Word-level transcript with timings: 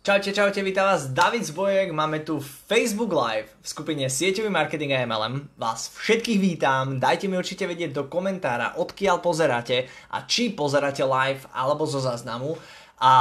Čaute, 0.00 0.32
čaute, 0.32 0.64
vítam 0.64 0.88
vás 0.88 1.12
David 1.12 1.44
Zbojek, 1.44 1.92
máme 1.92 2.24
tu 2.24 2.40
Facebook 2.40 3.12
Live 3.12 3.52
v 3.60 3.66
skupine 3.68 4.08
Sieťový 4.08 4.48
marketing 4.48 4.96
a 4.96 5.04
MLM. 5.04 5.52
Vás 5.60 5.92
všetkých 5.92 6.40
vítam, 6.40 6.96
dajte 6.96 7.28
mi 7.28 7.36
určite 7.36 7.68
vedieť 7.68 7.92
do 7.92 8.08
komentára, 8.08 8.80
odkiaľ 8.80 9.20
pozeráte 9.20 9.92
a 10.08 10.24
či 10.24 10.56
pozeráte 10.56 11.04
live 11.04 11.44
alebo 11.52 11.84
zo 11.84 12.00
záznamu. 12.00 12.56
A 12.96 13.12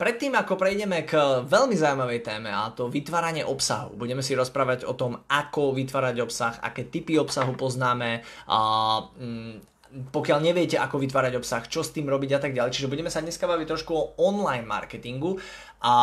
predtým, 0.00 0.32
ako 0.32 0.56
prejdeme 0.56 1.04
k 1.04 1.44
veľmi 1.44 1.76
zaujímavej 1.76 2.24
téme, 2.24 2.48
a 2.48 2.72
to 2.72 2.88
vytváranie 2.88 3.44
obsahu, 3.44 3.92
budeme 3.92 4.24
si 4.24 4.32
rozprávať 4.32 4.88
o 4.88 4.96
tom, 4.96 5.20
ako 5.28 5.76
vytvárať 5.76 6.24
obsah, 6.24 6.56
aké 6.64 6.88
typy 6.88 7.20
obsahu 7.20 7.52
poznáme, 7.52 8.24
a, 8.48 8.56
mm, 9.12 9.73
pokiaľ 9.94 10.38
neviete, 10.42 10.74
ako 10.74 10.98
vytvárať 10.98 11.38
obsah, 11.38 11.62
čo 11.70 11.86
s 11.86 11.94
tým 11.94 12.10
robiť 12.10 12.30
a 12.34 12.42
tak 12.42 12.52
ďalej. 12.52 12.74
Čiže 12.74 12.90
budeme 12.90 13.10
sa 13.10 13.22
dneska 13.22 13.46
baviť 13.46 13.66
trošku 13.70 13.92
o 13.94 14.04
online 14.18 14.66
marketingu 14.66 15.38
a 15.84 15.94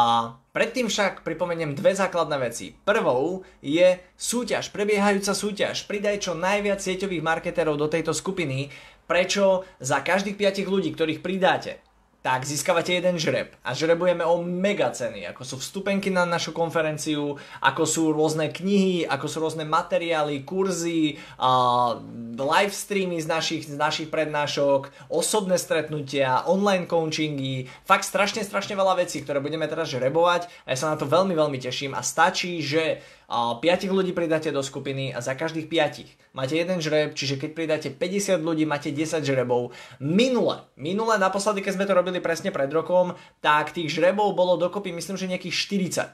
predtým 0.56 0.88
však 0.88 1.28
pripomeniem 1.28 1.76
dve 1.76 1.92
základné 1.92 2.38
veci. 2.40 2.72
Prvou 2.72 3.44
je 3.60 4.00
súťaž, 4.16 4.72
prebiehajúca 4.72 5.36
súťaž. 5.36 5.84
Pridaj 5.92 6.24
čo 6.24 6.34
najviac 6.40 6.80
sieťových 6.80 7.26
marketerov 7.26 7.76
do 7.76 7.92
tejto 7.92 8.16
skupiny, 8.16 8.72
prečo 9.12 9.68
za 9.84 10.00
každých 10.00 10.40
5 10.40 10.72
ľudí, 10.72 10.96
ktorých 10.96 11.20
pridáte, 11.20 11.84
tak 12.22 12.46
získavate 12.46 12.94
jeden 12.94 13.18
žreb 13.18 13.50
a 13.66 13.74
žrebujeme 13.74 14.22
o 14.22 14.46
mega 14.46 14.94
ceny, 14.94 15.26
ako 15.34 15.42
sú 15.42 15.56
vstupenky 15.58 16.14
na 16.14 16.22
našu 16.22 16.54
konferenciu, 16.54 17.42
ako 17.58 17.84
sú 17.90 18.14
rôzne 18.14 18.54
knihy, 18.54 19.10
ako 19.10 19.26
sú 19.26 19.38
rôzne 19.42 19.66
materiály, 19.66 20.46
kurzy, 20.46 21.18
uh, 21.42 21.98
live 22.38 22.78
streamy 22.78 23.18
z 23.18 23.26
našich, 23.26 23.66
z 23.66 23.74
našich 23.74 24.14
prednášok, 24.14 24.94
osobné 25.10 25.58
stretnutia, 25.58 26.46
online 26.46 26.86
coachingy, 26.86 27.66
fakt 27.90 28.06
strašne, 28.06 28.46
strašne 28.46 28.78
veľa 28.78 29.02
vecí, 29.02 29.26
ktoré 29.26 29.42
budeme 29.42 29.66
teraz 29.66 29.90
žrebovať 29.90 30.46
a 30.66 30.68
ja 30.74 30.78
sa 30.78 30.94
na 30.94 31.02
to 31.02 31.10
veľmi, 31.10 31.34
veľmi 31.34 31.58
teším 31.58 31.98
a 31.98 32.06
stačí, 32.06 32.62
že 32.62 33.02
5 33.32 33.64
ľudí 33.88 34.12
pridáte 34.12 34.52
do 34.52 34.60
skupiny 34.60 35.16
a 35.16 35.24
za 35.24 35.40
každých 35.40 35.72
5 35.72 36.36
máte 36.36 36.60
jeden 36.60 36.84
žreb, 36.84 37.16
čiže 37.16 37.40
keď 37.40 37.52
pridáte 37.56 37.88
50 37.88 38.44
ľudí, 38.44 38.68
máte 38.68 38.92
10 38.92 39.24
žrebov. 39.24 39.72
Minule, 40.04 40.68
minule 40.76 41.16
naposledy, 41.16 41.64
keď 41.64 41.80
sme 41.80 41.88
to 41.88 41.96
robili 41.96 42.20
presne 42.20 42.52
pred 42.52 42.68
rokom, 42.68 43.16
tak 43.40 43.72
tých 43.72 43.88
žrebov 43.88 44.36
bolo 44.36 44.60
dokopy 44.60 44.92
myslím, 44.92 45.16
že 45.16 45.32
nejakých 45.32 45.56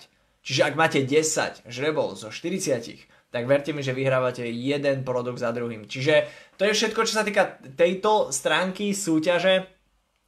40. 0.06 0.46
Čiže 0.46 0.62
ak 0.62 0.74
máte 0.78 1.02
10 1.02 1.66
žrebov 1.66 2.22
zo 2.22 2.30
40, 2.30 3.10
tak 3.34 3.44
verte 3.50 3.74
mi, 3.74 3.82
že 3.82 3.98
vyhrávate 3.98 4.46
jeden 4.46 5.02
produkt 5.02 5.42
za 5.42 5.50
druhým. 5.52 5.90
Čiže 5.90 6.30
to 6.56 6.70
je 6.70 6.78
všetko, 6.78 7.02
čo 7.04 7.14
sa 7.18 7.26
týka 7.26 7.60
tejto 7.76 8.30
stránky 8.30 8.94
súťaže. 8.94 9.68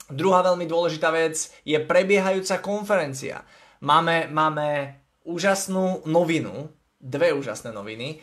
Druhá 0.10 0.42
veľmi 0.42 0.66
dôležitá 0.66 1.14
vec 1.14 1.54
je 1.62 1.78
prebiehajúca 1.78 2.60
konferencia. 2.66 3.46
Máme, 3.86 4.26
máme 4.34 5.00
úžasnú 5.24 6.04
novinu, 6.10 6.79
dve 7.00 7.32
úžasné 7.32 7.72
noviny. 7.72 8.20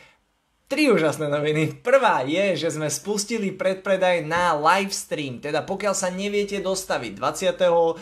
Tri 0.66 0.90
úžasné 0.90 1.30
noviny. 1.30 1.78
Prvá 1.78 2.26
je, 2.26 2.58
že 2.58 2.74
sme 2.74 2.90
spustili 2.90 3.54
predpredaj 3.54 4.26
na 4.26 4.50
livestream, 4.50 5.38
teda 5.38 5.62
pokiaľ 5.62 5.94
sa 5.94 6.10
neviete 6.10 6.58
dostaviť 6.58 7.14
26. 7.14 7.94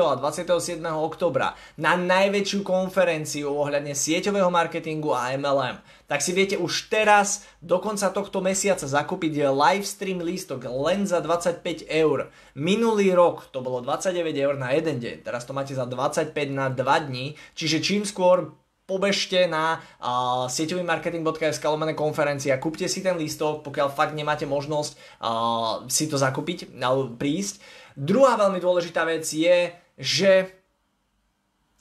a 0.00 0.16
27. 0.16 0.80
oktobra 0.88 1.52
na 1.76 2.00
najväčšiu 2.00 2.64
konferenciu 2.64 3.52
ohľadne 3.52 3.92
sieťového 3.92 4.48
marketingu 4.48 5.12
a 5.12 5.36
MLM, 5.36 5.84
tak 6.08 6.24
si 6.24 6.32
viete 6.32 6.56
už 6.56 6.88
teraz 6.88 7.44
do 7.60 7.76
konca 7.76 8.08
tohto 8.08 8.40
mesiaca 8.40 8.88
zakúpiť 8.88 9.44
livestream 9.52 10.24
lístok 10.24 10.64
len 10.64 11.04
za 11.04 11.20
25 11.20 11.60
eur. 11.92 12.32
Minulý 12.56 13.12
rok 13.12 13.52
to 13.52 13.60
bolo 13.60 13.84
29 13.84 14.32
eur 14.32 14.56
na 14.56 14.72
jeden 14.72 14.96
deň, 14.96 15.28
teraz 15.28 15.44
to 15.44 15.52
máte 15.52 15.76
za 15.76 15.84
25 15.84 16.32
na 16.48 16.72
2 16.72 16.80
dní, 17.12 17.36
čiže 17.52 17.84
čím 17.84 18.08
skôr 18.08 18.56
pobežte 18.88 19.44
na 19.44 19.84
uh, 20.00 20.48
sieťovýmarketing.sk 20.48 21.60
lomené 21.68 21.92
konferencia, 21.92 22.56
kúpte 22.56 22.88
si 22.88 23.04
ten 23.04 23.20
lístok, 23.20 23.60
pokiaľ 23.60 23.92
fakt 23.92 24.16
nemáte 24.16 24.48
možnosť 24.48 24.96
uh, 25.20 25.84
si 25.92 26.08
to 26.08 26.16
zakúpiť 26.16 26.72
alebo 26.80 27.12
prísť. 27.12 27.60
Druhá 27.92 28.40
veľmi 28.40 28.56
dôležitá 28.56 29.04
vec 29.04 29.28
je, 29.28 29.76
že 30.00 30.48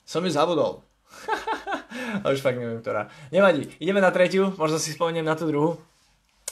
som 0.03 0.19
ju 0.19 0.31
zabudol. 0.35 0.83
Už 2.27 2.43
fakt 2.43 2.59
neviem, 2.59 2.83
ktorá. 2.83 3.07
Nevadí, 3.31 3.71
ideme 3.79 4.03
na 4.03 4.11
tretiu, 4.11 4.51
možno 4.59 4.75
si 4.75 4.91
spomeniem 4.91 5.23
na 5.23 5.39
tú 5.39 5.47
druhú. 5.47 5.79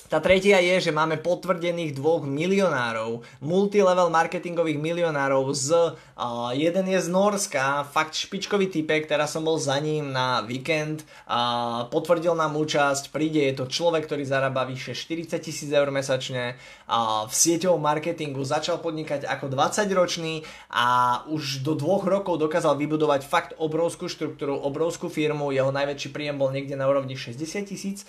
Tá 0.05 0.21
tretia 0.21 0.61
je, 0.61 0.85
že 0.85 0.91
máme 0.93 1.17
potvrdených 1.17 1.97
dvoch 1.97 2.29
milionárov, 2.29 3.25
multilevel 3.41 4.13
marketingových 4.13 4.77
milionárov 4.77 5.49
z, 5.49 5.97
uh, 5.97 6.53
jeden 6.53 6.85
je 6.93 6.99
z 7.01 7.09
Norska, 7.09 7.89
fakt 7.89 8.13
špičkový 8.13 8.69
typek, 8.69 9.09
teraz 9.09 9.33
som 9.33 9.41
bol 9.41 9.57
za 9.57 9.81
ním 9.81 10.13
na 10.13 10.45
víkend, 10.45 11.01
uh, 11.25 11.89
potvrdil 11.89 12.37
nám 12.37 12.53
účasť, 12.53 13.09
príde, 13.09 13.49
je 13.49 13.57
to 13.57 13.65
človek, 13.65 14.05
ktorý 14.05 14.21
zarába 14.29 14.69
vyše 14.69 14.93
40 14.93 15.41
tisíc 15.41 15.73
eur 15.73 15.89
mesačne, 15.89 16.53
uh, 16.53 17.25
v 17.25 17.33
sieťovom 17.33 17.81
marketingu 17.81 18.45
začal 18.45 18.77
podnikať 18.85 19.25
ako 19.25 19.49
20 19.49 19.89
ročný 19.89 20.45
a 20.69 21.25
už 21.33 21.65
do 21.65 21.73
dvoch 21.73 22.05
rokov 22.05 22.37
dokázal 22.37 22.77
vybudovať 22.77 23.25
fakt 23.25 23.51
obrovskú 23.57 24.05
štruktúru, 24.05 24.53
obrovskú 24.53 25.09
firmu, 25.09 25.49
jeho 25.49 25.73
najväčší 25.73 26.13
príjem 26.13 26.37
bol 26.37 26.53
niekde 26.53 26.77
na 26.77 26.85
úrovni 26.85 27.17
60 27.17 27.41
tisíc 27.65 28.05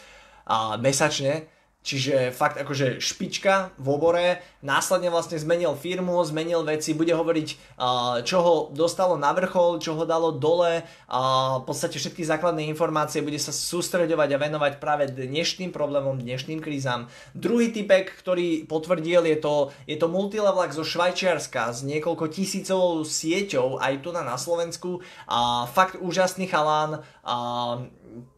mesačne, 0.79 1.56
Čiže 1.87 2.35
fakt 2.35 2.59
akože 2.59 2.99
špička 2.99 3.79
v 3.79 3.87
obore, 3.95 4.27
následne 4.67 5.07
vlastne 5.07 5.39
zmenil 5.39 5.79
firmu, 5.79 6.19
zmenil 6.27 6.67
veci, 6.67 6.99
bude 6.99 7.15
hovoriť, 7.15 7.79
čo 8.27 8.37
ho 8.43 8.55
dostalo 8.75 9.15
na 9.15 9.31
vrchol, 9.31 9.79
čo 9.79 9.95
ho 9.95 10.03
dalo 10.03 10.35
dole, 10.35 10.83
v 11.07 11.63
podstate 11.63 12.03
všetky 12.03 12.27
základné 12.27 12.67
informácie, 12.67 13.23
bude 13.23 13.39
sa 13.39 13.55
sústreďovať 13.55 14.35
a 14.35 14.43
venovať 14.43 14.73
práve 14.83 15.07
dnešným 15.07 15.71
problémom, 15.71 16.19
dnešným 16.19 16.59
krízam. 16.59 17.07
Druhý 17.39 17.71
typek, 17.71 18.11
ktorý 18.19 18.67
potvrdil, 18.67 19.23
je 19.23 19.39
to, 19.39 19.71
je 19.87 19.95
to 19.95 20.11
multilevelak 20.11 20.75
zo 20.75 20.83
Švajčiarska 20.83 21.71
s 21.71 21.87
niekoľko 21.87 22.27
tisícovou 22.35 23.07
sieťou 23.07 23.79
aj 23.79 24.03
tu 24.03 24.11
na, 24.11 24.27
na 24.27 24.35
Slovensku. 24.35 24.99
A 25.31 25.71
fakt 25.71 25.95
úžasný 26.03 26.51
chalán. 26.51 27.07
A 27.23 27.35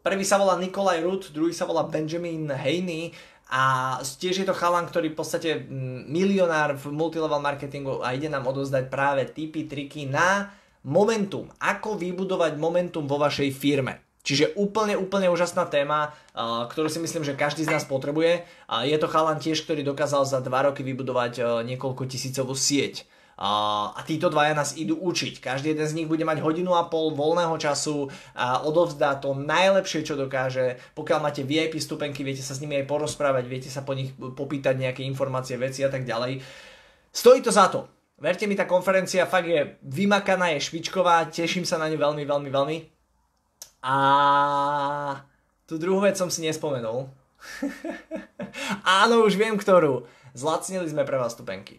prvý 0.04 0.26
sa 0.26 0.36
volá 0.36 0.60
Nikolaj 0.60 1.00
Ruth, 1.00 1.26
druhý 1.32 1.56
sa 1.56 1.64
volá 1.64 1.86
Benjamin 1.86 2.50
Haney 2.50 3.16
a 3.48 3.96
tiež 4.04 4.44
je 4.44 4.46
to 4.46 4.52
chalan, 4.52 4.84
ktorý 4.84 5.16
v 5.16 5.18
podstate 5.18 5.50
mm, 5.64 6.04
milionár 6.08 6.76
v 6.76 6.92
multilevel 6.92 7.40
marketingu 7.40 8.04
a 8.04 8.12
ide 8.12 8.28
nám 8.28 8.44
odozdať 8.44 8.92
práve 8.92 9.24
tipy, 9.24 9.64
triky 9.64 10.04
na 10.04 10.52
momentum. 10.84 11.48
Ako 11.56 11.96
vybudovať 11.96 12.60
momentum 12.60 13.08
vo 13.08 13.16
vašej 13.16 13.48
firme. 13.56 14.04
Čiže 14.20 14.60
úplne, 14.60 14.92
úplne 15.00 15.32
úžasná 15.32 15.64
téma, 15.64 16.12
ktorú 16.36 16.92
si 16.92 17.00
myslím, 17.00 17.24
že 17.24 17.32
každý 17.32 17.64
z 17.64 17.72
nás 17.72 17.88
potrebuje. 17.88 18.44
Je 18.84 18.96
to 19.00 19.08
chalan 19.08 19.40
tiež, 19.40 19.64
ktorý 19.64 19.80
dokázal 19.80 20.28
za 20.28 20.44
2 20.44 20.52
roky 20.52 20.84
vybudovať 20.84 21.64
niekoľko 21.64 22.04
tisícovú 22.04 22.52
sieť 22.52 23.08
a 23.38 24.00
títo 24.02 24.26
dvaja 24.26 24.50
nás 24.50 24.74
idú 24.74 24.98
učiť. 24.98 25.38
Každý 25.38 25.70
jeden 25.70 25.86
z 25.86 25.94
nich 25.94 26.10
bude 26.10 26.26
mať 26.26 26.42
hodinu 26.42 26.74
a 26.74 26.90
pol 26.90 27.14
voľného 27.14 27.54
času 27.54 28.10
a 28.34 28.66
odovzdá 28.66 29.14
to 29.22 29.30
najlepšie, 29.30 30.02
čo 30.02 30.18
dokáže. 30.18 30.74
Pokiaľ 30.98 31.18
máte 31.22 31.46
VIP 31.46 31.78
stupenky, 31.78 32.26
viete 32.26 32.42
sa 32.42 32.58
s 32.58 32.58
nimi 32.58 32.74
aj 32.82 32.90
porozprávať, 32.90 33.46
viete 33.46 33.70
sa 33.70 33.86
po 33.86 33.94
nich 33.94 34.10
popýtať 34.18 34.74
nejaké 34.74 35.06
informácie, 35.06 35.54
veci 35.54 35.86
a 35.86 35.90
tak 35.90 36.02
ďalej. 36.02 36.42
Stojí 37.14 37.38
to 37.38 37.54
za 37.54 37.70
to. 37.70 37.86
Verte 38.18 38.50
mi, 38.50 38.58
tá 38.58 38.66
konferencia 38.66 39.30
fakt 39.30 39.46
je 39.46 39.78
vymakaná, 39.86 40.50
je 40.58 40.66
špičková, 40.66 41.30
teším 41.30 41.62
sa 41.62 41.78
na 41.78 41.86
ňu 41.86 41.94
veľmi, 41.94 42.26
veľmi, 42.26 42.50
veľmi. 42.50 42.78
A 43.86 43.94
tú 45.70 45.78
druhú 45.78 46.02
vec 46.02 46.18
som 46.18 46.26
si 46.26 46.42
nespomenul. 46.42 47.06
Áno, 48.82 49.22
už 49.22 49.38
viem 49.38 49.54
ktorú. 49.54 50.10
Zlacnili 50.34 50.90
sme 50.90 51.06
pre 51.06 51.14
vás 51.14 51.38
stupenky. 51.38 51.78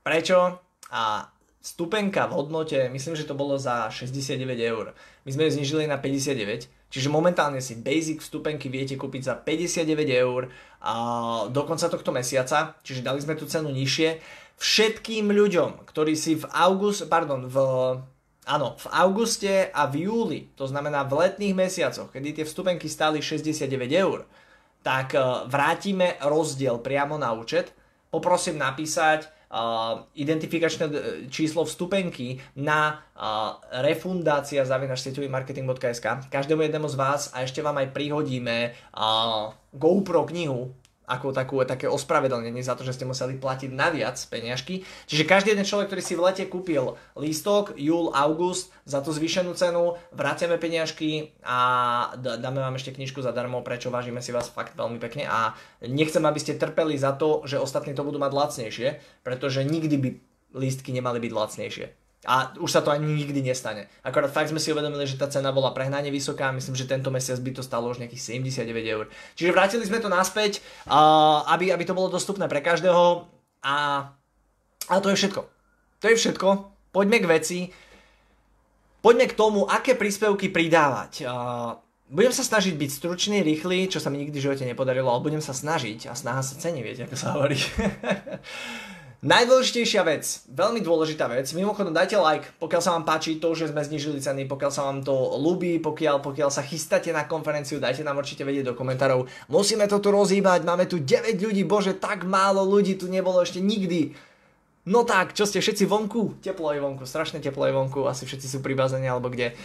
Prečo? 0.00 0.63
A 0.94 1.34
stupenka 1.58 2.30
v 2.30 2.36
hodnote, 2.38 2.86
myslím, 2.94 3.18
že 3.18 3.26
to 3.26 3.34
bolo 3.34 3.58
za 3.58 3.90
69 3.90 4.38
eur. 4.62 4.94
My 5.26 5.30
sme 5.34 5.50
ju 5.50 5.58
znižili 5.58 5.90
na 5.90 5.98
59, 5.98 6.70
čiže 6.92 7.08
momentálne 7.10 7.58
si 7.58 7.74
basic 7.74 8.22
vstupenky 8.22 8.70
viete 8.70 8.94
kúpiť 8.94 9.22
za 9.26 9.34
59 9.34 9.90
eur 10.14 10.54
a 10.78 10.94
do 11.50 11.62
konca 11.66 11.90
tohto 11.90 12.14
mesiaca, 12.14 12.78
čiže 12.86 13.02
dali 13.02 13.18
sme 13.18 13.34
tú 13.34 13.50
cenu 13.50 13.74
nižšie. 13.74 14.22
Všetkým 14.54 15.34
ľuďom, 15.34 15.82
ktorí 15.88 16.14
si 16.14 16.38
v 16.38 16.46
august, 16.54 17.10
pardon, 17.10 17.50
v 17.50 17.56
Áno, 18.44 18.76
v 18.76 18.86
auguste 18.92 19.72
a 19.72 19.88
v 19.88 20.04
júli, 20.04 20.52
to 20.52 20.68
znamená 20.68 21.08
v 21.08 21.16
letných 21.16 21.56
mesiacoch, 21.56 22.12
kedy 22.12 22.36
tie 22.36 22.44
vstupenky 22.44 22.92
stáli 22.92 23.24
69 23.24 23.72
eur, 23.88 24.28
tak 24.84 25.16
e, 25.16 25.48
vrátime 25.48 26.20
rozdiel 26.20 26.76
priamo 26.84 27.16
na 27.16 27.32
účet. 27.32 27.72
Poprosím 28.12 28.60
napísať 28.60 29.32
identifikačné 30.14 30.84
e, 30.86 30.92
číslo 31.30 31.64
vstupenky 31.64 32.42
na 32.58 33.02
refundácia 33.70 34.66
marketing.sk 35.30 36.26
každému 36.30 36.62
jednému 36.62 36.88
z 36.90 36.96
vás 36.98 37.30
a 37.30 37.46
ešte 37.46 37.62
vám 37.62 37.78
aj 37.78 37.94
prihodíme 37.94 38.74
GoPro 39.70 40.26
knihu 40.26 40.74
ako 41.04 41.36
takú, 41.36 41.60
také 41.68 41.84
ospravedlnenie 41.88 42.64
za 42.64 42.76
to, 42.76 42.84
že 42.84 42.96
ste 42.96 43.08
museli 43.08 43.36
platiť 43.36 43.70
naviac 43.72 44.16
peňažky. 44.16 44.84
Čiže 45.04 45.28
každý 45.28 45.52
jeden 45.52 45.68
človek, 45.68 45.92
ktorý 45.92 46.02
si 46.02 46.14
v 46.16 46.24
lete 46.24 46.44
kúpil 46.48 46.96
lístok, 47.16 47.76
júl, 47.76 48.08
august, 48.16 48.72
za 48.88 49.00
tú 49.04 49.12
zvýšenú 49.12 49.52
cenu, 49.56 49.96
vraciame 50.12 50.56
peňažky 50.60 51.36
a 51.44 51.58
dáme 52.16 52.60
vám 52.60 52.76
ešte 52.76 52.92
knižku 52.92 53.20
zadarmo, 53.20 53.64
prečo 53.64 53.92
vážime 53.92 54.20
si 54.20 54.32
vás 54.32 54.48
fakt 54.48 54.76
veľmi 54.76 55.00
pekne 55.00 55.24
a 55.28 55.56
nechcem, 55.84 56.24
aby 56.24 56.40
ste 56.40 56.60
trpeli 56.60 56.96
za 56.96 57.16
to, 57.16 57.44
že 57.48 57.60
ostatní 57.60 57.96
to 57.96 58.04
budú 58.04 58.20
mať 58.20 58.32
lacnejšie, 58.32 58.88
pretože 59.24 59.64
nikdy 59.64 59.96
by 59.96 60.08
lístky 60.54 60.92
nemali 60.92 61.18
byť 61.20 61.32
lacnejšie. 61.32 62.03
A 62.24 62.56
už 62.56 62.70
sa 62.72 62.80
to 62.80 62.88
ani 62.88 63.04
nikdy 63.04 63.44
nestane. 63.44 63.88
Akorát 64.00 64.32
fakt 64.32 64.48
sme 64.48 64.60
si 64.60 64.72
uvedomili, 64.72 65.04
že 65.04 65.20
tá 65.20 65.28
cena 65.28 65.52
bola 65.52 65.76
prehnane 65.76 66.08
vysoká, 66.08 66.52
myslím, 66.56 66.74
že 66.74 66.88
tento 66.88 67.12
mesiac 67.12 67.36
by 67.40 67.50
to 67.52 67.62
stalo 67.62 67.92
už 67.92 68.00
nejakých 68.00 68.40
79 68.40 68.64
eur. 68.84 69.04
Čiže 69.36 69.52
vrátili 69.52 69.84
sme 69.84 70.00
to 70.00 70.08
naspäť, 70.08 70.64
aby, 71.48 71.70
aby 71.70 71.84
to 71.84 71.96
bolo 71.96 72.08
dostupné 72.08 72.48
pre 72.48 72.64
každého 72.64 73.28
a, 73.64 73.76
a 74.88 74.92
to 75.00 75.12
je 75.12 75.20
všetko. 75.20 75.42
To 76.00 76.06
je 76.08 76.16
všetko. 76.16 76.48
Poďme 76.92 77.18
k 77.20 77.30
veci. 77.30 77.58
Poďme 79.04 79.28
k 79.28 79.36
tomu, 79.36 79.68
aké 79.68 79.92
príspevky 79.96 80.48
pridávať. 80.48 81.28
Budem 82.08 82.32
sa 82.36 82.44
snažiť 82.44 82.76
byť 82.76 82.90
stručný, 82.92 83.40
rýchly, 83.40 83.88
čo 83.88 83.96
sa 84.00 84.12
mi 84.12 84.20
nikdy 84.20 84.36
v 84.36 84.44
živote 84.48 84.64
nepodarilo, 84.68 85.08
ale 85.08 85.24
budem 85.24 85.40
sa 85.40 85.56
snažiť 85.56 86.08
a 86.08 86.12
snaha 86.12 86.44
sa 86.44 86.56
cení, 86.60 86.84
viete, 86.84 87.08
ako 87.08 87.16
sa 87.16 87.32
hovorí. 87.32 87.56
Najdôležitejšia 89.24 90.04
vec, 90.04 90.44
veľmi 90.52 90.84
dôležitá 90.84 91.24
vec, 91.32 91.48
mimochodom 91.56 91.96
dajte 91.96 92.20
like, 92.20 92.44
pokiaľ 92.60 92.80
sa 92.84 92.92
vám 92.92 93.08
páči 93.08 93.40
to, 93.40 93.56
že 93.56 93.72
sme 93.72 93.80
znižili 93.80 94.20
ceny, 94.20 94.44
pokiaľ 94.44 94.68
sa 94.68 94.84
vám 94.84 95.00
to 95.00 95.16
ľúbi, 95.40 95.80
pokiaľ, 95.80 96.20
pokiaľ 96.20 96.52
sa 96.52 96.60
chystáte 96.60 97.08
na 97.08 97.24
konferenciu, 97.24 97.80
dajte 97.80 98.04
nám 98.04 98.20
určite 98.20 98.44
vedieť 98.44 98.68
do 98.68 98.74
komentárov. 98.76 99.24
Musíme 99.48 99.88
to 99.88 99.96
tu 100.04 100.12
rozhýbať, 100.12 100.68
máme 100.68 100.84
tu 100.84 101.00
9 101.00 101.40
ľudí, 101.40 101.64
bože, 101.64 101.96
tak 101.96 102.28
málo 102.28 102.68
ľudí 102.68 103.00
tu 103.00 103.08
nebolo 103.08 103.40
ešte 103.40 103.64
nikdy. 103.64 104.12
No 104.92 105.08
tak, 105.08 105.32
čo 105.32 105.48
ste 105.48 105.64
všetci 105.64 105.88
vonku? 105.88 106.44
Teplo 106.44 106.76
je 106.76 106.84
vonku, 106.84 107.08
strašne 107.08 107.40
teplo 107.40 107.64
je 107.64 107.72
vonku, 107.72 108.04
asi 108.04 108.28
všetci 108.28 108.44
sú 108.44 108.58
pri 108.60 108.76
bazene 108.76 109.08
alebo 109.08 109.32
kde. 109.32 109.56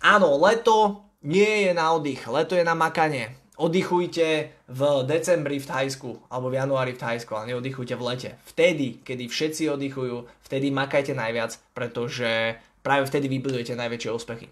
Áno, 0.00 0.40
leto 0.40 1.04
nie 1.20 1.68
je 1.68 1.76
na 1.76 1.92
oddych, 1.92 2.24
leto 2.32 2.56
je 2.56 2.64
na 2.64 2.72
makanie 2.72 3.41
oddychujte 3.62 4.50
v 4.66 4.80
decembri 5.06 5.62
v 5.62 5.68
Thajsku 5.70 6.10
alebo 6.26 6.50
v 6.50 6.58
januári 6.58 6.92
v 6.98 7.02
Thajsku, 7.02 7.30
ale 7.38 7.54
neoddychujte 7.54 7.94
v 7.94 8.02
lete. 8.02 8.30
Vtedy, 8.50 8.98
kedy 9.06 9.30
všetci 9.30 9.70
oddychujú, 9.70 10.26
vtedy 10.42 10.74
makajte 10.74 11.14
najviac, 11.14 11.54
pretože 11.70 12.58
práve 12.82 13.06
vtedy 13.06 13.30
vybudujete 13.30 13.78
najväčšie 13.78 14.10
úspechy. 14.10 14.50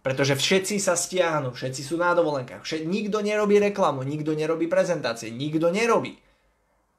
Pretože 0.00 0.36
všetci 0.36 0.80
sa 0.80 0.96
stiahnu, 0.96 1.52
všetci 1.52 1.80
sú 1.84 2.00
na 2.00 2.12
dovolenkách, 2.16 2.64
všet, 2.64 2.88
nikto 2.88 3.20
nerobí 3.20 3.60
reklamu, 3.60 4.04
nikto 4.04 4.32
nerobí 4.32 4.68
prezentácie, 4.68 5.32
nikto 5.32 5.68
nerobí. 5.68 6.16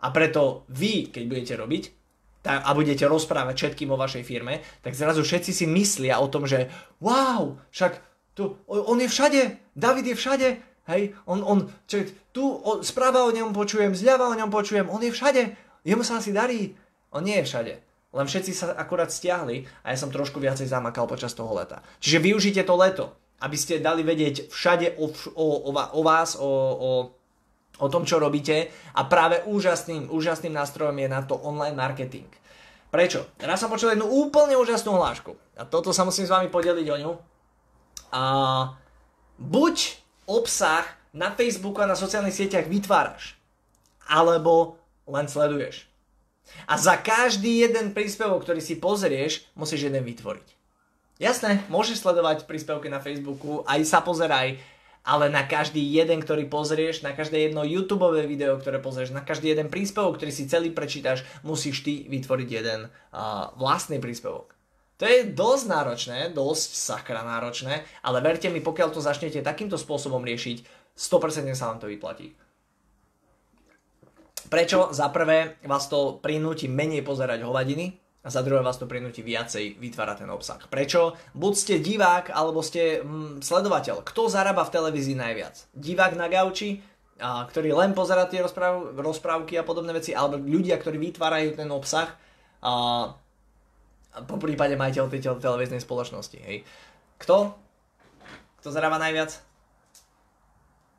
A 0.02 0.10
preto 0.10 0.66
vy, 0.70 1.14
keď 1.14 1.24
budete 1.30 1.54
robiť 1.58 1.84
tak, 2.42 2.66
a 2.66 2.74
budete 2.74 3.06
rozprávať 3.06 3.54
všetkým 3.54 3.94
o 3.94 4.02
vašej 4.02 4.26
firme, 4.26 4.66
tak 4.82 4.98
zrazu 4.98 5.22
všetci 5.22 5.52
si 5.54 5.66
myslia 5.70 6.18
o 6.18 6.30
tom, 6.30 6.50
že 6.50 6.74
wow, 7.02 7.58
však 7.70 8.02
tu, 8.34 8.58
on 8.66 8.98
je 8.98 9.10
všade, 9.10 9.42
David 9.78 10.14
je 10.14 10.16
všade, 10.18 10.48
Hej, 10.90 11.14
on, 11.30 11.46
on 11.46 11.70
čo, 11.86 12.02
tu 12.34 12.42
o, 12.42 12.82
správa 12.82 13.22
o 13.22 13.30
ňom 13.30 13.54
počujem, 13.54 13.94
zľava 13.94 14.34
o 14.34 14.38
ňom 14.38 14.50
počujem, 14.50 14.90
on 14.90 15.04
je 15.04 15.14
všade, 15.14 15.54
jemu 15.86 16.02
sa 16.02 16.18
asi 16.18 16.34
darí. 16.34 16.74
On 17.14 17.22
nie 17.22 17.38
je 17.44 17.46
všade. 17.46 17.74
Len 18.12 18.28
všetci 18.28 18.52
sa 18.52 18.76
akurát 18.76 19.08
stiahli 19.08 19.64
a 19.86 19.94
ja 19.94 19.98
som 20.00 20.12
trošku 20.12 20.42
viacej 20.42 20.68
zamakal 20.68 21.08
počas 21.08 21.32
toho 21.32 21.54
leta. 21.56 21.80
Čiže 22.04 22.20
využite 22.20 22.62
to 22.68 22.76
leto, 22.76 23.06
aby 23.40 23.56
ste 23.56 23.80
dali 23.80 24.04
vedieť 24.04 24.52
všade 24.52 25.00
o, 25.00 25.12
o, 25.38 25.48
o, 25.70 25.72
o 25.72 26.02
vás, 26.04 26.36
o, 26.36 26.50
o, 26.50 26.92
o 27.80 27.88
tom, 27.88 28.04
čo 28.04 28.20
robíte 28.20 28.68
a 28.98 29.02
práve 29.08 29.46
úžasným, 29.48 30.12
úžasným 30.12 30.52
nástrojom 30.52 30.98
je 30.98 31.08
na 31.08 31.22
to 31.24 31.40
online 31.40 31.78
marketing. 31.78 32.28
Prečo? 32.92 33.32
Raz 33.40 33.64
som 33.64 33.72
počul 33.72 33.96
jednu 33.96 34.04
úplne 34.04 34.60
úžasnú 34.60 34.92
hlášku 35.00 35.32
a 35.56 35.64
toto 35.64 35.96
sa 35.96 36.04
musím 36.04 36.28
s 36.28 36.34
vami 36.36 36.52
podeliť 36.52 36.88
o 36.92 36.98
ňu. 37.00 37.12
A 38.12 38.24
buď 39.40 40.01
obsah 40.26 40.86
na 41.12 41.32
Facebooku 41.32 41.84
a 41.84 41.90
na 41.90 42.00
sociálnych 42.00 42.36
sieťach 42.36 42.68
vytváraš. 42.68 43.36
Alebo 44.08 44.80
len 45.08 45.28
sleduješ. 45.28 45.88
A 46.68 46.76
za 46.76 47.00
každý 47.00 47.64
jeden 47.64 47.96
príspevok, 47.96 48.44
ktorý 48.44 48.60
si 48.60 48.80
pozrieš, 48.80 49.48
musíš 49.56 49.88
jeden 49.88 50.04
vytvoriť. 50.04 50.48
Jasné, 51.22 51.62
môžeš 51.70 52.02
sledovať 52.02 52.50
príspevky 52.50 52.90
na 52.90 52.98
Facebooku, 52.98 53.62
aj 53.70 53.86
sa 53.86 54.02
pozeraj, 54.02 54.58
ale 55.06 55.26
na 55.30 55.46
každý 55.46 55.82
jeden, 55.82 56.22
ktorý 56.22 56.50
pozrieš, 56.50 57.06
na 57.06 57.14
každé 57.14 57.50
jedno 57.50 57.66
YouTube 57.66 58.06
video, 58.26 58.58
ktoré 58.58 58.82
pozrieš, 58.82 59.14
na 59.14 59.22
každý 59.22 59.54
jeden 59.54 59.70
príspevok, 59.70 60.18
ktorý 60.18 60.34
si 60.34 60.50
celý 60.50 60.74
prečítaš, 60.74 61.26
musíš 61.46 61.86
ty 61.86 62.06
vytvoriť 62.10 62.50
jeden 62.50 62.90
uh, 62.90 63.54
vlastný 63.58 63.98
príspevok. 64.02 64.54
To 65.02 65.10
je 65.10 65.34
dosť 65.34 65.66
náročné, 65.66 66.20
dosť 66.30 66.78
sakra 66.78 67.26
náročné, 67.26 67.82
ale 68.06 68.22
verte 68.22 68.54
mi, 68.54 68.62
pokiaľ 68.62 68.94
to 68.94 69.02
začnete 69.02 69.42
takýmto 69.42 69.74
spôsobom 69.74 70.22
riešiť, 70.22 70.62
100% 70.94 71.58
sa 71.58 71.74
vám 71.74 71.82
to 71.82 71.90
vyplatí. 71.90 72.38
Prečo? 74.46 74.94
Za 74.94 75.10
prvé 75.10 75.58
vás 75.66 75.90
to 75.90 76.22
prinúti 76.22 76.70
menej 76.70 77.02
pozerať 77.02 77.42
hovadiny 77.42 77.98
a 78.22 78.30
za 78.30 78.46
druhé 78.46 78.62
vás 78.62 78.78
to 78.78 78.86
prinúti 78.86 79.26
viacej 79.26 79.82
vytvárať 79.82 80.22
ten 80.22 80.30
obsah. 80.30 80.62
Prečo? 80.70 81.18
Buď 81.34 81.54
ste 81.58 81.76
divák 81.82 82.30
alebo 82.30 82.62
ste 82.62 83.02
mm, 83.02 83.42
sledovateľ. 83.42 84.06
Kto 84.06 84.30
zarába 84.30 84.68
v 84.70 84.74
televízii 84.78 85.18
najviac? 85.18 85.66
Divák 85.74 86.14
na 86.14 86.30
gauči, 86.30 86.84
a, 87.18 87.42
ktorý 87.50 87.74
len 87.74 87.98
pozera 87.98 88.30
tie 88.30 88.46
rozpráv, 88.46 88.94
rozprávky 89.02 89.58
a 89.58 89.66
podobné 89.66 89.98
veci, 89.98 90.14
alebo 90.14 90.38
ľudia, 90.38 90.78
ktorí 90.78 91.02
vytvárajú 91.02 91.58
ten 91.58 91.70
obsah, 91.74 92.14
a, 92.62 92.74
po 94.12 94.36
prípade 94.36 94.76
majiteľ 94.76 95.08
tej 95.08 95.22
televíznej 95.40 95.80
spoločnosti. 95.80 96.38
Hej. 96.44 96.68
Kto? 97.22 97.56
Kto 98.60 98.68
zarába 98.70 99.00
najviac? 99.00 99.40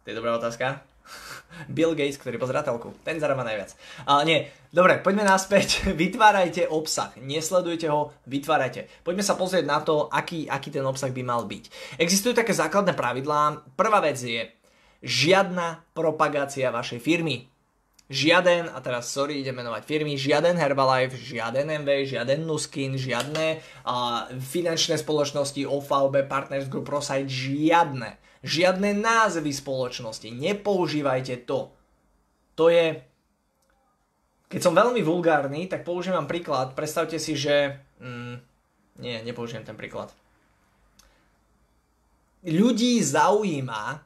To 0.03 0.07
je 0.09 0.17
dobrá 0.17 0.35
otázka. 0.35 0.81
Bill 1.77 1.93
Gates, 1.93 2.17
ktorý 2.17 2.41
pozerá 2.41 2.65
telku. 2.65 2.97
Ten 3.05 3.21
zarába 3.21 3.45
najviac. 3.45 3.77
Ale 4.09 4.23
nie. 4.25 4.39
Dobre, 4.73 4.99
poďme 5.05 5.29
naspäť. 5.29 5.85
Vytvárajte 6.03 6.67
obsah. 6.73 7.13
Nesledujte 7.21 7.93
ho, 7.93 8.17
vytvárajte. 8.25 8.89
Poďme 9.05 9.23
sa 9.23 9.37
pozrieť 9.37 9.65
na 9.69 9.79
to, 9.85 10.09
aký, 10.09 10.49
aký 10.49 10.73
ten 10.73 10.83
obsah 10.83 11.13
by 11.13 11.23
mal 11.23 11.45
byť. 11.45 11.95
Existujú 12.01 12.33
také 12.33 12.57
základné 12.57 12.97
pravidlá. 12.97 13.69
Prvá 13.77 14.01
vec 14.01 14.17
je 14.17 14.49
žiadna 15.05 15.85
propagácia 15.93 16.73
vašej 16.73 17.03
firmy 17.03 17.52
žiaden, 18.13 18.69
a 18.69 18.79
teraz 18.85 19.09
sorry, 19.09 19.41
idem 19.41 19.57
menovať 19.57 19.83
firmy, 19.89 20.21
žiaden 20.21 20.61
Herbalife, 20.61 21.17
žiaden 21.17 21.67
MV, 21.83 22.05
žiaden 22.05 22.45
Nuskin, 22.45 23.01
žiadne 23.01 23.59
uh, 23.59 24.29
finančné 24.37 25.01
spoločnosti, 25.01 25.65
OVB, 25.65 26.29
Partners 26.29 26.69
Group, 26.69 26.93
Prosite, 26.93 27.33
žiadne. 27.33 28.21
Žiadne 28.45 28.93
názvy 29.01 29.49
spoločnosti. 29.49 30.29
Nepoužívajte 30.29 31.49
to. 31.49 31.73
To 32.61 32.69
je... 32.69 33.01
Keď 34.53 34.61
som 34.61 34.77
veľmi 34.77 35.01
vulgárny, 35.01 35.65
tak 35.65 35.89
používam 35.89 36.29
príklad. 36.29 36.77
Predstavte 36.77 37.17
si, 37.17 37.33
že... 37.33 37.81
Mm, 38.03 38.37
nie, 39.01 39.17
nepoužijem 39.25 39.65
ten 39.65 39.79
príklad. 39.79 40.13
Ľudí 42.45 43.01
zaujíma 43.01 44.03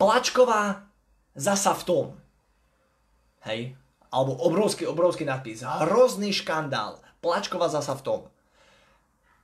plačková 0.00 0.87
zasa 1.38 1.72
v 1.78 1.82
tom. 1.86 2.06
Hej? 3.46 3.78
Alebo 4.10 4.34
obrovský, 4.42 4.84
obrovský 4.90 5.22
nadpis. 5.22 5.62
Hrozný 5.62 6.34
škandál. 6.34 6.98
Plačková 7.22 7.70
zasa 7.70 7.94
v 7.94 8.02
tom. 8.02 8.20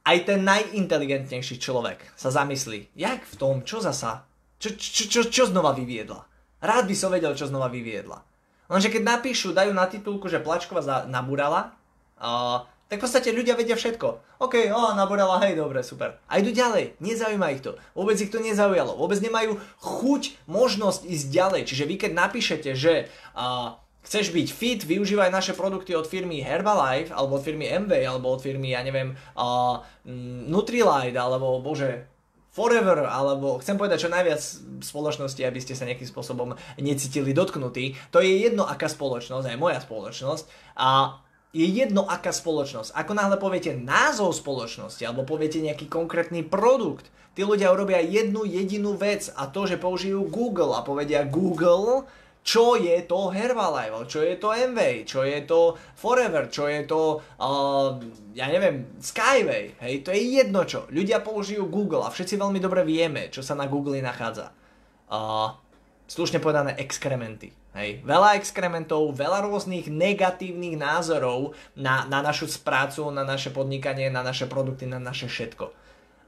Aj 0.05 0.19
ten 0.21 0.45
najinteligentnejší 0.45 1.57
človek 1.57 2.13
sa 2.13 2.29
zamyslí, 2.29 2.93
jak 2.93 3.25
v 3.25 3.35
tom, 3.41 3.55
čo 3.65 3.81
zasa, 3.81 4.29
čo, 4.61 4.77
čo, 4.77 5.09
čo, 5.09 5.21
čo 5.33 5.45
znova 5.49 5.73
vyviedla. 5.73 6.21
Rád 6.61 6.85
by 6.85 6.97
som 6.97 7.09
vedel, 7.09 7.33
čo 7.33 7.49
znova 7.49 7.73
vyviedla. 7.73 8.21
Lenže 8.69 8.93
keď 8.93 9.03
napíšu, 9.17 9.57
dajú 9.57 9.73
na 9.73 9.89
titulku, 9.89 10.29
že 10.29 10.45
Plačková 10.45 11.09
nabúrala, 11.09 11.73
uh, 12.21 12.69
tak 12.85 13.01
v 13.01 13.05
podstate 13.09 13.33
ľudia 13.33 13.57
vedia 13.57 13.75
všetko. 13.75 14.39
OK, 14.45 14.69
o, 14.69 14.93
naborala, 14.93 15.41
hej, 15.43 15.57
dobre, 15.57 15.81
super. 15.81 16.21
A 16.29 16.39
idú 16.39 16.53
ďalej, 16.53 17.01
nezaujíma 17.01 17.57
ich 17.57 17.65
to. 17.65 17.81
Vôbec 17.97 18.21
ich 18.21 18.29
to 18.29 18.39
nezaujalo. 18.39 19.01
Vôbec 19.01 19.19
nemajú 19.25 19.57
chuť, 19.81 20.45
možnosť 20.45 21.09
ísť 21.09 21.27
ďalej. 21.33 21.63
Čiže 21.65 21.85
vy 21.89 21.95
keď 21.97 22.13
napíšete, 22.13 22.71
že 22.77 23.09
uh, 23.33 23.81
chceš 24.05 24.37
byť 24.37 24.49
fit, 24.53 24.81
využívaj 24.85 25.33
naše 25.33 25.57
produkty 25.57 25.97
od 25.97 26.05
firmy 26.05 26.45
Herbalife, 26.45 27.09
alebo 27.09 27.41
od 27.41 27.43
firmy 27.43 27.73
MV, 27.73 27.93
alebo 28.05 28.37
od 28.37 28.45
firmy, 28.45 28.77
ja 28.77 28.85
neviem, 28.85 29.17
uh, 29.35 29.81
Nutrilite, 30.45 31.17
alebo 31.17 31.65
bože, 31.65 32.05
Forever, 32.55 33.11
alebo 33.11 33.59
chcem 33.59 33.75
povedať 33.75 34.07
čo 34.07 34.15
najviac 34.15 34.39
spoločnosti, 34.79 35.43
aby 35.43 35.59
ste 35.59 35.75
sa 35.75 35.91
nejakým 35.91 36.07
spôsobom 36.07 36.55
necítili 36.79 37.35
dotknutí. 37.35 37.99
To 38.15 38.23
je 38.23 38.47
jedno, 38.47 38.63
aká 38.63 38.87
spoločnosť, 38.87 39.51
aj 39.51 39.59
moja 39.59 39.83
spoločnosť. 39.83 40.47
A 40.79 41.19
je 41.55 41.67
jedno 41.71 42.03
aká 42.05 42.35
spoločnosť. 42.35 42.91
Ako 42.99 43.15
náhle 43.15 43.39
poviete 43.39 43.79
názov 43.79 44.35
spoločnosti 44.35 45.01
alebo 45.07 45.23
poviete 45.23 45.63
nejaký 45.63 45.87
konkrétny 45.87 46.43
produkt, 46.43 47.09
tí 47.39 47.47
ľudia 47.47 47.71
urobia 47.71 48.03
jednu 48.03 48.43
jedinú 48.43 48.99
vec 48.99 49.31
a 49.39 49.47
to, 49.47 49.71
že 49.71 49.79
použijú 49.79 50.27
Google 50.27 50.75
a 50.75 50.83
povedia 50.83 51.23
Google, 51.23 52.11
čo 52.45 52.77
je 52.77 53.01
to 53.09 53.33
Herbalife, 53.33 54.05
čo 54.05 54.21
je 54.21 54.37
to 54.37 54.53
MV, 54.53 55.09
čo 55.09 55.25
je 55.25 55.41
to 55.49 55.81
Forever, 55.97 56.53
čo 56.53 56.69
je 56.69 56.85
to, 56.85 57.25
uh, 57.41 57.97
ja 58.37 58.47
neviem, 58.53 59.01
Skyway, 59.01 59.81
hej, 59.81 60.05
to 60.05 60.13
je 60.13 60.21
jedno 60.45 60.69
čo. 60.69 60.85
Ľudia 60.93 61.25
použijú 61.25 61.65
Google 61.73 62.05
a 62.05 62.13
všetci 62.13 62.37
veľmi 62.37 62.61
dobre 62.61 62.85
vieme, 62.85 63.33
čo 63.33 63.41
sa 63.41 63.57
na 63.57 63.65
Google 63.65 64.05
nachádza. 64.05 64.53
Uh, 65.09 65.57
slušne 66.05 66.37
povedané 66.43 66.77
exkrementy. 66.77 67.64
Hej. 67.75 68.07
Veľa 68.07 68.39
exkrementov, 68.39 69.19
veľa 69.19 69.51
rôznych 69.51 69.91
negatívnych 69.91 70.79
názorov 70.79 71.59
na, 71.75 72.07
na 72.07 72.23
našu 72.23 72.47
prácu, 72.63 73.11
na 73.11 73.27
naše 73.27 73.51
podnikanie, 73.51 74.15
na 74.15 74.23
naše 74.23 74.47
produkty, 74.47 74.87
na 74.87 75.03
naše 75.03 75.27
všetko. 75.27 75.75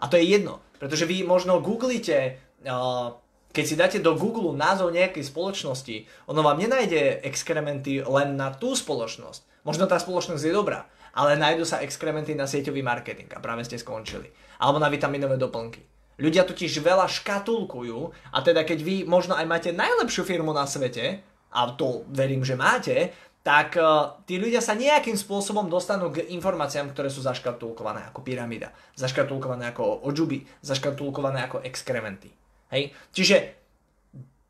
A 0.02 0.04
to 0.10 0.18
je 0.18 0.26
jedno, 0.26 0.58
pretože 0.82 1.06
vy 1.06 1.22
možno 1.22 1.62
googlite 1.62 2.42
uh, 2.66 3.14
keď 3.56 3.64
si 3.64 3.80
dáte 3.80 3.98
do 4.04 4.12
Google 4.20 4.52
názov 4.52 4.92
nejakej 4.92 5.32
spoločnosti, 5.32 6.28
ono 6.28 6.44
vám 6.44 6.60
nenájde 6.60 7.24
exkrementy 7.24 8.04
len 8.04 8.36
na 8.36 8.52
tú 8.52 8.76
spoločnosť. 8.76 9.64
Možno 9.64 9.88
tá 9.88 9.96
spoločnosť 9.96 10.44
je 10.44 10.52
dobrá, 10.52 10.84
ale 11.16 11.40
nájdú 11.40 11.64
sa 11.64 11.80
exkrementy 11.80 12.36
na 12.36 12.44
sieťový 12.44 12.84
marketing 12.84 13.32
a 13.32 13.40
práve 13.40 13.64
ste 13.64 13.80
skončili. 13.80 14.28
Alebo 14.60 14.76
na 14.76 14.92
vitaminové 14.92 15.40
doplnky. 15.40 15.80
Ľudia 16.20 16.44
totiž 16.44 16.84
veľa 16.84 17.08
škatulkujú 17.08 18.12
a 18.36 18.38
teda 18.44 18.60
keď 18.68 18.78
vy 18.84 18.96
možno 19.08 19.32
aj 19.32 19.48
máte 19.48 19.70
najlepšiu 19.72 20.28
firmu 20.28 20.52
na 20.52 20.68
svete, 20.68 21.24
a 21.56 21.72
to 21.72 22.04
verím, 22.12 22.44
že 22.44 22.52
máte, 22.52 23.16
tak 23.40 23.78
uh, 23.78 24.20
tí 24.26 24.42
ľudia 24.42 24.58
sa 24.58 24.74
nejakým 24.74 25.14
spôsobom 25.14 25.70
dostanú 25.70 26.10
k 26.10 26.26
informáciám, 26.34 26.90
ktoré 26.90 27.08
sú 27.08 27.22
zaškatulkované 27.22 28.10
ako 28.10 28.20
pyramída, 28.26 28.74
zaškatulkované 28.98 29.70
ako 29.70 30.02
ožuby, 30.02 30.42
zaškatulkované 30.66 31.46
ako 31.46 31.62
exkrementy. 31.62 32.28
Hej? 32.74 32.90
Čiže 33.14 33.36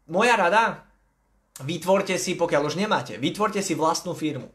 moja 0.09 0.35
rada, 0.41 0.89
vytvorte 1.61 2.17
si, 2.17 2.41
pokiaľ 2.41 2.63
už 2.73 2.81
nemáte, 2.81 3.21
vytvorte 3.21 3.61
si 3.61 3.77
vlastnú 3.77 4.17
firmu. 4.17 4.49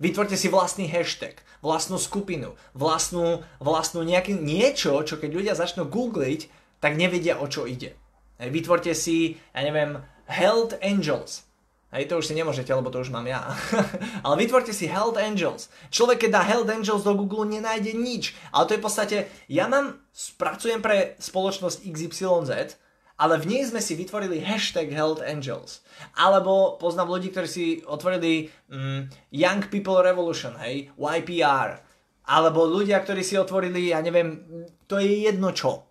Vytvorte 0.00 0.36
si 0.36 0.48
vlastný 0.48 0.88
hashtag, 0.88 1.40
vlastnú 1.60 2.00
skupinu, 2.00 2.56
vlastnú, 2.72 3.44
vlastnú 3.60 4.00
nejaký, 4.00 4.32
niečo, 4.32 4.96
čo 5.04 5.20
keď 5.20 5.30
ľudia 5.32 5.54
začnú 5.56 5.88
googliť, 5.88 6.48
tak 6.80 6.96
nevedia, 6.96 7.36
o 7.36 7.48
čo 7.48 7.68
ide. 7.68 7.96
Hej, 8.40 8.48
vytvorte 8.48 8.92
si, 8.96 9.36
ja 9.52 9.60
neviem, 9.60 10.00
Health 10.24 10.76
Angels. 10.80 11.44
Hej, 11.90 12.06
to 12.06 12.22
už 12.22 12.30
si 12.30 12.38
nemôžete, 12.38 12.70
lebo 12.70 12.86
to 12.86 13.02
už 13.02 13.10
mám 13.10 13.26
ja. 13.26 13.50
Ale 14.24 14.38
vytvorte 14.38 14.70
si 14.70 14.86
Health 14.86 15.18
Angels. 15.18 15.66
Človek, 15.90 16.22
keď 16.22 16.30
dá 16.38 16.42
Health 16.46 16.70
Angels 16.70 17.02
do 17.02 17.18
Google, 17.18 17.50
nenájde 17.50 17.98
nič. 17.98 18.38
Ale 18.54 18.70
to 18.70 18.74
je 18.78 18.80
v 18.80 18.86
podstate, 18.86 19.16
ja 19.50 19.66
mám, 19.66 19.98
pracujem 20.38 20.78
pre 20.78 21.18
spoločnosť 21.18 21.82
XYZ, 21.82 22.78
ale 23.18 23.42
v 23.42 23.44
nej 23.50 23.62
sme 23.66 23.82
si 23.82 23.98
vytvorili 23.98 24.38
hashtag 24.38 24.94
Health 24.94 25.18
Angels. 25.18 25.82
Alebo 26.14 26.78
poznám 26.78 27.10
ľudí, 27.10 27.34
ktorí 27.34 27.48
si 27.50 27.66
otvorili 27.82 28.54
um, 28.70 29.10
Young 29.34 29.66
People 29.66 29.98
Revolution, 29.98 30.54
hej, 30.62 30.94
YPR. 30.94 31.82
Alebo 32.30 32.70
ľudia, 32.70 33.02
ktorí 33.02 33.26
si 33.26 33.34
otvorili, 33.34 33.90
ja 33.90 33.98
neviem, 33.98 34.46
to 34.86 35.02
je 35.02 35.26
jedno 35.26 35.50
čo. 35.50 35.89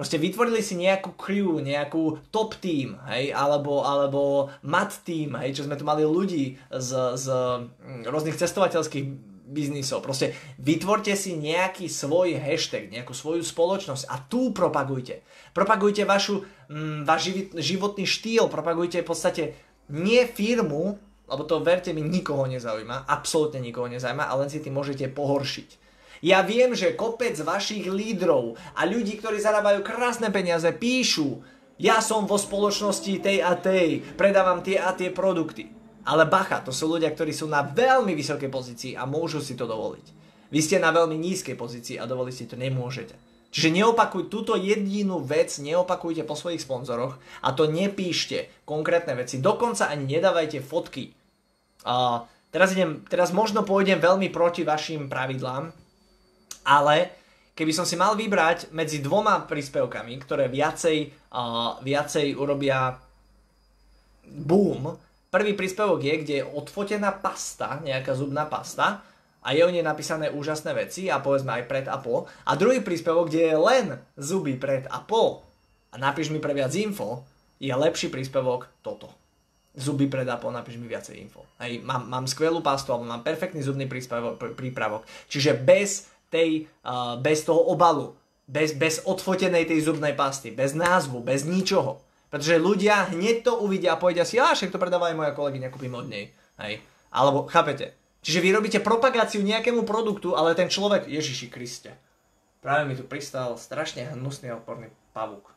Proste 0.00 0.16
vytvorili 0.16 0.64
si 0.64 0.80
nejakú 0.80 1.12
crew, 1.12 1.60
nejakú 1.60 2.24
top 2.32 2.56
team, 2.56 2.96
hej, 3.12 3.36
alebo, 3.36 3.84
alebo 3.84 4.48
mat 4.64 4.96
team, 5.04 5.36
hej, 5.36 5.60
čo 5.60 5.68
sme 5.68 5.76
tu 5.76 5.84
mali 5.84 6.08
ľudí 6.08 6.56
z, 6.72 6.90
z 7.20 7.26
mm, 7.28 8.08
rôznych 8.08 8.32
cestovateľských 8.32 9.04
biznisov. 9.44 10.00
Proste 10.00 10.32
vytvorte 10.56 11.12
si 11.12 11.36
nejaký 11.36 11.92
svoj 11.92 12.40
hashtag, 12.40 12.88
nejakú 12.88 13.12
svoju 13.12 13.44
spoločnosť 13.44 14.08
a 14.08 14.16
tu 14.24 14.56
propagujte. 14.56 15.20
Propagujte 15.52 16.08
vašu, 16.08 16.48
mm, 16.72 17.04
váš 17.04 17.36
životný 17.60 18.08
štýl, 18.08 18.48
propagujte 18.48 19.04
v 19.04 19.10
podstate 19.12 19.42
nie 19.92 20.24
firmu, 20.24 20.96
lebo 21.28 21.44
to 21.44 21.60
verte 21.60 21.92
mi 21.92 22.00
nikoho 22.00 22.48
nezaujíma, 22.48 23.04
absolútne 23.04 23.60
nikoho 23.60 23.84
nezaujíma 23.92 24.32
a 24.32 24.38
len 24.40 24.48
si 24.48 24.64
tým 24.64 24.80
môžete 24.80 25.12
pohoršiť. 25.12 25.79
Ja 26.20 26.44
viem, 26.44 26.76
že 26.76 26.92
kopec 26.92 27.32
vašich 27.40 27.88
lídrov 27.88 28.60
a 28.76 28.84
ľudí, 28.84 29.16
ktorí 29.16 29.40
zarábajú 29.40 29.80
krásne 29.80 30.28
peniaze, 30.28 30.68
píšu, 30.68 31.40
ja 31.80 32.04
som 32.04 32.28
vo 32.28 32.36
spoločnosti 32.36 33.24
tej 33.24 33.40
a 33.40 33.56
tej, 33.56 34.04
predávam 34.20 34.60
tie 34.60 34.76
a 34.76 34.92
tie 34.92 35.08
produkty. 35.08 35.72
Ale 36.04 36.28
bacha, 36.28 36.60
to 36.60 36.76
sú 36.76 36.92
ľudia, 36.92 37.08
ktorí 37.08 37.32
sú 37.32 37.48
na 37.48 37.64
veľmi 37.64 38.12
vysokej 38.12 38.52
pozícii 38.52 38.92
a 39.00 39.08
môžu 39.08 39.40
si 39.40 39.56
to 39.56 39.64
dovoliť. 39.64 40.06
Vy 40.52 40.60
ste 40.60 40.76
na 40.76 40.92
veľmi 40.92 41.16
nízkej 41.16 41.56
pozícii 41.56 41.96
a 41.96 42.04
dovoliť 42.04 42.34
si 42.36 42.44
to 42.44 42.56
nemôžete. 42.60 43.16
Čiže 43.50 43.82
neopakuj 43.82 44.30
túto 44.30 44.54
jedinú 44.54 45.24
vec, 45.24 45.56
neopakujte 45.58 46.22
po 46.22 46.38
svojich 46.38 46.62
sponzoroch 46.62 47.18
a 47.42 47.50
to 47.50 47.66
nepíšte 47.66 48.62
konkrétne 48.62 49.18
veci. 49.18 49.42
Dokonca 49.42 49.90
ani 49.90 50.06
nedávajte 50.06 50.62
fotky. 50.62 51.10
Uh, 51.82 52.22
teraz, 52.54 52.76
idem, 52.76 53.02
teraz 53.10 53.34
možno 53.34 53.66
pôjdem 53.66 53.98
veľmi 53.98 54.30
proti 54.30 54.62
vašim 54.62 55.10
pravidlám, 55.10 55.74
ale 56.64 57.14
keby 57.56 57.72
som 57.74 57.84
si 57.84 57.94
mal 57.98 58.16
vybrať 58.16 58.72
medzi 58.72 59.04
dvoma 59.04 59.44
príspevkami, 59.44 60.16
ktoré 60.22 60.48
viacej, 60.48 61.30
uh, 61.32 61.78
viacej 61.82 62.34
urobia 62.36 62.96
boom, 64.30 64.96
Prvý 65.30 65.54
príspevok 65.54 66.02
je, 66.02 66.14
kde 66.26 66.34
je 66.42 66.48
odfotená 66.58 67.14
pasta, 67.14 67.78
nejaká 67.86 68.18
zubná 68.18 68.50
pasta 68.50 68.98
a 69.46 69.54
je 69.54 69.62
o 69.62 69.70
nej 69.70 69.80
napísané 69.80 70.26
úžasné 70.26 70.74
veci 70.74 71.06
a 71.06 71.22
povedzme 71.22 71.54
aj 71.54 71.64
pred 71.70 71.86
a 71.86 72.02
po. 72.02 72.26
A 72.50 72.58
druhý 72.58 72.82
príspevok, 72.82 73.30
kde 73.30 73.54
je 73.54 73.56
len 73.56 73.86
zuby 74.18 74.58
pred 74.58 74.90
a 74.90 74.98
po 74.98 75.46
a 75.90 76.02
napíš 76.02 76.34
mi 76.34 76.42
pre 76.42 76.50
viac 76.50 76.74
info, 76.74 77.22
je 77.62 77.70
lepší 77.70 78.10
príspevok 78.10 78.66
toto. 78.82 79.06
Zuby 79.78 80.10
pred 80.10 80.26
a 80.26 80.34
po, 80.34 80.50
napíš 80.50 80.82
mi 80.82 80.90
viacej 80.90 81.22
info. 81.22 81.46
Hej, 81.62 81.78
mám, 81.86 82.10
mám 82.10 82.26
skvelú 82.26 82.58
pastu 82.58 82.90
alebo 82.90 83.06
mám 83.06 83.22
perfektný 83.22 83.62
zubný 83.62 83.86
prípravok. 84.58 85.06
Čiže 85.30 85.54
bez, 85.62 86.10
tej, 86.30 86.70
uh, 86.86 87.18
bez 87.18 87.42
toho 87.42 87.60
obalu, 87.68 88.14
bez, 88.46 88.72
bez 88.72 89.02
odfotenej 89.02 89.66
tej 89.66 89.84
zubnej 89.84 90.14
pasty, 90.14 90.54
bez 90.54 90.72
názvu, 90.72 91.20
bez 91.20 91.42
ničoho 91.42 92.00
pretože 92.30 92.62
ľudia 92.62 93.10
hneď 93.10 93.42
to 93.42 93.58
uvidia 93.58 93.98
a 93.98 94.00
povedia 94.00 94.22
si, 94.22 94.38
a 94.38 94.54
však 94.54 94.70
to 94.70 94.78
predáva 94.78 95.10
aj 95.10 95.18
moja 95.18 95.32
kolegyňa, 95.34 95.74
kúpim 95.74 95.90
od 95.98 96.06
nej. 96.06 96.30
Hej. 96.62 96.78
Alebo, 97.10 97.50
chápete? 97.50 97.98
Čiže 98.22 98.38
vy 98.38 98.48
robíte 98.54 98.78
propagáciu 98.78 99.42
nejakému 99.42 99.82
produktu, 99.82 100.38
ale 100.38 100.54
ten 100.54 100.70
človek, 100.70 101.10
Ježiši 101.10 101.50
Kriste, 101.50 101.90
práve 102.62 102.86
mi 102.86 102.94
tu 102.94 103.02
pristal 103.02 103.58
strašne 103.58 104.06
hnusný 104.14 104.54
a 104.54 104.62
odporný 104.62 104.94
pavúk. 105.10 105.50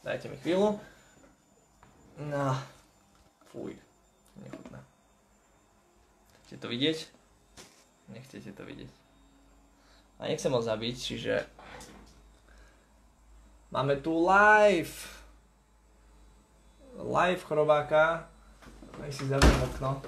Dajte 0.00 0.32
mi 0.32 0.40
chvíľu. 0.40 0.80
No, 2.16 2.56
fuj, 3.52 3.76
nechutné. 4.40 4.80
Chcete 6.48 6.64
to 6.64 6.68
vidieť? 6.72 6.98
Nechcete 8.08 8.50
to 8.56 8.62
vidieť. 8.64 9.03
A 10.18 10.30
nechcem 10.30 10.52
ho 10.52 10.62
zabiť, 10.62 10.96
čiže 10.96 11.34
máme 13.74 13.98
tu 13.98 14.14
live 14.22 15.24
live 16.98 17.42
chrobáka. 17.42 18.30
Aj 19.02 19.10
si 19.10 19.26
zaviem 19.26 19.58
okno. 19.66 19.98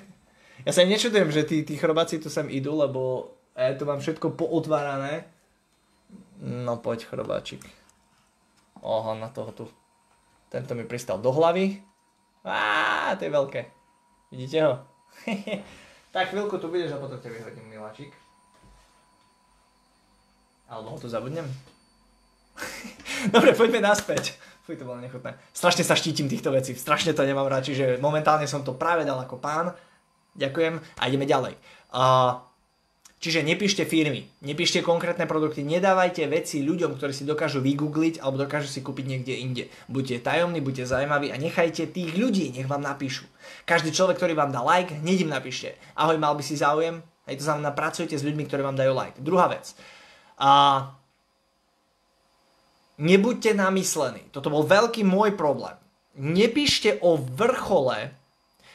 ja 0.66 0.72
sa 0.72 0.84
nečudujem, 0.84 1.32
že 1.32 1.48
tí, 1.48 1.64
tí 1.64 1.80
chrobáci 1.80 2.20
tu 2.20 2.28
sem 2.28 2.44
idú, 2.52 2.76
lebo 2.76 3.32
ja 3.56 3.72
tu 3.72 3.88
mám 3.88 4.04
všetko 4.04 4.36
pootvárané. 4.36 5.24
No 6.44 6.78
poď 6.78 7.08
chrobáčik. 7.08 7.64
Oho, 8.84 9.16
na 9.16 9.32
toho 9.32 9.50
tu. 9.56 9.64
Tento 10.52 10.76
mi 10.76 10.84
pristal 10.84 11.18
do 11.18 11.32
hlavy. 11.32 11.80
Á, 12.44 13.16
to 13.18 13.26
je 13.26 13.32
veľké. 13.32 13.60
Vidíte 14.30 14.58
ho? 14.64 14.72
tak 16.14 16.30
chvíľku 16.30 16.60
tu 16.60 16.68
budeš 16.68 16.94
a 16.94 17.02
potom 17.02 17.18
ťa 17.18 17.32
vyhodím, 17.32 17.66
miláčik. 17.72 18.12
Alebo 20.68 20.92
ho 20.92 20.98
tu 21.00 21.08
zabudnem. 21.08 21.48
Dobre, 23.34 23.56
poďme 23.56 23.80
naspäť. 23.80 24.36
Fuj, 24.68 24.76
to 24.76 24.84
bolo 24.84 25.00
nechutné. 25.00 25.32
Strašne 25.56 25.80
sa 25.80 25.96
štítim 25.96 26.28
týchto 26.28 26.52
vecí, 26.52 26.76
strašne 26.76 27.16
to 27.16 27.24
nemám 27.24 27.48
rád, 27.48 27.64
čiže 27.64 27.96
momentálne 28.04 28.44
som 28.44 28.60
to 28.60 28.76
práve 28.76 29.08
dal 29.08 29.16
ako 29.16 29.40
pán. 29.40 29.72
Ďakujem 30.36 30.76
a 31.00 31.02
ideme 31.08 31.24
ďalej. 31.24 31.56
Uh, 31.88 32.44
čiže 33.16 33.40
nepíšte 33.40 33.88
firmy, 33.88 34.28
nepíšte 34.44 34.84
konkrétne 34.84 35.24
produkty, 35.24 35.64
nedávajte 35.64 36.28
veci 36.28 36.60
ľuďom, 36.60 37.00
ktorí 37.00 37.16
si 37.16 37.24
dokážu 37.24 37.64
vygoogliť 37.64 38.20
alebo 38.20 38.44
dokážu 38.44 38.68
si 38.68 38.84
kúpiť 38.84 39.08
niekde 39.08 39.34
inde. 39.40 39.64
Buďte 39.88 40.20
tajomní, 40.20 40.60
buďte 40.60 40.84
zaujímaví 40.84 41.32
a 41.32 41.40
nechajte 41.40 41.88
tých 41.88 42.12
ľudí, 42.12 42.52
nech 42.52 42.68
vám 42.68 42.84
napíšu. 42.84 43.24
Každý 43.64 43.88
človek, 43.88 44.20
ktorý 44.20 44.36
vám 44.36 44.52
dá 44.52 44.60
like, 44.60 45.00
hneď 45.00 45.24
im 45.24 45.32
napíšte. 45.32 45.80
Ahoj, 45.96 46.20
mal 46.20 46.36
by 46.36 46.44
si 46.44 46.60
záujem? 46.60 47.00
Hej, 47.24 47.40
to 47.40 47.48
znamená, 47.48 47.72
pracujete 47.72 48.20
s 48.20 48.24
ľuďmi, 48.24 48.44
ktorí 48.44 48.60
vám 48.60 48.76
dajú 48.76 48.92
like. 48.92 49.16
Druhá 49.16 49.48
vec. 49.48 49.72
Uh, 49.72 49.97
nebuďte 52.98 53.54
namyslení. 53.54 54.30
Toto 54.34 54.50
bol 54.50 54.66
veľký 54.66 55.02
môj 55.06 55.34
problém. 55.38 55.74
Nepíšte 56.18 56.98
o 57.02 57.14
vrchole, 57.14 58.10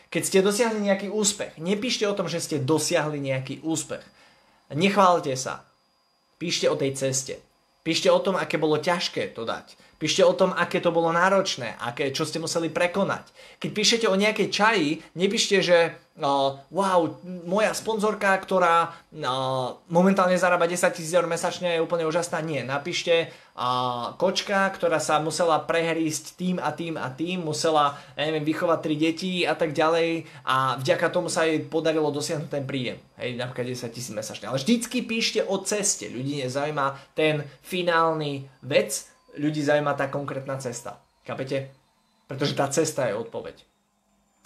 keď 0.07 0.21
ste 0.23 0.39
dosiahli 0.45 0.79
nejaký 0.79 1.07
úspech. 1.11 1.59
Nepíšte 1.59 2.07
o 2.07 2.15
tom, 2.15 2.31
že 2.31 2.39
ste 2.39 2.61
dosiahli 2.63 3.19
nejaký 3.19 3.59
úspech. 3.65 4.03
Nechválte 4.71 5.35
sa. 5.35 5.67
Píšte 6.39 6.71
o 6.71 6.75
tej 6.79 6.95
ceste. 6.95 7.39
Píšte 7.83 8.07
o 8.07 8.19
tom, 8.23 8.39
aké 8.39 8.55
bolo 8.55 8.79
ťažké 8.79 9.35
to 9.35 9.43
dať. 9.43 9.75
Píšte 10.03 10.19
o 10.19 10.35
tom, 10.35 10.51
aké 10.51 10.83
to 10.83 10.91
bolo 10.91 11.15
náročné, 11.15 11.79
aké, 11.79 12.11
čo 12.11 12.27
ste 12.27 12.35
museli 12.35 12.67
prekonať. 12.67 13.31
Keď 13.55 13.69
píšete 13.71 14.05
o 14.11 14.19
nejakej 14.19 14.51
čaji, 14.51 14.99
nepíšte, 15.15 15.63
že 15.63 15.95
uh, 16.19 16.59
wow, 16.75 17.07
moja 17.47 17.71
sponzorka, 17.71 18.35
ktorá 18.35 18.91
uh, 18.91 19.79
momentálne 19.87 20.35
zarába 20.35 20.67
10 20.67 20.91
tisíc 20.91 21.15
eur 21.15 21.23
mesačne 21.23 21.79
je 21.79 21.79
úplne 21.79 22.03
úžasná. 22.03 22.43
Nie, 22.43 22.67
napíšte 22.67 23.31
uh, 23.31 24.11
kočka, 24.19 24.67
ktorá 24.75 24.99
sa 24.99 25.23
musela 25.23 25.63
prehrísť 25.63 26.35
tým 26.35 26.59
a 26.59 26.75
tým 26.75 26.99
a 26.99 27.07
tým, 27.07 27.39
musela, 27.39 27.95
ja 28.19 28.27
neviem, 28.27 28.43
vychovať 28.43 28.79
tri 28.83 28.99
deti 28.99 29.47
a 29.47 29.55
tak 29.55 29.71
ďalej 29.71 30.27
a 30.43 30.83
vďaka 30.83 31.07
tomu 31.15 31.31
sa 31.31 31.47
jej 31.47 31.63
podarilo 31.63 32.11
dosiahnuť 32.11 32.51
ten 32.51 32.67
príjem. 32.67 32.99
Hej, 33.15 33.39
napríklad 33.39 33.71
10 33.71 33.87
tisíc 33.95 34.11
mesačne. 34.11 34.51
Ale 34.51 34.59
vždycky 34.59 34.99
píšte 35.07 35.39
o 35.47 35.63
ceste. 35.63 36.11
Ľudí 36.11 36.43
nezaujíma 36.43 37.15
ten 37.15 37.47
finálny 37.63 38.51
vec, 38.67 39.12
ľudí 39.37 39.61
zaujíma 39.61 39.93
tá 39.97 40.09
konkrétna 40.09 40.59
cesta. 40.61 41.01
Kapete? 41.23 41.73
Pretože 42.27 42.53
tá 42.57 42.67
cesta 42.69 43.07
je 43.09 43.17
odpoveď. 43.17 43.63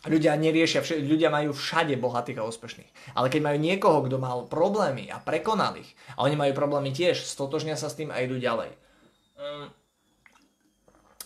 Ľudia 0.05 0.37
neriešia, 0.37 0.85
ľudia 1.03 1.33
majú 1.33 1.57
všade 1.57 1.97
bohatých 1.97 2.39
a 2.39 2.47
úspešných. 2.47 2.91
Ale 3.17 3.33
keď 3.33 3.41
majú 3.43 3.57
niekoho, 3.57 4.05
kto 4.05 4.21
mal 4.21 4.45
problémy 4.45 5.09
a 5.09 5.17
prekonal 5.17 5.75
ich, 5.81 5.89
a 6.13 6.23
oni 6.23 6.37
majú 6.37 6.53
problémy 6.53 6.93
tiež, 6.93 7.17
stotožnia 7.25 7.73
sa 7.73 7.89
s 7.89 7.97
tým 7.97 8.13
a 8.13 8.21
idú 8.21 8.37
ďalej. 8.37 8.71
Mm. 9.41 9.67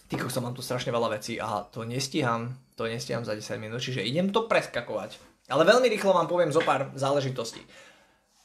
Týko 0.08 0.28
som 0.32 0.44
mám 0.48 0.56
tu 0.56 0.64
strašne 0.64 0.92
veľa 0.92 1.20
vecí 1.20 1.40
a 1.40 1.68
to 1.68 1.84
nestíham, 1.88 2.56
to 2.76 2.88
nestíham 2.88 3.24
za 3.24 3.36
10 3.36 3.60
minút, 3.60 3.84
čiže 3.84 4.04
idem 4.04 4.32
to 4.32 4.48
preskakovať. 4.48 5.20
Ale 5.52 5.68
veľmi 5.68 5.88
rýchlo 5.92 6.16
vám 6.16 6.32
poviem 6.32 6.52
zo 6.56 6.64
pár 6.64 6.96
záležitostí. 6.96 7.60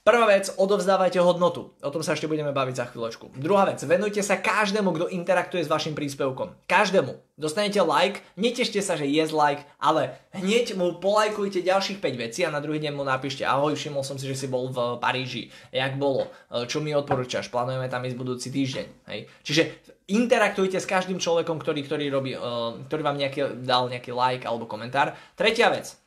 Prvá 0.06 0.22
vec, 0.30 0.54
odovzdávajte 0.54 1.18
hodnotu. 1.18 1.74
O 1.82 1.90
tom 1.90 1.98
sa 1.98 2.14
ešte 2.14 2.30
budeme 2.30 2.54
baviť 2.54 2.78
za 2.78 2.86
chvíľočku. 2.86 3.34
Druhá 3.42 3.66
vec, 3.66 3.82
venujte 3.82 4.22
sa 4.22 4.38
každému, 4.38 4.94
kto 4.94 5.10
interaktuje 5.10 5.66
s 5.66 5.72
vašim 5.72 5.98
príspevkom. 5.98 6.54
Každému. 6.70 7.10
Dostanete 7.34 7.82
like, 7.82 8.22
netešte 8.38 8.78
sa, 8.78 8.94
že 8.94 9.10
je 9.10 9.26
like, 9.34 9.66
ale 9.82 10.14
hneď 10.30 10.78
mu 10.78 11.02
polajkujte 11.02 11.58
ďalších 11.58 11.98
5 11.98 12.22
vecí 12.22 12.46
a 12.46 12.54
na 12.54 12.62
druhý 12.62 12.78
deň 12.78 12.94
mu 12.94 13.02
napíšte 13.02 13.42
ahoj, 13.42 13.74
všimol 13.74 14.06
som 14.06 14.14
si, 14.14 14.30
že 14.30 14.38
si 14.38 14.46
bol 14.46 14.70
v 14.70 15.02
Paríži. 15.02 15.50
Jak 15.74 15.98
bolo? 15.98 16.30
Čo 16.70 16.78
mi 16.86 16.94
odporúčaš? 16.94 17.50
Plánujeme 17.50 17.90
tam 17.90 18.06
ísť 18.06 18.14
budúci 18.14 18.54
týždeň. 18.54 19.10
Hej. 19.10 19.26
Čiže 19.42 19.62
interaktujte 20.06 20.78
s 20.78 20.86
každým 20.86 21.18
človekom, 21.18 21.58
ktorý, 21.58 21.82
ktorý, 21.82 22.14
robí, 22.14 22.30
uh, 22.38 22.78
ktorý 22.86 23.02
vám 23.02 23.18
nejaký, 23.18 23.58
dal 23.66 23.90
nejaký 23.90 24.14
like 24.14 24.46
alebo 24.46 24.70
komentár. 24.70 25.18
Tretia 25.34 25.66
vec. 25.66 25.98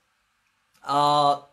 Uh, 0.88 1.49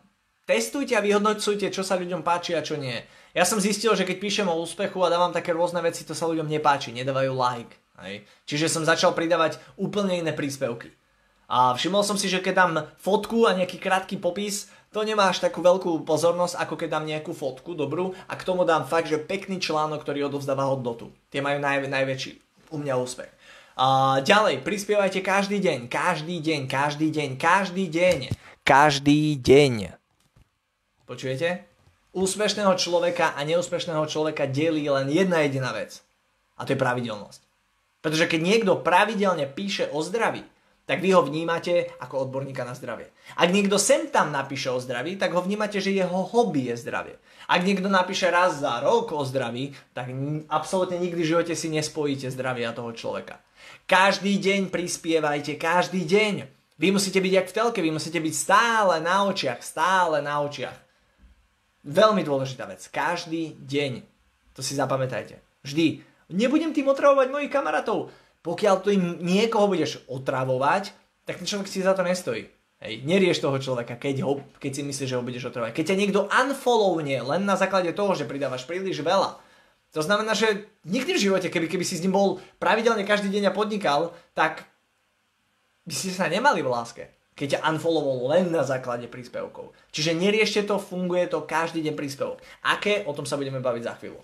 testujte 0.46 0.94
a 0.94 1.04
vyhodnocujte, 1.04 1.68
čo 1.74 1.82
sa 1.82 1.98
ľuďom 1.98 2.22
páči 2.22 2.54
a 2.54 2.64
čo 2.64 2.78
nie. 2.78 2.96
Ja 3.36 3.44
som 3.44 3.60
zistil, 3.60 3.92
že 3.92 4.08
keď 4.08 4.16
píšem 4.16 4.48
o 4.48 4.56
úspechu 4.56 5.02
a 5.04 5.12
dávam 5.12 5.34
také 5.34 5.52
rôzne 5.52 5.84
veci, 5.84 6.06
to 6.08 6.16
sa 6.16 6.24
ľuďom 6.24 6.48
nepáči, 6.48 6.94
nedávajú 6.94 7.36
like. 7.36 7.74
Hej. 8.00 8.24
Čiže 8.48 8.72
som 8.72 8.88
začal 8.88 9.12
pridávať 9.12 9.60
úplne 9.76 10.24
iné 10.24 10.32
príspevky. 10.32 10.94
A 11.46 11.76
všimol 11.76 12.02
som 12.02 12.18
si, 12.18 12.26
že 12.26 12.42
keď 12.42 12.54
dám 12.54 12.72
fotku 12.98 13.46
a 13.46 13.54
nejaký 13.54 13.78
krátky 13.78 14.18
popis, 14.18 14.66
to 14.90 15.04
nemá 15.04 15.30
až 15.30 15.44
takú 15.44 15.60
veľkú 15.60 16.02
pozornosť, 16.08 16.56
ako 16.56 16.74
keď 16.74 16.88
dám 16.96 17.04
nejakú 17.04 17.36
fotku 17.36 17.76
dobrú 17.76 18.16
a 18.26 18.34
k 18.34 18.46
tomu 18.46 18.64
dám 18.64 18.88
fakt, 18.88 19.12
že 19.12 19.20
pekný 19.20 19.60
článok, 19.60 20.02
ktorý 20.02 20.26
odovzdáva 20.26 20.66
hodnotu. 20.66 21.12
Tie 21.28 21.44
majú 21.44 21.60
naj, 21.60 21.86
najväčší 21.86 22.32
u 22.72 22.80
mňa 22.80 22.94
úspech. 22.98 23.30
A 23.76 24.18
ďalej, 24.24 24.64
prispievajte 24.64 25.20
každý 25.20 25.60
deň, 25.60 25.92
každý 25.92 26.40
deň, 26.40 26.60
každý 26.64 27.12
deň, 27.12 27.30
každý 27.36 27.84
deň, 27.92 28.18
každý 28.64 29.20
deň. 29.36 30.05
Počujete? 31.06 31.64
Úspešného 32.10 32.74
človeka 32.74 33.38
a 33.38 33.40
neúspešného 33.46 34.02
človeka 34.10 34.50
delí 34.50 34.90
len 34.90 35.06
jedna 35.06 35.46
jediná 35.46 35.70
vec. 35.70 36.02
A 36.58 36.66
to 36.66 36.74
je 36.74 36.82
pravidelnosť. 36.82 37.40
Pretože 38.02 38.26
keď 38.26 38.40
niekto 38.42 38.72
pravidelne 38.82 39.46
píše 39.46 39.86
o 39.94 40.02
zdraví, 40.02 40.42
tak 40.86 41.02
vy 41.02 41.18
ho 41.18 41.22
vnímate 41.26 41.90
ako 41.98 42.30
odborníka 42.30 42.62
na 42.62 42.70
zdravie. 42.78 43.10
Ak 43.34 43.50
niekto 43.50 43.74
sem 43.74 44.06
tam 44.06 44.30
napíše 44.30 44.70
o 44.70 44.78
zdraví, 44.78 45.18
tak 45.18 45.34
ho 45.34 45.42
vnímate, 45.42 45.82
že 45.82 45.90
jeho 45.90 46.22
hobby 46.30 46.70
je 46.70 46.78
zdravie. 46.78 47.18
Ak 47.50 47.66
niekto 47.66 47.90
napíše 47.90 48.30
raz 48.30 48.62
za 48.62 48.78
rok 48.78 49.10
o 49.10 49.26
zdraví, 49.26 49.74
tak 49.90 50.14
absolútne 50.46 51.02
nikdy 51.02 51.26
v 51.26 51.30
živote 51.34 51.54
si 51.58 51.74
nespojíte 51.74 52.30
zdravia 52.30 52.70
toho 52.70 52.94
človeka. 52.94 53.42
Každý 53.90 54.38
deň 54.38 54.70
prispievajte, 54.70 55.58
každý 55.58 56.06
deň. 56.06 56.46
Vy 56.78 56.94
musíte 56.94 57.18
byť 57.18 57.32
jak 57.34 57.50
v 57.50 57.56
telke, 57.58 57.80
vy 57.82 57.90
musíte 57.90 58.22
byť 58.22 58.34
stále 58.38 59.02
na 59.02 59.26
očiach, 59.26 59.58
stále 59.66 60.22
na 60.22 60.38
očiach. 60.46 60.85
Veľmi 61.86 62.26
dôležitá 62.26 62.66
vec. 62.66 62.82
Každý 62.90 63.54
deň. 63.62 64.02
To 64.58 64.60
si 64.60 64.74
zapamätajte. 64.74 65.38
Vždy. 65.62 66.02
Nebudem 66.34 66.74
tým 66.74 66.90
otravovať 66.90 67.30
mojich 67.30 67.54
kamarátov. 67.54 68.10
Pokiaľ 68.42 68.74
tým 68.82 69.22
niekoho 69.22 69.70
budeš 69.70 70.02
otravovať, 70.10 70.90
tak 71.22 71.38
ten 71.38 71.46
človek 71.46 71.70
si 71.70 71.86
za 71.86 71.94
to 71.94 72.02
nestojí. 72.02 72.50
Hej, 72.82 73.06
nerieš 73.06 73.40
toho 73.40 73.56
človeka, 73.56 73.96
keď, 73.96 74.26
ho, 74.26 74.42
keď 74.60 74.72
si 74.74 74.82
myslíš, 74.84 75.08
že 75.08 75.16
ho 75.16 75.24
budeš 75.24 75.48
otravovať. 75.48 75.72
Keď 75.72 75.84
ťa 75.94 76.00
niekto 76.02 76.20
unfollowne 76.28 77.16
len 77.22 77.42
na 77.46 77.56
základe 77.56 77.94
toho, 77.94 78.12
že 78.12 78.28
pridávaš 78.28 78.68
príliš 78.68 79.00
veľa, 79.00 79.38
to 79.96 80.04
znamená, 80.04 80.36
že 80.36 80.68
nikdy 80.84 81.16
v 81.16 81.22
živote, 81.30 81.48
keby, 81.48 81.72
keby 81.72 81.84
si 81.86 81.96
s 81.96 82.04
ním 82.04 82.12
bol 82.12 82.42
pravidelne 82.60 83.06
každý 83.06 83.32
deň 83.32 83.48
a 83.48 83.56
podnikal, 83.56 84.12
tak 84.36 84.68
by 85.88 85.94
ste 85.94 86.12
sa 86.12 86.28
nemali 86.28 86.60
v 86.60 86.68
láske 86.68 87.04
keď 87.36 87.60
ťa 87.60 87.64
unfollowol 87.68 88.32
len 88.32 88.48
na 88.48 88.64
základe 88.64 89.04
príspevkov. 89.12 89.76
Čiže 89.92 90.16
neriešte 90.16 90.64
to, 90.64 90.80
funguje 90.80 91.28
to 91.28 91.44
každý 91.44 91.84
deň 91.84 91.94
príspevok. 91.94 92.40
Aké? 92.64 93.04
O 93.04 93.12
tom 93.12 93.28
sa 93.28 93.36
budeme 93.36 93.60
baviť 93.60 93.82
za 93.84 93.94
chvíľu. 94.00 94.20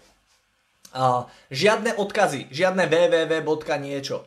Uh, 0.92 1.28
žiadne 1.52 2.00
odkazy, 2.00 2.48
žiadne 2.48 2.88
www. 2.88 3.48
niečo. 3.80 4.24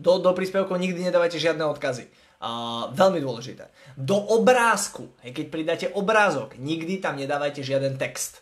Do, 0.00 0.16
do 0.16 0.32
príspevkov 0.32 0.80
nikdy 0.80 1.12
nedávajte 1.12 1.36
žiadne 1.36 1.64
odkazy. 1.76 2.08
Uh, 2.42 2.90
veľmi 2.96 3.20
dôležité. 3.20 3.68
Do 3.94 4.16
obrázku, 4.16 5.12
hej, 5.22 5.36
keď 5.36 5.46
pridáte 5.52 5.86
obrázok, 5.92 6.56
nikdy 6.56 6.98
tam 7.04 7.20
nedávajte 7.20 7.60
žiaden 7.60 8.00
text. 8.00 8.40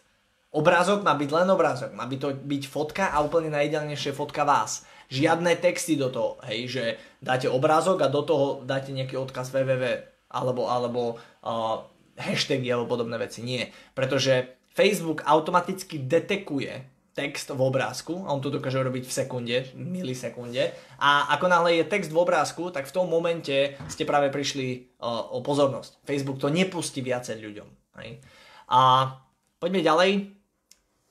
Obrázok 0.51 1.07
má 1.07 1.15
byť 1.15 1.31
len 1.31 1.47
obrázok, 1.51 1.91
má 1.95 2.11
byť 2.11 2.19
to 2.19 2.29
byť 2.35 2.63
fotka 2.67 3.05
a 3.11 3.23
úplne 3.23 3.55
najideálnejšie 3.55 4.11
fotka 4.15 4.43
vás 4.43 4.83
žiadne 5.11 5.59
texty 5.59 5.99
do 5.99 6.09
toho, 6.09 6.39
hej, 6.47 6.71
že 6.71 6.85
dáte 7.19 7.51
obrázok 7.51 8.07
a 8.07 8.09
do 8.09 8.23
toho 8.23 8.63
dáte 8.63 8.95
nejaký 8.95 9.19
odkaz 9.19 9.51
www 9.51 10.07
alebo, 10.31 10.71
alebo 10.71 11.03
uh, 11.43 11.83
hashtagy 12.15 12.71
alebo 12.71 12.95
podobné 12.95 13.19
veci. 13.19 13.43
Nie, 13.43 13.75
pretože 13.93 14.63
Facebook 14.71 15.27
automaticky 15.27 15.99
detekuje 16.07 16.87
text 17.11 17.51
v 17.51 17.59
obrázku, 17.59 18.23
a 18.23 18.31
on 18.31 18.39
to 18.39 18.55
dokáže 18.55 18.79
robiť 18.79 19.03
v 19.03 19.13
sekunde, 19.13 19.57
milisekunde, 19.75 20.71
a 21.03 21.35
ako 21.35 21.47
náhle 21.51 21.83
je 21.83 21.91
text 21.91 22.15
v 22.15 22.23
obrázku, 22.23 22.71
tak 22.71 22.87
v 22.87 22.95
tom 22.95 23.11
momente 23.11 23.75
ste 23.91 24.07
práve 24.07 24.31
prišli 24.31 24.95
uh, 25.03 25.35
o 25.35 25.43
pozornosť. 25.43 26.07
Facebook 26.07 26.39
to 26.39 26.47
nepustí 26.47 27.03
viacej 27.03 27.43
ľuďom. 27.43 27.69
Hej. 27.99 28.23
A 28.71 29.11
poďme 29.59 29.83
ďalej. 29.83 30.40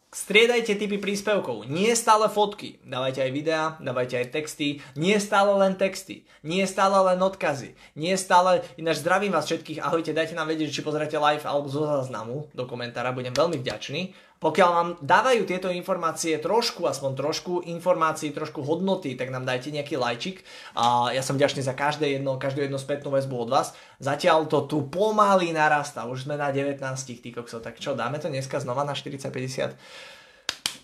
Striedajte 0.09 0.73
typy 0.73 0.97
príspevkov. 0.97 1.69
Nie 1.69 1.93
stále 1.93 2.33
fotky. 2.33 2.81
Dávajte 2.81 3.21
aj 3.21 3.29
videá, 3.29 3.77
dávajte 3.77 4.17
aj 4.17 4.33
texty. 4.33 4.81
Nie 4.97 5.21
stále 5.21 5.53
len 5.53 5.77
texty. 5.77 6.25
Nie 6.41 6.65
stále 6.65 6.97
len 7.13 7.21
odkazy. 7.21 7.77
Nie 7.93 8.17
stále... 8.17 8.65
Ináč 8.73 9.05
zdravím 9.05 9.37
vás 9.37 9.45
všetkých. 9.45 9.85
Ahojte, 9.85 10.09
dajte 10.09 10.33
nám 10.33 10.49
vedieť, 10.49 10.73
či 10.73 10.81
pozeráte 10.81 11.13
live 11.13 11.45
alebo 11.45 11.69
zo 11.69 11.85
záznamu 11.85 12.49
do 12.57 12.65
komentára. 12.65 13.13
Budem 13.13 13.37
veľmi 13.37 13.61
vďačný. 13.61 14.17
Pokiaľ 14.39 14.69
vám 14.71 14.89
dávajú 15.03 15.43
tieto 15.43 15.67
informácie 15.67 16.39
trošku, 16.39 16.87
aspoň 16.87 17.11
trošku 17.11 17.53
informácií, 17.67 18.31
trošku 18.31 18.63
hodnoty, 18.63 19.19
tak 19.19 19.35
nám 19.35 19.43
dajte 19.43 19.67
nejaký 19.75 19.99
lajčik. 19.99 20.47
A 20.79 21.11
ja 21.11 21.19
som 21.19 21.35
vďačný 21.35 21.59
za 21.59 21.75
každé 21.75 22.15
jedno, 22.15 22.39
každú 22.39 22.63
jednu 22.63 22.79
spätnú 22.79 23.11
väzbu 23.11 23.35
od 23.35 23.49
vás. 23.51 23.75
Zatiaľ 23.99 24.47
to 24.47 24.63
tu 24.63 24.87
pomaly 24.87 25.51
narastá, 25.51 26.07
už 26.07 26.23
sme 26.23 26.39
na 26.39 26.55
19 26.55 26.79
tých 27.03 27.35
tak 27.59 27.83
čo, 27.83 27.99
dáme 27.99 28.15
to 28.23 28.31
dneska 28.31 28.63
znova 28.63 28.87
na 28.87 28.95
40-50? 28.95 29.75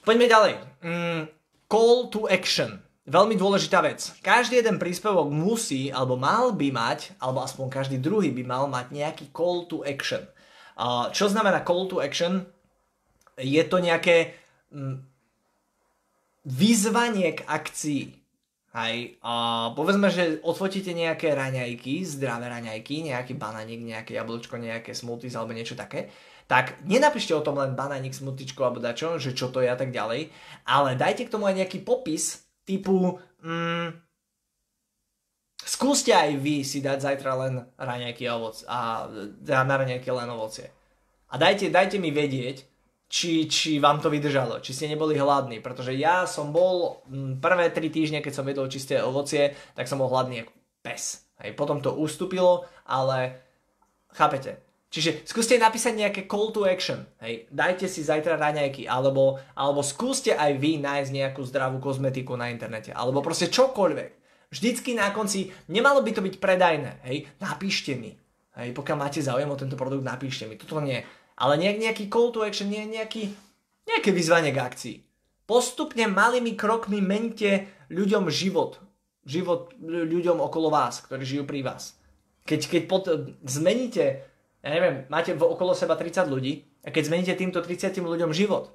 Poďme 0.04 0.28
ďalej. 0.28 0.54
Mm, 0.84 1.22
call 1.72 2.12
to 2.12 2.28
action. 2.28 2.84
Veľmi 3.08 3.40
dôležitá 3.40 3.86
vec. 3.86 4.18
Každý 4.20 4.60
jeden 4.60 4.82
príspevok 4.82 5.32
musí, 5.32 5.94
alebo 5.94 6.20
mal 6.20 6.52
by 6.52 6.74
mať, 6.76 7.16
alebo 7.24 7.40
aspoň 7.40 7.72
každý 7.72 7.98
druhý 8.04 8.36
by 8.36 8.44
mal 8.44 8.66
mať 8.68 8.92
nejaký 8.92 9.26
call 9.32 9.64
to 9.70 9.86
action. 9.86 10.28
Čo 11.16 11.32
znamená 11.32 11.64
call 11.64 11.88
to 11.88 12.04
action? 12.04 12.50
Je 13.40 13.64
to 13.68 13.78
nejaké 13.80 14.36
mm, 14.72 15.02
vyzvanie 16.46 17.36
k 17.36 17.42
akcii. 17.44 18.04
Hej, 18.76 19.16
a 19.24 19.72
povedzme, 19.72 20.12
že 20.12 20.44
odfotíte 20.44 20.92
nejaké 20.92 21.32
raňajky, 21.32 22.04
zdravé 22.04 22.52
raňajky, 22.52 23.08
nejaký 23.08 23.40
bananík, 23.40 23.80
nejaké 23.88 24.20
jablčko, 24.20 24.60
nejaké 24.60 24.92
smoothies 24.92 25.32
alebo 25.40 25.56
niečo 25.56 25.80
také, 25.80 26.12
tak 26.44 26.76
nenapíšte 26.84 27.32
o 27.32 27.40
tom 27.40 27.56
len 27.56 27.72
bananík, 27.72 28.12
smutičko 28.12 28.68
alebo 28.68 28.84
dačo, 28.84 29.16
že 29.16 29.32
čo 29.32 29.48
to 29.48 29.64
je 29.64 29.72
a 29.72 29.80
tak 29.80 29.96
ďalej, 29.96 30.28
ale 30.68 31.00
dajte 31.00 31.24
k 31.24 31.32
tomu 31.32 31.48
aj 31.48 31.64
nejaký 31.64 31.88
popis 31.88 32.44
typu 32.68 33.16
mm, 33.40 33.96
skúste 35.66 36.14
aj 36.14 36.38
vy 36.38 36.62
si 36.62 36.84
dať 36.84 37.00
zajtra 37.02 37.32
len 37.42 37.54
raňajky 37.80 38.24
a, 38.30 38.34
ovoc, 38.38 38.56
a 38.70 39.10
na 39.42 39.76
raňajky 39.76 40.10
len 40.14 40.30
ovocie. 40.30 40.70
A 41.34 41.42
dajte, 41.42 41.74
dajte 41.74 41.98
mi 41.98 42.14
vedieť, 42.14 42.75
či, 43.06 43.46
či 43.46 43.78
vám 43.78 44.02
to 44.02 44.10
vydržalo, 44.10 44.60
či 44.60 44.74
ste 44.74 44.90
neboli 44.90 45.16
hladní, 45.16 45.62
pretože 45.62 45.94
ja 45.94 46.26
som 46.26 46.50
bol 46.50 47.06
prvé 47.40 47.70
tri 47.70 47.94
týždne, 47.94 48.20
keď 48.20 48.34
som 48.34 48.50
jedol 48.50 48.68
čisté 48.68 49.00
ovocie, 49.00 49.54
tak 49.78 49.86
som 49.86 50.02
bol 50.02 50.10
hladný 50.10 50.44
ako 50.44 50.54
pes. 50.82 51.26
Hej, 51.44 51.54
potom 51.54 51.84
to 51.84 51.94
ustúpilo, 51.94 52.66
ale 52.88 53.44
chápete, 54.16 54.66
Čiže 54.96 55.28
skúste 55.28 55.60
napísať 55.60 55.92
nejaké 55.92 56.22
call 56.24 56.56
to 56.56 56.64
action. 56.64 57.04
Hej. 57.20 57.52
Dajte 57.52 57.92
si 57.92 58.00
zajtra 58.00 58.40
raňajky, 58.40 58.88
alebo, 58.88 59.36
alebo 59.52 59.84
skúste 59.84 60.32
aj 60.32 60.56
vy 60.56 60.80
nájsť 60.80 61.12
nejakú 61.12 61.44
zdravú 61.44 61.84
kozmetiku 61.84 62.40
na 62.40 62.48
internete, 62.48 62.96
alebo 62.96 63.20
proste 63.20 63.52
čokoľvek. 63.52 64.12
Vždycky 64.56 64.96
na 64.96 65.12
konci, 65.12 65.52
nemalo 65.68 66.00
by 66.00 66.16
to 66.16 66.24
byť 66.24 66.36
predajné, 66.40 67.04
hej, 67.12 67.28
napíšte 67.44 67.92
mi. 68.00 68.16
Hej, 68.56 68.72
pokiaľ 68.72 68.96
máte 68.96 69.20
záujem 69.20 69.52
o 69.52 69.60
tento 69.60 69.76
produkt, 69.76 70.08
napíšte 70.08 70.48
mi. 70.48 70.56
Toto 70.56 70.80
nie. 70.80 71.04
Ale 71.36 71.60
nejak, 71.60 71.78
nejaký 71.84 72.04
call 72.08 72.32
to 72.32 72.44
action, 72.44 72.72
nejaký, 72.72 73.32
nejaké 73.88 74.10
vyzvanie 74.16 74.56
k 74.56 74.62
akcii. 74.64 74.96
Postupne 75.46 76.08
malými 76.08 76.56
krokmi 76.56 77.04
mente 77.04 77.68
ľuďom 77.92 78.32
život. 78.32 78.80
Život 79.26 79.76
ľuďom 79.84 80.40
okolo 80.40 80.72
vás, 80.72 81.04
ktorí 81.04 81.22
žijú 81.26 81.44
pri 81.44 81.66
vás. 81.66 81.98
Keď, 82.46 82.62
keď 82.70 82.82
pod, 82.86 83.04
zmeníte 83.46 84.26
ja 84.66 84.74
neviem, 84.74 85.06
máte 85.14 85.38
okolo 85.38 85.78
seba 85.78 85.94
30 85.94 86.26
ľudí 86.26 86.66
a 86.82 86.90
keď 86.90 87.04
zmeníte 87.06 87.38
týmto 87.38 87.62
30 87.62 88.02
ľuďom 88.02 88.34
život, 88.34 88.74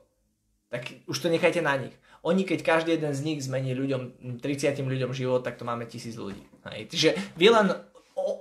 tak 0.70 0.86
už 1.10 1.18
to 1.18 1.26
nechajte 1.26 1.58
na 1.66 1.74
nich. 1.82 1.90
Oni, 2.22 2.46
keď 2.46 2.62
každý 2.62 2.94
jeden 2.94 3.10
z 3.10 3.26
nich 3.26 3.42
zmení 3.42 3.74
ľuďom, 3.74 4.38
30 4.38 4.86
ľuďom 4.86 5.10
život, 5.10 5.42
tak 5.42 5.58
to 5.58 5.66
máme 5.66 5.90
tisíc 5.90 6.14
ľudí. 6.14 6.46
Hej. 6.70 6.94
Čiže 6.94 7.10
vy 7.34 7.50
len 7.50 7.74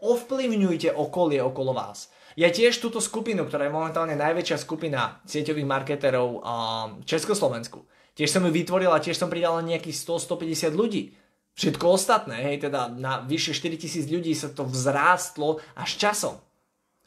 ovplyvňujte 0.06 0.94
okolie 0.94 1.42
okolo 1.42 1.74
vás. 1.74 2.14
Ja 2.40 2.48
tiež 2.48 2.80
túto 2.80 3.04
skupinu, 3.04 3.44
ktorá 3.44 3.68
je 3.68 3.76
momentálne 3.76 4.16
najväčšia 4.16 4.64
skupina 4.64 5.20
sieťových 5.28 5.68
marketerov 5.68 6.40
v 6.40 7.04
Československu, 7.04 7.84
tiež 8.16 8.32
som 8.32 8.48
ju 8.48 8.52
vytvoril 8.56 8.96
a 8.96 9.04
tiež 9.04 9.20
som 9.20 9.28
pridal 9.28 9.60
nejakých 9.60 10.08
100-150 10.08 10.72
ľudí. 10.72 11.20
Všetko 11.60 12.00
ostatné, 12.00 12.40
hej, 12.48 12.64
teda 12.64 12.88
na 12.96 13.20
vyše 13.28 13.52
4000 13.52 14.08
ľudí 14.08 14.32
sa 14.32 14.48
to 14.56 14.64
vzrástlo 14.64 15.60
až 15.76 16.00
časom. 16.00 16.40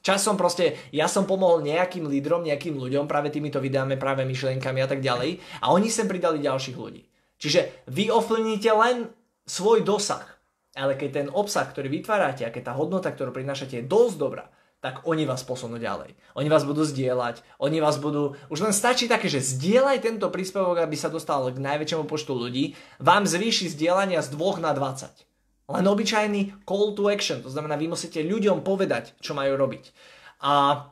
Časom 0.04 0.36
proste 0.36 0.76
ja 0.92 1.08
som 1.08 1.24
pomohol 1.24 1.64
nejakým 1.64 2.04
lídrom, 2.12 2.44
nejakým 2.44 2.76
ľuďom 2.76 3.08
práve 3.08 3.32
týmito 3.32 3.56
videami, 3.56 3.96
práve 3.96 4.28
myšlienkami 4.28 4.84
a 4.84 4.88
tak 4.90 5.00
ďalej 5.00 5.40
a 5.64 5.72
oni 5.72 5.88
sem 5.88 6.04
pridali 6.04 6.44
ďalších 6.44 6.76
ľudí. 6.76 7.08
Čiže 7.40 7.88
vy 7.88 8.12
ovplyvníte 8.12 8.68
len 8.76 9.08
svoj 9.48 9.80
dosah, 9.80 10.28
ale 10.76 11.00
keď 11.00 11.08
ten 11.24 11.28
obsah, 11.32 11.64
ktorý 11.64 11.88
vytvárate 11.88 12.44
a 12.44 12.52
keď 12.52 12.68
tá 12.68 12.72
hodnota, 12.76 13.08
ktorú 13.08 13.32
prinášate 13.32 13.80
je 13.80 13.88
dosť 13.88 14.16
dobrá, 14.20 14.52
tak 14.82 15.06
oni 15.06 15.22
vás 15.22 15.46
posunú 15.46 15.78
ďalej. 15.78 16.18
Oni 16.34 16.50
vás 16.50 16.66
budú 16.66 16.82
zdieľať, 16.82 17.46
oni 17.62 17.78
vás 17.78 18.02
budú... 18.02 18.34
Už 18.50 18.66
len 18.66 18.74
stačí 18.74 19.06
také, 19.06 19.30
že 19.30 19.38
zdieľaj 19.38 20.02
tento 20.02 20.26
príspevok, 20.26 20.82
aby 20.82 20.98
sa 20.98 21.06
dostal 21.06 21.46
k 21.54 21.62
najväčšiemu 21.62 22.02
počtu 22.02 22.34
ľudí, 22.34 22.74
vám 22.98 23.22
zvýši 23.22 23.70
zdieľania 23.70 24.18
z 24.26 24.34
2 24.34 24.58
na 24.58 24.74
20. 24.74 25.22
Len 25.70 25.86
obyčajný 25.86 26.66
call 26.66 26.98
to 26.98 27.06
action, 27.06 27.46
to 27.46 27.48
znamená, 27.48 27.78
vy 27.78 27.86
musíte 27.86 28.26
ľuďom 28.26 28.66
povedať, 28.66 29.14
čo 29.22 29.38
majú 29.38 29.54
robiť. 29.54 29.94
A 30.42 30.84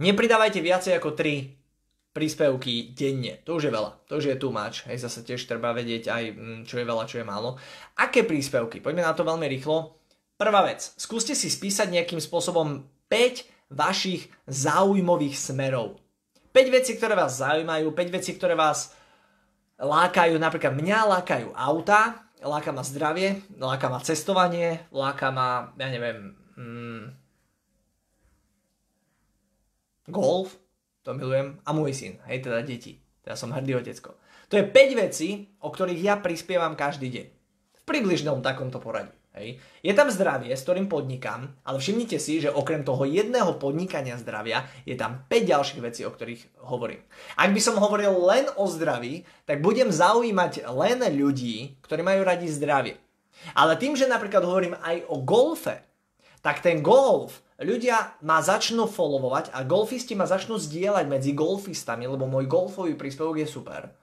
nepridávajte 0.00 0.64
viacej 0.64 0.96
ako 0.96 1.12
3 1.12 2.16
príspevky 2.16 2.96
denne. 2.96 3.40
To 3.44 3.60
už 3.60 3.68
je 3.68 3.72
veľa. 3.72 3.92
To 4.08 4.16
už 4.16 4.32
je 4.32 4.36
too 4.40 4.52
much. 4.52 4.88
Hej, 4.88 5.04
zase 5.04 5.24
tiež 5.24 5.44
treba 5.44 5.76
vedieť 5.76 6.08
aj, 6.08 6.24
mm, 6.32 6.60
čo 6.64 6.80
je 6.80 6.88
veľa, 6.88 7.04
čo 7.04 7.20
je 7.20 7.28
málo. 7.28 7.60
Aké 8.00 8.24
príspevky? 8.24 8.80
Poďme 8.80 9.04
na 9.04 9.12
to 9.12 9.24
veľmi 9.24 9.44
rýchlo. 9.48 10.01
Prvá 10.42 10.66
vec. 10.66 10.90
Skúste 10.98 11.38
si 11.38 11.46
spísať 11.46 11.86
nejakým 11.86 12.18
spôsobom 12.18 12.82
5 13.06 13.46
vašich 13.70 14.26
záujmových 14.50 15.38
smerov. 15.38 16.02
5 16.50 16.66
vecí, 16.66 16.98
ktoré 16.98 17.14
vás 17.14 17.38
zaujímajú, 17.38 17.94
5 17.94 18.10
vecí, 18.10 18.34
ktoré 18.34 18.58
vás 18.58 18.90
lákajú. 19.78 20.34
Napríklad 20.42 20.74
mňa 20.74 20.98
lákajú 21.14 21.54
auta, 21.54 22.26
láka 22.42 22.74
ma 22.74 22.82
zdravie, 22.82 23.38
láka 23.54 23.86
ma 23.86 24.02
cestovanie, 24.02 24.82
láka 24.90 25.30
ma, 25.30 25.78
ja 25.78 25.86
neviem, 25.86 26.34
mm, 26.58 27.02
golf, 30.10 30.58
to 31.06 31.14
milujem, 31.14 31.62
a 31.62 31.70
môj 31.70 31.94
syn, 31.94 32.18
hej, 32.26 32.42
teda 32.42 32.66
deti. 32.66 32.98
Teda 33.22 33.38
som 33.38 33.54
hrdý 33.54 33.78
otecko. 33.78 34.18
To 34.50 34.58
je 34.58 34.66
5 34.66 35.02
vecí, 35.06 35.54
o 35.62 35.70
ktorých 35.70 36.02
ja 36.02 36.18
prispievam 36.18 36.74
každý 36.74 37.14
deň. 37.14 37.26
V 37.78 37.82
približnom 37.86 38.42
takomto 38.42 38.82
poradí. 38.82 39.21
Hej. 39.32 39.64
Je 39.80 39.96
tam 39.96 40.12
zdravie, 40.12 40.52
s 40.52 40.60
ktorým 40.60 40.92
podnikám, 40.92 41.56
ale 41.64 41.80
všimnite 41.80 42.20
si, 42.20 42.44
že 42.44 42.52
okrem 42.52 42.84
toho 42.84 43.08
jedného 43.08 43.56
podnikania 43.56 44.20
zdravia 44.20 44.68
je 44.84 44.92
tam 44.92 45.24
5 45.24 45.32
ďalších 45.48 45.80
vecí, 45.80 46.04
o 46.04 46.12
ktorých 46.12 46.60
hovorím. 46.68 47.00
Ak 47.40 47.48
by 47.48 47.60
som 47.64 47.80
hovoril 47.80 48.12
len 48.28 48.52
o 48.60 48.68
zdraví, 48.68 49.24
tak 49.48 49.64
budem 49.64 49.88
zaujímať 49.88 50.68
len 50.68 51.00
ľudí, 51.16 51.80
ktorí 51.80 52.04
majú 52.04 52.20
radi 52.28 52.44
zdravie. 52.52 53.00
Ale 53.56 53.80
tým, 53.80 53.96
že 53.96 54.04
napríklad 54.04 54.44
hovorím 54.44 54.76
aj 54.84 55.08
o 55.08 55.24
golfe, 55.24 55.80
tak 56.44 56.60
ten 56.60 56.84
golf 56.84 57.40
ľudia 57.56 58.20
ma 58.20 58.44
začnú 58.44 58.84
followovať 58.84 59.54
a 59.56 59.64
golfisti 59.64 60.12
ma 60.12 60.28
začnú 60.28 60.60
zdieľať 60.60 61.08
medzi 61.08 61.32
golfistami, 61.32 62.04
lebo 62.04 62.28
môj 62.28 62.44
golfový 62.50 63.00
príspevok 63.00 63.40
je 63.40 63.48
super. 63.48 63.96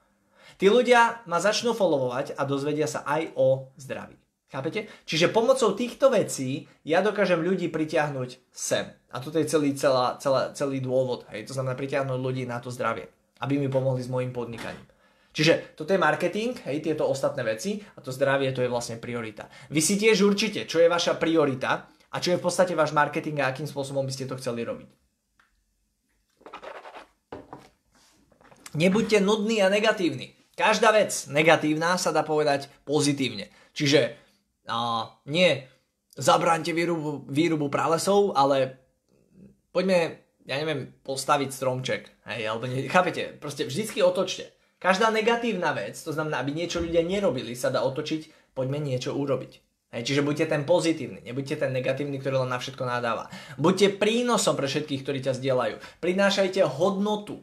Tí 0.58 0.66
ľudia 0.66 1.22
ma 1.30 1.38
začnú 1.38 1.70
followovať 1.70 2.34
a 2.34 2.42
dozvedia 2.44 2.90
sa 2.90 3.06
aj 3.06 3.32
o 3.38 3.70
zdraví. 3.78 4.18
Chápete? 4.50 4.90
Čiže 5.06 5.30
pomocou 5.30 5.78
týchto 5.78 6.10
vecí 6.10 6.66
ja 6.82 6.98
dokážem 7.06 7.38
ľudí 7.38 7.70
pritiahnuť 7.70 8.50
sem. 8.50 8.90
A 9.14 9.22
toto 9.22 9.38
je 9.38 9.46
celý, 9.46 9.78
celá, 9.78 10.18
celá, 10.18 10.50
celý 10.50 10.82
dôvod. 10.82 11.22
Hej? 11.30 11.46
To 11.46 11.54
znamená 11.54 11.78
pritiahnuť 11.78 12.18
ľudí 12.18 12.42
na 12.50 12.58
to 12.58 12.74
zdravie. 12.74 13.06
Aby 13.38 13.62
mi 13.62 13.70
pomohli 13.70 14.02
s 14.02 14.10
mojim 14.10 14.34
podnikaním. 14.34 14.90
Čiže 15.30 15.78
toto 15.78 15.94
je 15.94 16.02
marketing, 16.02 16.58
hej, 16.66 16.82
tieto 16.82 17.06
ostatné 17.06 17.46
veci 17.46 17.78
a 17.78 18.02
to 18.02 18.10
zdravie 18.10 18.50
to 18.50 18.66
je 18.66 18.72
vlastne 18.72 18.98
priorita. 18.98 19.46
Vy 19.70 19.78
si 19.78 19.94
tiež 19.94 20.26
určite, 20.26 20.66
čo 20.66 20.82
je 20.82 20.90
vaša 20.90 21.22
priorita 21.22 21.86
a 22.10 22.16
čo 22.18 22.34
je 22.34 22.38
v 22.42 22.42
podstate 22.42 22.74
váš 22.74 22.90
marketing 22.90 23.38
a 23.38 23.54
akým 23.54 23.70
spôsobom 23.70 24.02
by 24.02 24.10
ste 24.10 24.26
to 24.26 24.34
chceli 24.42 24.66
robiť. 24.66 24.90
Nebuďte 28.74 29.22
nudní 29.22 29.62
a 29.62 29.70
negatívni. 29.70 30.34
Každá 30.58 30.90
vec 30.90 31.30
negatívna 31.30 31.94
sa 31.94 32.10
dá 32.10 32.26
povedať 32.26 32.66
pozitívne. 32.82 33.50
Čiže 33.70 34.18
a 34.70 35.10
nie 35.26 35.66
zabránte 36.14 36.70
výrubu, 36.70 37.26
výrubu 37.26 37.66
pralesov, 37.66 38.38
ale 38.38 38.78
poďme, 39.74 40.22
ja 40.46 40.56
neviem, 40.62 40.94
postaviť 41.02 41.50
stromček. 41.50 42.02
Hej, 42.30 42.46
alebo 42.46 42.70
nie, 42.70 42.86
chápete, 42.86 43.34
proste 43.36 43.66
vždycky 43.66 44.00
otočte. 44.00 44.54
Každá 44.80 45.12
negatívna 45.12 45.76
vec, 45.76 45.98
to 46.00 46.14
znamená, 46.14 46.40
aby 46.40 46.56
niečo 46.56 46.80
ľudia 46.80 47.04
nerobili, 47.04 47.52
sa 47.52 47.68
dá 47.68 47.84
otočiť, 47.84 48.54
poďme 48.56 48.80
niečo 48.80 49.12
urobiť. 49.12 49.52
Hej, 49.90 50.02
čiže 50.06 50.22
buďte 50.22 50.46
ten 50.54 50.62
pozitívny, 50.62 51.18
nebuďte 51.26 51.66
ten 51.66 51.74
negatívny, 51.74 52.22
ktorý 52.22 52.46
len 52.46 52.54
na 52.54 52.62
všetko 52.62 52.86
nadáva. 52.86 53.26
Buďte 53.58 53.98
prínosom 53.98 54.54
pre 54.54 54.70
všetkých, 54.70 55.02
ktorí 55.02 55.18
ťa 55.18 55.34
zdieľajú. 55.34 55.76
Prinášajte 55.98 56.62
hodnotu, 56.78 57.42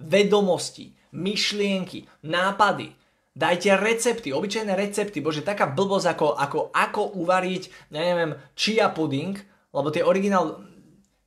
vedomosti, 0.00 0.96
myšlienky, 1.12 2.08
nápady. 2.24 2.96
Dajte 3.32 3.80
recepty, 3.80 4.28
obyčajné 4.28 4.76
recepty, 4.76 5.24
bože, 5.24 5.40
taká 5.40 5.64
blbosť 5.64 6.06
ako, 6.12 6.26
ako, 6.36 6.58
ako 6.68 7.02
uvariť, 7.16 7.88
ja 7.88 8.04
neviem, 8.04 8.36
chia 8.52 8.92
puding, 8.92 9.40
lebo 9.72 9.88
tie 9.88 10.04
originál, 10.04 10.60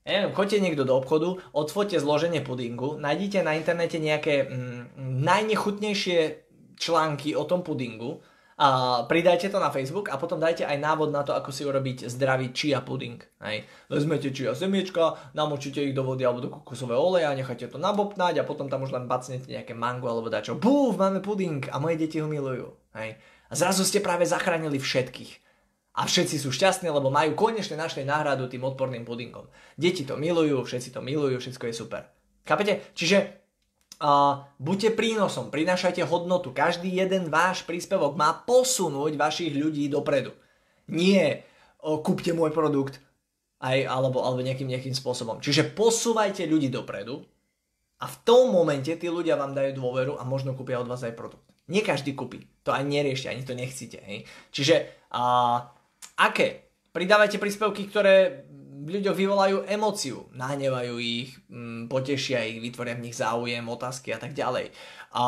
ja 0.06 0.22
neviem, 0.22 0.38
choďte 0.38 0.62
niekto 0.62 0.86
do 0.86 0.94
obchodu, 0.94 1.42
odfoďte 1.50 1.98
zloženie 1.98 2.46
pudingu, 2.46 3.02
nájdite 3.02 3.42
na 3.42 3.58
internete 3.58 3.98
nejaké 3.98 4.46
mm, 4.46 5.02
najnechutnejšie 5.26 6.46
články 6.78 7.34
o 7.34 7.42
tom 7.42 7.66
pudingu, 7.66 8.22
a 8.56 9.04
pridajte 9.04 9.52
to 9.52 9.60
na 9.60 9.68
Facebook 9.68 10.08
a 10.08 10.16
potom 10.16 10.40
dajte 10.40 10.64
aj 10.64 10.80
návod 10.80 11.12
na 11.12 11.28
to, 11.28 11.36
ako 11.36 11.52
si 11.52 11.68
urobiť 11.68 12.08
zdravý 12.08 12.56
chia 12.56 12.80
puding. 12.80 13.20
Hej. 13.44 13.68
Vezmete 13.92 14.32
chia 14.32 14.56
semiečka, 14.56 15.20
namočíte 15.36 15.84
ich 15.84 15.92
do 15.92 16.08
vody 16.08 16.24
alebo 16.24 16.40
do 16.40 16.48
kokosového 16.48 16.96
oleja, 16.96 17.36
necháte 17.36 17.68
to 17.68 17.76
nabopnať 17.76 18.40
a 18.40 18.48
potom 18.48 18.72
tam 18.72 18.88
už 18.88 18.96
len 18.96 19.12
bacnete 19.12 19.52
nejaké 19.52 19.76
mango 19.76 20.08
alebo 20.08 20.32
dačo. 20.32 20.56
Búf, 20.56 20.96
máme 20.96 21.20
puding 21.20 21.68
a 21.68 21.84
moje 21.84 22.00
deti 22.00 22.24
ho 22.24 22.32
milujú. 22.32 22.72
Hej. 22.96 23.20
A 23.52 23.54
zrazu 23.60 23.84
ste 23.84 24.00
práve 24.00 24.24
zachránili 24.24 24.80
všetkých. 24.80 25.44
A 25.96 26.08
všetci 26.08 26.40
sú 26.40 26.52
šťastní, 26.52 26.88
lebo 26.92 27.12
majú 27.12 27.36
konečne 27.36 27.76
našli 27.76 28.08
náhradu 28.08 28.48
tým 28.48 28.64
odporným 28.64 29.04
pudingom. 29.04 29.52
Deti 29.76 30.08
to 30.08 30.16
milujú, 30.16 30.64
všetci 30.64 30.96
to 30.96 31.04
milujú, 31.04 31.40
všetko 31.44 31.72
je 31.72 31.76
super. 31.76 32.04
Chápete? 32.48 32.92
Čiže 32.96 33.45
Buďte 34.60 34.92
prínosom, 34.92 35.48
prinášajte 35.48 36.04
hodnotu. 36.04 36.52
Každý 36.52 36.92
jeden 36.92 37.32
váš 37.32 37.64
príspevok 37.64 38.20
má 38.20 38.36
posunúť 38.44 39.16
vašich 39.16 39.56
ľudí 39.56 39.88
dopredu. 39.88 40.36
Nie 40.92 41.48
uh, 41.82 41.98
kúpte 42.04 42.36
môj 42.36 42.52
produkt 42.52 43.00
aj, 43.64 43.88
alebo, 43.88 44.22
alebo 44.22 44.44
nejakým, 44.44 44.68
nejakým 44.68 44.94
spôsobom. 44.94 45.40
Čiže 45.40 45.74
posúvajte 45.74 46.44
ľudí 46.46 46.68
dopredu 46.70 47.24
a 47.98 48.06
v 48.06 48.16
tom 48.28 48.52
momente 48.52 48.92
tí 48.92 49.08
ľudia 49.08 49.40
vám 49.40 49.56
dajú 49.56 49.80
dôveru 49.80 50.14
a 50.20 50.28
možno 50.28 50.54
kúpia 50.54 50.78
od 50.78 50.92
vás 50.92 51.02
aj 51.02 51.16
produkt. 51.16 51.48
Nie 51.72 51.82
každý 51.82 52.14
kúpi. 52.14 52.46
To 52.68 52.76
ani 52.76 53.02
neriešte, 53.02 53.32
ani 53.32 53.42
to 53.42 53.58
nechcete. 53.58 53.98
Hej? 53.98 54.28
Čiže 54.54 55.08
uh, 55.16 55.66
aké? 56.20 56.68
Pridávajte 56.96 57.42
príspevky, 57.44 57.92
ktoré 57.92 58.45
ľuďoch 58.84 59.16
vyvolajú 59.16 59.58
emóciu, 59.72 60.28
nahnevajú 60.36 61.00
ich, 61.00 61.40
mm, 61.48 61.88
potešia 61.88 62.44
ich, 62.44 62.60
vytvoria 62.60 63.00
v 63.00 63.08
nich 63.08 63.16
záujem, 63.16 63.64
otázky 63.64 64.12
a 64.12 64.20
tak 64.20 64.36
ďalej. 64.36 64.76
A 65.16 65.24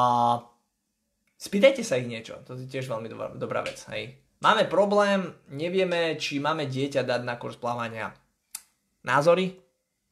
spýtajte 1.40 1.88
sa 1.88 1.96
ich 1.96 2.12
niečo, 2.12 2.44
to 2.44 2.60
je 2.60 2.68
tiež 2.68 2.92
veľmi 2.92 3.08
dobrá, 3.08 3.28
dobrá 3.32 3.62
vec. 3.64 3.80
Hej. 3.94 4.20
Máme 4.44 4.70
problém, 4.70 5.34
nevieme, 5.50 6.20
či 6.20 6.38
máme 6.38 6.70
dieťa 6.70 7.02
dať 7.08 7.22
na 7.26 7.40
kurz 7.42 7.58
plávania. 7.58 8.14
Názory? 9.08 9.56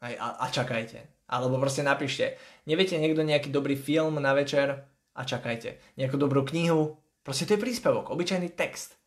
Hej, 0.02 0.16
a, 0.18 0.42
a 0.42 0.46
čakajte. 0.50 1.28
Alebo 1.30 1.58
proste 1.58 1.82
napíšte, 1.82 2.38
neviete 2.70 2.98
niekto 3.02 3.26
nejaký 3.26 3.50
dobrý 3.50 3.76
film 3.76 4.22
na 4.22 4.34
večer 4.38 4.86
a 5.14 5.22
čakajte. 5.26 5.98
Nejakú 5.98 6.18
dobrú 6.18 6.46
knihu, 6.46 6.98
proste 7.26 7.50
to 7.50 7.58
je 7.58 7.64
príspevok, 7.64 8.14
obyčajný 8.14 8.54
text. 8.54 8.98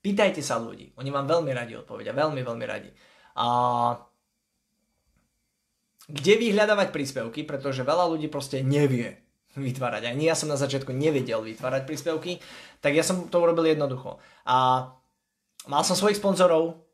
Pýtajte 0.00 0.40
sa 0.40 0.56
ľudí, 0.56 0.96
oni 0.96 1.10
vám 1.12 1.28
veľmi 1.28 1.52
radi 1.52 1.76
odpovedia, 1.76 2.16
veľmi, 2.16 2.40
veľmi 2.40 2.64
radi. 2.64 2.90
A 3.40 3.48
kde 6.10 6.34
vyhľadávať 6.36 6.92
príspevky, 6.92 7.48
pretože 7.48 7.86
veľa 7.86 8.12
ľudí 8.12 8.28
proste 8.28 8.60
nevie 8.60 9.16
vytvárať. 9.56 10.12
Ani 10.12 10.28
ja 10.28 10.36
som 10.36 10.52
na 10.52 10.60
začiatku 10.60 10.92
nevedel 10.92 11.40
vytvárať 11.40 11.88
príspevky, 11.88 12.36
tak 12.84 12.92
ja 12.92 13.00
som 13.00 13.32
to 13.32 13.40
urobil 13.40 13.64
jednoducho. 13.64 14.20
A 14.44 14.90
mal 15.64 15.82
som 15.88 15.96
svojich 15.96 16.20
sponzorov 16.20 16.84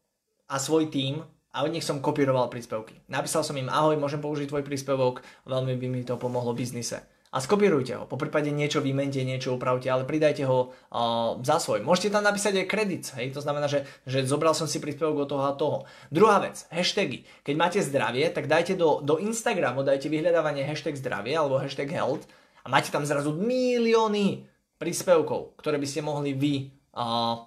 a 0.47 0.63
svoj 0.63 0.87
tím 0.87 1.27
a 1.51 1.67
od 1.67 1.75
nich 1.75 1.83
som 1.83 1.99
kopíroval 1.99 2.47
príspevky. 2.47 3.03
Napísal 3.11 3.43
som 3.43 3.59
im, 3.59 3.67
ahoj, 3.67 3.99
môžem 3.99 4.23
použiť 4.23 4.47
tvoj 4.47 4.63
príspevok, 4.63 5.27
veľmi 5.51 5.75
by 5.75 5.87
mi 5.91 6.01
to 6.07 6.15
pomohlo 6.15 6.55
v 6.55 6.63
biznise 6.63 7.03
a 7.37 7.45
skopírujte 7.45 7.93
ho. 7.93 8.09
Po 8.09 8.17
prípade 8.17 8.49
niečo 8.49 8.81
vymente, 8.81 9.21
niečo 9.21 9.61
upravte, 9.61 9.93
ale 9.93 10.09
pridajte 10.09 10.49
ho 10.49 10.73
uh, 10.73 11.37
za 11.45 11.61
svoj. 11.61 11.85
Môžete 11.85 12.17
tam 12.17 12.25
napísať 12.25 12.65
aj 12.65 12.67
kredit, 12.73 13.05
hej? 13.13 13.37
to 13.37 13.45
znamená, 13.45 13.69
že, 13.69 13.85
že 14.09 14.25
zobral 14.25 14.57
som 14.57 14.65
si 14.65 14.81
príspevok 14.81 15.29
od 15.29 15.29
toho 15.29 15.45
a 15.45 15.53
toho. 15.53 15.79
Druhá 16.09 16.41
vec, 16.41 16.65
hashtagy. 16.73 17.29
Keď 17.45 17.55
máte 17.61 17.85
zdravie, 17.85 18.25
tak 18.33 18.49
dajte 18.49 18.81
do, 18.81 19.05
do 19.05 19.21
Instagramu, 19.21 19.85
dajte 19.85 20.09
vyhľadávanie 20.09 20.65
hashtag 20.65 20.97
zdravie 20.97 21.37
alebo 21.37 21.61
hashtag 21.61 21.93
health 21.93 22.25
a 22.65 22.73
máte 22.73 22.89
tam 22.89 23.05
zrazu 23.05 23.37
milióny 23.37 24.49
príspevkov, 24.81 25.61
ktoré 25.61 25.77
by 25.77 25.87
ste 25.93 26.01
mohli 26.01 26.33
vy 26.33 26.73
uh, 26.97 27.45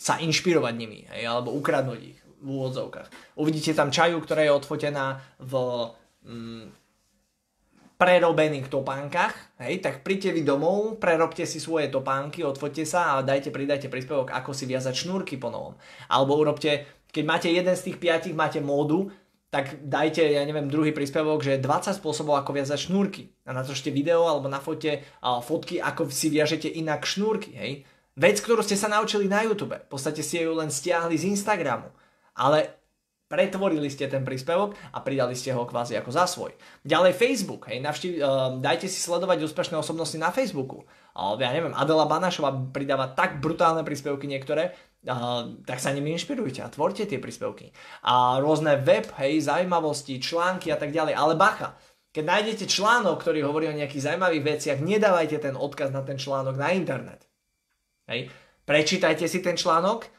sa 0.00 0.16
inšpirovať 0.16 0.74
nimi, 0.80 1.04
hej? 1.12 1.28
alebo 1.28 1.52
ukradnúť 1.52 2.00
ich 2.00 2.20
v 2.40 2.48
úvodzovkách. 2.56 3.36
Uvidíte 3.36 3.76
tam 3.76 3.92
čaju, 3.92 4.16
ktorá 4.24 4.48
je 4.48 4.56
odfotená 4.56 5.20
v... 5.36 5.52
Mm, 6.24 6.79
prerobených 8.00 8.72
topánkach, 8.72 9.60
hej, 9.60 9.84
tak 9.84 10.00
príďte 10.00 10.32
vy 10.32 10.40
domov, 10.40 10.96
prerobte 10.96 11.44
si 11.44 11.60
svoje 11.60 11.92
topánky, 11.92 12.40
odfoďte 12.40 12.88
sa 12.88 13.20
a 13.20 13.20
dajte, 13.20 13.52
pridajte 13.52 13.92
príspevok, 13.92 14.32
ako 14.32 14.56
si 14.56 14.64
viazať 14.64 15.04
šnúrky 15.04 15.36
po 15.36 15.52
novom. 15.52 15.76
Alebo 16.08 16.40
urobte, 16.40 17.04
keď 17.12 17.24
máte 17.28 17.52
jeden 17.52 17.76
z 17.76 17.92
tých 17.92 18.00
piatich, 18.00 18.32
máte 18.32 18.64
módu, 18.64 19.12
tak 19.52 19.84
dajte, 19.84 20.24
ja 20.24 20.40
neviem, 20.46 20.70
druhý 20.70 20.96
príspevok, 20.96 21.44
že 21.44 21.60
20 21.60 22.00
spôsobov, 22.00 22.40
ako 22.40 22.56
viazať 22.56 22.88
šnúrky. 22.88 23.28
A 23.44 23.52
natočte 23.52 23.92
video 23.92 24.24
alebo 24.24 24.48
nafote 24.48 25.04
uh, 25.20 25.42
fotky, 25.42 25.82
ako 25.82 26.08
si 26.08 26.32
viažete 26.32 26.70
inak 26.70 27.04
šnúrky, 27.04 27.52
hej. 27.52 27.72
Vec, 28.16 28.40
ktorú 28.40 28.64
ste 28.64 28.78
sa 28.80 28.88
naučili 28.88 29.28
na 29.28 29.44
YouTube. 29.44 29.76
V 29.76 29.90
podstate 29.90 30.24
ste 30.24 30.46
ju 30.46 30.54
len 30.54 30.72
stiahli 30.72 31.18
z 31.18 31.30
Instagramu. 31.34 31.90
Ale 32.38 32.79
pretvorili 33.30 33.86
ste 33.86 34.10
ten 34.10 34.26
príspevok 34.26 34.74
a 34.90 34.98
pridali 35.06 35.38
ste 35.38 35.54
ho 35.54 35.62
kvázi 35.62 35.94
ako 35.94 36.10
za 36.10 36.26
svoj. 36.26 36.50
Ďalej 36.82 37.14
Facebook, 37.14 37.70
hej, 37.70 37.78
navštív, 37.78 38.18
uh, 38.18 38.58
dajte 38.58 38.90
si 38.90 38.98
sledovať 38.98 39.46
úspešné 39.46 39.78
osobnosti 39.78 40.18
na 40.18 40.34
Facebooku. 40.34 40.82
Uh, 41.14 41.38
ja 41.38 41.54
neviem, 41.54 41.70
Adela 41.70 42.10
Banašova 42.10 42.74
pridáva 42.74 43.14
tak 43.14 43.38
brutálne 43.38 43.86
príspevky 43.86 44.26
niektoré, 44.26 44.74
uh, 45.06 45.46
tak 45.62 45.78
sa 45.78 45.94
nimi 45.94 46.10
inšpirujte 46.18 46.58
a 46.58 46.72
tvorte 46.74 47.06
tie 47.06 47.22
príspevky. 47.22 47.70
A 48.02 48.42
rôzne 48.42 48.82
web, 48.82 49.06
hej, 49.22 49.46
zaujímavosti, 49.46 50.18
články 50.18 50.74
a 50.74 50.76
tak 50.76 50.90
ďalej. 50.90 51.14
Ale 51.14 51.38
bacha, 51.38 51.78
keď 52.10 52.26
nájdete 52.26 52.66
článok, 52.66 53.22
ktorý 53.22 53.46
hovorí 53.46 53.70
o 53.70 53.78
nejakých 53.78 54.10
zaujímavých 54.10 54.42
veciach, 54.42 54.78
nedávajte 54.82 55.38
ten 55.38 55.54
odkaz 55.54 55.94
na 55.94 56.02
ten 56.02 56.18
článok 56.18 56.58
na 56.58 56.74
internet. 56.74 57.30
Hej. 58.10 58.26
Prečítajte 58.66 59.30
si 59.30 59.38
ten 59.38 59.54
článok, 59.54 60.10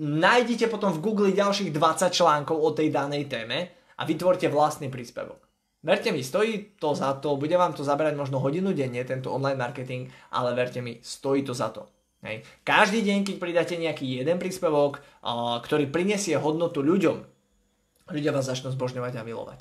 nájdite 0.00 0.72
potom 0.72 0.96
v 0.96 1.02
Google 1.04 1.36
ďalších 1.36 1.76
20 1.76 2.08
článkov 2.08 2.56
o 2.56 2.72
tej 2.72 2.88
danej 2.88 3.28
téme 3.28 3.68
a 4.00 4.02
vytvorte 4.08 4.48
vlastný 4.48 4.88
príspevok. 4.88 5.44
Verte 5.80 6.12
mi, 6.12 6.24
stojí 6.24 6.76
to 6.76 6.92
za 6.92 7.16
to, 7.20 7.36
bude 7.36 7.56
vám 7.56 7.72
to 7.72 7.84
zaberať 7.84 8.16
možno 8.16 8.40
hodinu 8.40 8.72
denne, 8.72 9.00
tento 9.04 9.32
online 9.32 9.56
marketing, 9.56 10.12
ale 10.32 10.52
verte 10.52 10.80
mi, 10.84 11.00
stojí 11.00 11.44
to 11.44 11.56
za 11.56 11.72
to. 11.72 11.88
Hej. 12.20 12.44
Každý 12.64 13.00
deň, 13.00 13.18
keď 13.24 13.36
pridáte 13.40 13.74
nejaký 13.80 14.04
jeden 14.04 14.36
príspevok, 14.36 15.00
ktorý 15.64 15.88
prinesie 15.88 16.36
hodnotu 16.36 16.84
ľuďom, 16.84 17.16
ľudia 18.12 18.32
vás 18.36 18.44
začnú 18.44 18.68
zbožňovať 18.76 19.20
a 19.20 19.24
milovať. 19.24 19.60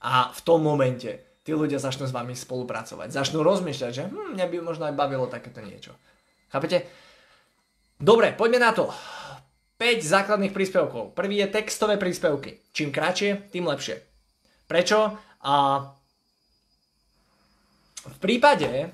A 0.00 0.32
v 0.32 0.40
tom 0.40 0.64
momente 0.64 1.40
tí 1.44 1.52
ľudia 1.52 1.76
začnú 1.76 2.08
s 2.08 2.16
vami 2.16 2.32
spolupracovať. 2.32 3.12
Začnú 3.12 3.44
rozmýšľať, 3.44 3.92
že 3.92 4.04
hm, 4.08 4.32
mňa 4.32 4.46
by 4.48 4.56
možno 4.64 4.88
aj 4.88 4.96
bavilo 4.96 5.28
takéto 5.28 5.60
niečo. 5.60 5.92
Chápete? 6.48 6.88
Dobre, 8.00 8.32
poďme 8.32 8.64
na 8.64 8.72
to. 8.72 8.88
5 9.80 10.04
základných 10.04 10.52
príspevkov. 10.52 11.16
Prvý 11.16 11.40
je 11.40 11.48
textové 11.48 11.96
príspevky. 11.96 12.60
Čím 12.76 12.92
kratšie, 12.92 13.48
tým 13.48 13.64
lepšie. 13.64 13.96
Prečo? 14.68 15.16
A 15.40 15.54
v 18.04 18.16
prípade, 18.20 18.92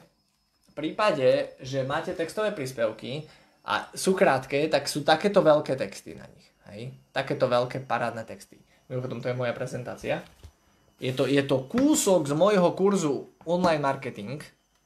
v 0.71 0.73
prípade, 0.79 1.59
že 1.59 1.83
máte 1.83 2.15
textové 2.15 2.55
príspevky 2.55 3.27
a 3.67 3.91
sú 3.99 4.15
krátke, 4.15 4.71
tak 4.71 4.87
sú 4.87 5.03
takéto 5.03 5.43
veľké 5.43 5.75
texty 5.75 6.15
na 6.15 6.31
nich. 6.31 6.47
Hej? 6.71 6.95
Takéto 7.11 7.51
veľké 7.51 7.83
parádne 7.83 8.23
texty. 8.23 8.63
Mimochodom, 8.87 9.19
to 9.19 9.27
je 9.27 9.35
moja 9.35 9.51
prezentácia. 9.51 10.23
Je 11.03 11.11
to, 11.11 11.27
je 11.27 11.43
to 11.43 11.67
kúsok 11.67 12.31
z 12.31 12.35
môjho 12.39 12.71
kurzu 12.79 13.35
online 13.43 13.83
marketing, 13.83 14.39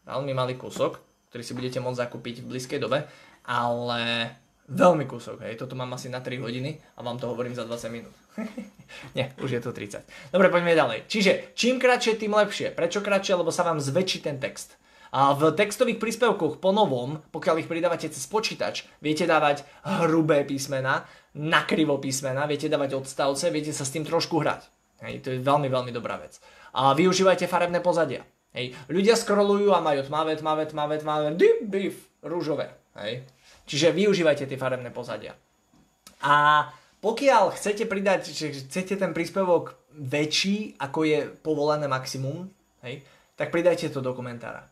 veľmi 0.08 0.32
malý 0.32 0.56
kúsok, 0.56 0.96
ktorý 1.28 1.42
si 1.44 1.52
budete 1.52 1.78
môcť 1.84 2.08
zakúpiť 2.08 2.40
v 2.40 2.56
blízkej 2.56 2.80
dobe, 2.80 3.04
ale 3.44 4.32
Veľmi 4.70 5.02
kúsok, 5.02 5.42
hej, 5.42 5.58
toto 5.58 5.74
mám 5.74 5.90
asi 5.98 6.06
na 6.06 6.22
3 6.22 6.38
hodiny 6.38 6.78
a 6.94 7.02
vám 7.02 7.18
to 7.18 7.26
hovorím 7.26 7.58
za 7.58 7.66
20 7.66 7.90
minút. 7.90 8.14
Nie, 9.18 9.34
už 9.42 9.58
je 9.58 9.60
to 9.62 9.74
30. 9.74 10.30
Dobre, 10.30 10.46
poďme 10.46 10.78
ďalej. 10.78 11.10
Čiže, 11.10 11.58
čím 11.58 11.82
kratšie, 11.82 12.14
tým 12.14 12.30
lepšie. 12.30 12.70
Prečo 12.70 13.02
kratšie? 13.02 13.34
Lebo 13.34 13.50
sa 13.50 13.66
vám 13.66 13.82
zväčší 13.82 14.22
ten 14.22 14.38
text. 14.38 14.78
A 15.10 15.34
v 15.34 15.50
textových 15.50 15.98
príspevkoch 15.98 16.62
po 16.62 16.70
novom, 16.70 17.18
pokiaľ 17.34 17.66
ich 17.66 17.70
pridávate 17.70 18.06
cez 18.06 18.22
počítač, 18.30 18.86
viete 19.02 19.26
dávať 19.26 19.66
hrubé 19.82 20.46
písmena, 20.46 21.02
nakrivo 21.34 21.98
písmena, 21.98 22.46
viete 22.46 22.70
dávať 22.70 22.94
odstavce, 22.94 23.50
viete 23.50 23.74
sa 23.74 23.82
s 23.82 23.90
tým 23.90 24.06
trošku 24.06 24.38
hrať. 24.38 24.70
Hej, 25.02 25.26
to 25.26 25.28
je 25.34 25.42
veľmi, 25.42 25.66
veľmi 25.66 25.90
dobrá 25.90 26.14
vec. 26.14 26.38
A 26.78 26.94
využívajte 26.94 27.50
farebné 27.50 27.82
pozadia. 27.82 28.22
Hej, 28.54 28.74
ľudia 28.86 29.18
scrollujú 29.18 29.74
a 29.74 29.82
majú 29.82 30.06
tmavé, 30.06 30.38
tmavé, 30.38 30.70
tmavé, 30.70 30.94
tmavé, 31.02 31.26
deep 31.34 31.58
beef, 31.66 31.96
rúžové. 32.22 32.70
Hej, 32.98 33.26
Čiže 33.70 33.94
využívajte 33.94 34.50
tie 34.50 34.58
farebné 34.58 34.90
pozadia. 34.90 35.38
A 36.26 36.66
pokiaľ 36.98 37.54
chcete 37.54 37.86
pridať, 37.86 38.34
že 38.34 38.50
chcete 38.50 38.98
ten 38.98 39.14
príspevok 39.14 39.78
väčší, 39.94 40.74
ako 40.82 41.06
je 41.06 41.18
povolené 41.38 41.86
maximum, 41.86 42.50
hej, 42.82 43.06
tak 43.38 43.54
pridajte 43.54 43.94
to 43.94 44.02
do 44.02 44.10
komentára. 44.10 44.66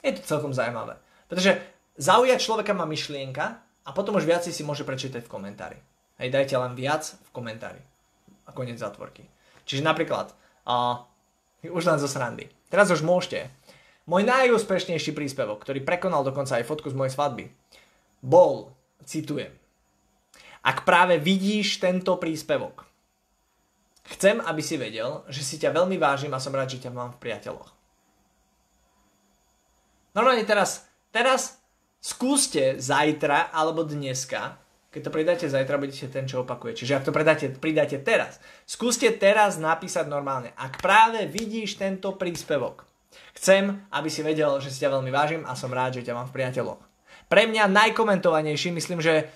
Je 0.00 0.16
to 0.16 0.24
celkom 0.24 0.56
zaujímavé. 0.56 0.96
Pretože 1.28 1.60
zaujať 2.00 2.40
človeka 2.40 2.72
má 2.72 2.88
myšlienka 2.88 3.60
a 3.84 3.90
potom 3.92 4.16
už 4.16 4.24
viac 4.24 4.42
si 4.48 4.64
môže 4.64 4.82
prečítať 4.82 5.22
v 5.22 5.32
komentári. 5.32 5.78
Hej, 6.16 6.32
dajte 6.32 6.56
len 6.56 6.72
viac 6.72 7.04
v 7.04 7.30
komentári. 7.36 7.82
A 8.48 8.56
koniec 8.56 8.80
zatvorky. 8.80 9.28
Čiže 9.68 9.86
napríklad, 9.86 10.34
uh, 10.66 11.04
už 11.62 11.84
len 11.86 12.00
zo 12.02 12.10
srandy. 12.10 12.50
Teraz 12.72 12.90
už 12.90 13.06
môžete. 13.06 13.52
Môj 14.10 14.26
najúspešnejší 14.26 15.14
príspevok, 15.14 15.62
ktorý 15.62 15.86
prekonal 15.86 16.26
dokonca 16.26 16.58
aj 16.58 16.66
fotku 16.66 16.90
z 16.90 16.98
mojej 16.98 17.14
svadby, 17.14 17.44
bol, 18.22 18.72
citujem, 19.02 19.52
ak 20.62 20.86
práve 20.86 21.18
vidíš 21.18 21.82
tento 21.82 22.14
príspevok, 22.22 22.86
chcem, 24.14 24.38
aby 24.38 24.62
si 24.62 24.78
vedel, 24.78 25.26
že 25.26 25.42
si 25.42 25.58
ťa 25.58 25.74
veľmi 25.74 25.98
vážim 25.98 26.30
a 26.30 26.38
som 26.38 26.54
rád, 26.54 26.78
že 26.78 26.86
ťa 26.86 26.94
mám 26.94 27.10
v 27.18 27.20
priateľoch. 27.28 27.70
Normálne 30.14 30.46
teraz, 30.46 30.86
teraz 31.10 31.58
skúste 31.98 32.78
zajtra 32.78 33.50
alebo 33.50 33.82
dneska, 33.82 34.62
keď 34.92 35.00
to 35.08 35.14
pridáte 35.14 35.46
zajtra, 35.48 35.80
budete 35.80 36.04
ten, 36.12 36.28
čo 36.28 36.44
opakuje. 36.44 36.76
Čiže 36.76 37.00
ak 37.00 37.06
to 37.08 37.16
pridáte, 37.16 37.48
pridáte 37.56 37.96
teraz, 37.96 38.36
skúste 38.68 39.08
teraz 39.16 39.56
napísať 39.56 40.04
normálne. 40.04 40.52
Ak 40.52 40.84
práve 40.84 41.24
vidíš 41.24 41.80
tento 41.80 42.12
príspevok, 42.20 42.84
chcem, 43.32 43.80
aby 43.88 44.08
si 44.12 44.20
vedel, 44.20 44.52
že 44.60 44.68
si 44.68 44.84
ťa 44.84 45.00
veľmi 45.00 45.08
vážim 45.08 45.42
a 45.48 45.56
som 45.56 45.72
rád, 45.72 45.96
že 45.96 46.04
ťa 46.04 46.12
mám 46.12 46.28
v 46.28 46.36
priateľoch. 46.36 46.91
Pre 47.26 47.42
mňa 47.48 47.70
najkomentovanejší, 47.70 48.72
myslím, 48.74 49.02
že 49.02 49.28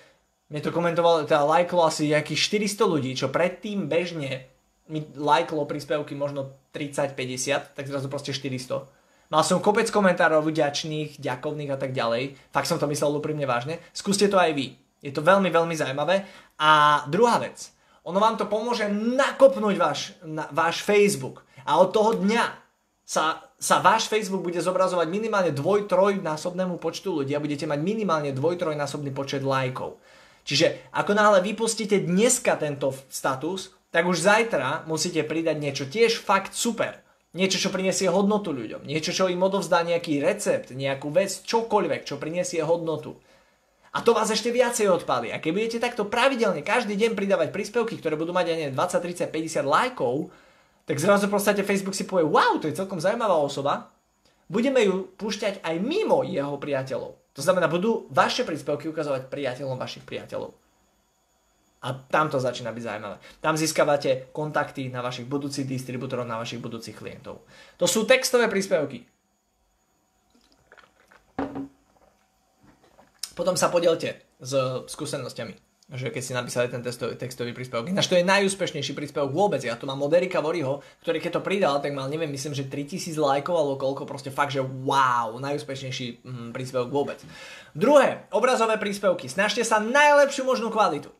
mne 0.46 0.60
to 0.62 0.70
komentovalo, 0.70 1.26
teda 1.26 1.42
lajklo 1.42 1.90
asi 1.90 2.14
nejakých 2.14 2.66
400 2.70 2.86
ľudí, 2.86 3.10
čo 3.18 3.30
predtým 3.30 3.90
bežne 3.90 4.46
mi 4.86 5.02
lajklo 5.02 5.66
príspevky 5.66 6.14
možno 6.14 6.54
30-50, 6.70 7.74
tak 7.74 7.84
zrazu 7.90 8.06
proste 8.06 8.30
400. 8.30 8.86
Mal 9.26 9.42
som 9.42 9.58
kopec 9.58 9.90
komentárov 9.90 10.46
vďačných, 10.46 11.18
ďakovných 11.18 11.74
a 11.74 11.78
tak 11.78 11.90
ďalej. 11.90 12.38
Fakt 12.54 12.70
som 12.70 12.78
to 12.78 12.86
myslel 12.86 13.18
úprimne 13.18 13.42
vážne. 13.42 13.82
Skúste 13.90 14.30
to 14.30 14.38
aj 14.38 14.54
vy. 14.54 14.78
Je 15.02 15.10
to 15.10 15.26
veľmi, 15.26 15.50
veľmi 15.50 15.74
zaujímavé. 15.74 16.22
A 16.62 17.02
druhá 17.10 17.42
vec. 17.42 17.74
Ono 18.06 18.22
vám 18.22 18.38
to 18.38 18.46
pomôže 18.46 18.86
nakopnúť 18.86 19.74
váš, 19.74 20.14
na, 20.22 20.46
váš 20.54 20.86
Facebook. 20.86 21.42
A 21.66 21.82
od 21.82 21.90
toho 21.90 22.14
dňa 22.22 22.44
sa, 23.02 23.45
sa 23.56 23.80
váš 23.80 24.12
Facebook 24.12 24.44
bude 24.44 24.60
zobrazovať 24.60 25.08
minimálne 25.08 25.52
dvoj, 25.52 25.88
trojnásobnému 25.88 26.76
počtu 26.76 27.22
ľudí 27.22 27.32
a 27.32 27.40
budete 27.40 27.64
mať 27.64 27.80
minimálne 27.80 28.30
dvoj, 28.36 28.60
trojnásobný 28.60 29.16
počet 29.16 29.40
lajkov. 29.40 29.96
Čiže 30.46 30.92
ako 30.92 31.12
náhle 31.16 31.42
vypustíte 31.42 32.04
dneska 32.04 32.54
tento 32.60 32.94
status, 33.08 33.74
tak 33.90 34.04
už 34.06 34.22
zajtra 34.22 34.84
musíte 34.84 35.24
pridať 35.24 35.56
niečo 35.56 35.84
tiež 35.88 36.20
fakt 36.20 36.52
super. 36.52 37.00
Niečo, 37.36 37.60
čo 37.60 37.74
prinesie 37.74 38.08
hodnotu 38.08 38.48
ľuďom. 38.52 38.88
Niečo, 38.88 39.12
čo 39.12 39.28
im 39.28 39.44
odovzdá 39.44 39.84
nejaký 39.84 40.24
recept, 40.24 40.72
nejakú 40.72 41.12
vec, 41.12 41.44
čokoľvek, 41.44 42.08
čo 42.08 42.16
prinesie 42.16 42.64
hodnotu. 42.64 43.20
A 43.92 44.04
to 44.04 44.12
vás 44.12 44.28
ešte 44.28 44.52
viacej 44.52 44.88
odpáli. 44.92 45.32
A 45.32 45.40
keď 45.40 45.50
budete 45.52 45.78
takto 45.80 46.08
pravidelne 46.08 46.60
každý 46.60 46.96
deň 46.96 47.16
pridávať 47.16 47.48
príspevky, 47.52 47.96
ktoré 48.00 48.16
budú 48.16 48.32
mať 48.32 48.72
aj 48.72 48.76
20, 48.76 49.32
30, 49.32 49.32
50 49.32 49.64
lajkov, 49.64 50.32
tak 50.86 51.02
zrazu 51.02 51.26
v 51.26 51.34
podstate 51.34 51.66
Facebook 51.66 51.98
si 51.98 52.06
povie, 52.06 52.22
wow, 52.22 52.62
to 52.62 52.70
je 52.70 52.78
celkom 52.78 53.02
zaujímavá 53.02 53.34
osoba. 53.34 53.90
Budeme 54.46 54.78
ju 54.86 55.10
púšťať 55.18 55.58
aj 55.66 55.82
mimo 55.82 56.22
jeho 56.22 56.54
priateľov. 56.62 57.18
To 57.34 57.40
znamená, 57.42 57.66
budú 57.66 58.06
vaše 58.14 58.46
príspevky 58.46 58.86
ukazovať 58.86 59.26
priateľom 59.26 59.74
vašich 59.74 60.06
priateľov. 60.06 60.54
A 61.82 61.92
tam 61.92 62.30
to 62.30 62.38
začína 62.38 62.70
byť 62.70 62.82
zaujímavé. 62.86 63.16
Tam 63.42 63.58
získavate 63.58 64.30
kontakty 64.30 64.86
na 64.88 65.02
vašich 65.02 65.26
budúcich 65.26 65.66
distribútorov, 65.66 66.22
na 66.22 66.38
vašich 66.38 66.62
budúcich 66.62 66.94
klientov. 66.94 67.42
To 67.82 67.90
sú 67.90 68.06
textové 68.06 68.46
príspevky. 68.46 69.02
Potom 73.34 73.58
sa 73.58 73.68
podielte 73.68 74.22
s 74.38 74.54
skúsenosťami 74.88 75.65
že 75.86 76.10
keď 76.10 76.22
si 76.22 76.34
napísali 76.34 76.66
ten 76.66 76.82
testový, 76.82 77.14
textový 77.14 77.54
príspevok. 77.54 77.94
Ináč 77.94 78.10
to 78.10 78.18
je 78.18 78.26
najúspešnejší 78.26 78.90
príspevok 78.90 79.30
vôbec. 79.30 79.62
Ja 79.62 79.78
tu 79.78 79.86
mám 79.86 80.02
od 80.02 80.10
Erika 80.10 80.42
Voriho, 80.42 80.82
ktorý 81.06 81.22
keď 81.22 81.38
to 81.38 81.46
pridal, 81.46 81.78
tak 81.78 81.94
mal, 81.94 82.10
neviem, 82.10 82.26
myslím, 82.34 82.58
že 82.58 82.66
3000 82.66 83.14
lajkov 83.14 83.54
alebo 83.54 83.78
koľko, 83.78 84.02
proste 84.02 84.34
fakt, 84.34 84.50
že 84.50 84.66
wow, 84.66 85.38
najúspešnejší 85.38 86.26
mm, 86.26 86.48
príspevok 86.50 86.90
vôbec. 86.90 87.22
Druhé, 87.70 88.26
obrazové 88.34 88.74
príspevky. 88.82 89.30
Snažte 89.30 89.62
sa 89.62 89.78
najlepšiu 89.78 90.42
možnú 90.42 90.74
kvalitu. 90.74 91.14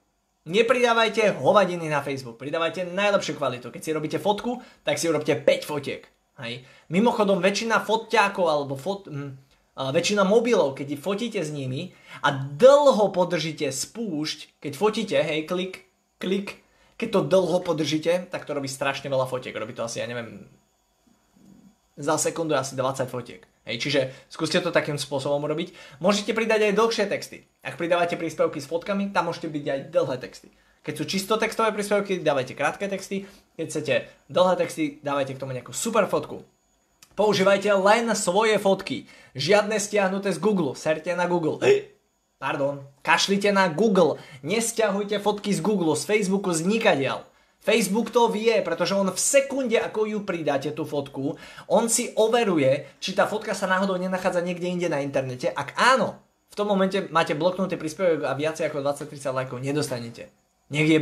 Nepridávajte 0.47 1.39
hovadiny 1.39 1.87
na 1.87 2.03
Facebook, 2.03 2.39
pridávajte 2.39 2.91
najlepšiu 2.91 3.39
kvalitu. 3.39 3.71
Keď 3.71 3.83
si 3.83 3.95
robíte 3.95 4.19
fotku, 4.19 4.59
tak 4.83 4.99
si 4.99 5.07
urobte 5.07 5.35
5 5.35 5.47
fotiek. 5.63 6.03
Hej. 6.43 6.67
Mimochodom, 6.93 7.39
väčšina 7.39 7.81
foťákov 7.81 8.47
alebo 8.47 8.75
fot, 8.75 9.09
hm, 9.09 9.46
väčšina 9.77 10.25
mobilov, 10.25 10.73
keď 10.81 10.97
fotíte 10.97 11.41
s 11.45 11.53
nimi 11.53 11.93
a 12.25 12.33
dlho 12.33 13.13
podržíte 13.13 13.69
spúšť, 13.69 14.61
keď 14.65 14.73
fotíte, 14.73 15.17
hej, 15.21 15.45
klik, 15.45 15.85
klik, 16.17 16.65
keď 16.97 17.09
to 17.13 17.21
dlho 17.29 17.61
podržíte, 17.61 18.33
tak 18.33 18.49
to 18.49 18.57
robí 18.57 18.73
strašne 18.73 19.13
veľa 19.13 19.29
fotiek. 19.29 19.53
Robí 19.53 19.77
to 19.77 19.85
asi, 19.85 20.01
ja 20.01 20.09
neviem, 20.09 20.49
za 22.01 22.17
sekundu 22.17 22.57
asi 22.57 22.73
20 22.73 23.05
fotiek. 23.13 23.45
Hej, 23.67 23.77
čiže 23.83 24.01
skúste 24.33 24.63
to 24.63 24.73
takým 24.73 24.97
spôsobom 24.97 25.43
robiť. 25.45 25.75
Môžete 25.99 26.33
pridať 26.33 26.71
aj 26.71 26.79
dlhšie 26.79 27.05
texty. 27.11 27.45
Ak 27.61 27.77
pridávate 27.77 28.15
príspevky 28.15 28.63
s 28.63 28.71
fotkami, 28.71 29.11
tam 29.11 29.29
môžete 29.29 29.51
byť 29.51 29.65
aj 29.67 29.81
dlhé 29.91 30.17
texty. 30.23 30.49
Keď 30.87 30.95
sú 30.95 31.05
čisto 31.05 31.35
textové 31.35 31.75
príspevky, 31.75 32.23
dávajte 32.23 32.55
krátke 32.55 32.87
texty. 32.87 33.27
Keď 33.59 33.67
chcete 33.67 33.95
dlhé 34.31 34.55
texty, 34.55 35.03
dávajte 35.03 35.35
k 35.35 35.41
tomu 35.43 35.51
nejakú 35.51 35.75
super 35.75 36.07
fotku. 36.07 36.47
Používajte 37.17 37.73
len 37.73 38.13
svoje 38.13 38.61
fotky. 38.61 39.09
Žiadne 39.33 39.81
stiahnuté 39.81 40.37
z 40.37 40.39
Google. 40.39 40.77
Serte 40.77 41.17
na 41.17 41.25
Google. 41.25 41.57
Pardon. 42.37 42.85
Kašlite 43.01 43.49
na 43.57 43.73
Google. 43.73 44.21
Nestiahujte 44.45 45.17
fotky 45.25 45.57
z 45.57 45.65
Google, 45.65 45.97
z 45.97 46.05
Facebooku, 46.05 46.53
z 46.53 46.69
nikadiaľ. 46.69 47.25
Facebook 47.65 48.15
to 48.15 48.31
vie, 48.31 48.63
pretože 48.63 48.95
on 48.95 49.11
v 49.11 49.19
sekunde, 49.19 49.75
ako 49.75 50.07
ju 50.07 50.19
pridáte 50.23 50.71
tú 50.71 50.87
fotku, 50.87 51.35
on 51.67 51.91
si 51.91 52.15
overuje, 52.15 52.87
či 53.03 53.11
tá 53.11 53.27
fotka 53.27 53.59
sa 53.59 53.67
náhodou 53.67 53.99
nenachádza 53.99 54.39
niekde 54.39 54.71
inde 54.71 54.87
na 54.87 55.03
internete. 55.03 55.51
Ak 55.51 55.75
áno, 55.75 56.21
v 56.47 56.55
tom 56.55 56.71
momente 56.71 57.11
máte 57.11 57.35
bloknutý 57.35 57.75
príspevok 57.75 58.29
a 58.29 58.39
viacej 58.39 58.71
ako 58.71 58.87
20-30 58.87 59.35
lajkov 59.35 59.59
nedostanete. 59.59 60.31
Nech 60.71 60.87
je 60.87 61.01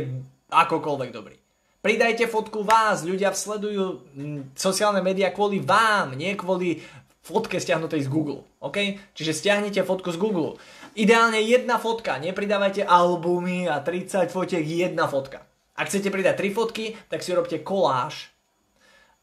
akokoľvek 0.49 1.11
dobrý. 1.13 1.37
Pridajte 1.85 2.25
fotku 2.25 2.65
vás, 2.65 3.05
ľudia 3.05 3.29
sledujú 3.29 4.09
mm, 4.17 4.57
sociálne 4.57 5.05
médiá 5.05 5.29
kvôli 5.29 5.61
vám, 5.61 6.17
nie 6.17 6.33
kvôli 6.33 6.81
fotke 7.21 7.61
stiahnutej 7.61 8.01
z 8.01 8.09
Google. 8.09 8.41
OK? 8.57 8.97
Čiže 9.13 9.37
stiahnite 9.37 9.85
fotku 9.85 10.09
z 10.09 10.17
Google. 10.17 10.57
Ideálne 10.97 11.37
jedna 11.45 11.77
fotka, 11.77 12.17
nepridávajte 12.17 12.89
albumy 12.89 13.69
a 13.69 13.85
30 13.85 14.33
fotiek, 14.33 14.65
jedna 14.65 15.05
fotka. 15.05 15.45
Ak 15.77 15.93
chcete 15.93 16.09
pridať 16.09 16.41
3 16.41 16.57
fotky, 16.57 16.97
tak 17.05 17.21
si 17.21 17.37
robte 17.37 17.61
koláž. 17.61 18.33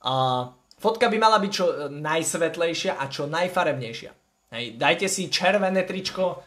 A 0.06 0.46
fotka 0.78 1.10
by 1.10 1.18
mala 1.18 1.42
byť 1.42 1.50
čo 1.50 1.66
najsvetlejšia 1.90 2.94
a 2.94 3.10
čo 3.10 3.26
najfarebnejšia. 3.26 4.10
Hej, 4.54 4.78
dajte 4.78 5.10
si 5.10 5.26
červené 5.26 5.82
tričko, 5.82 6.46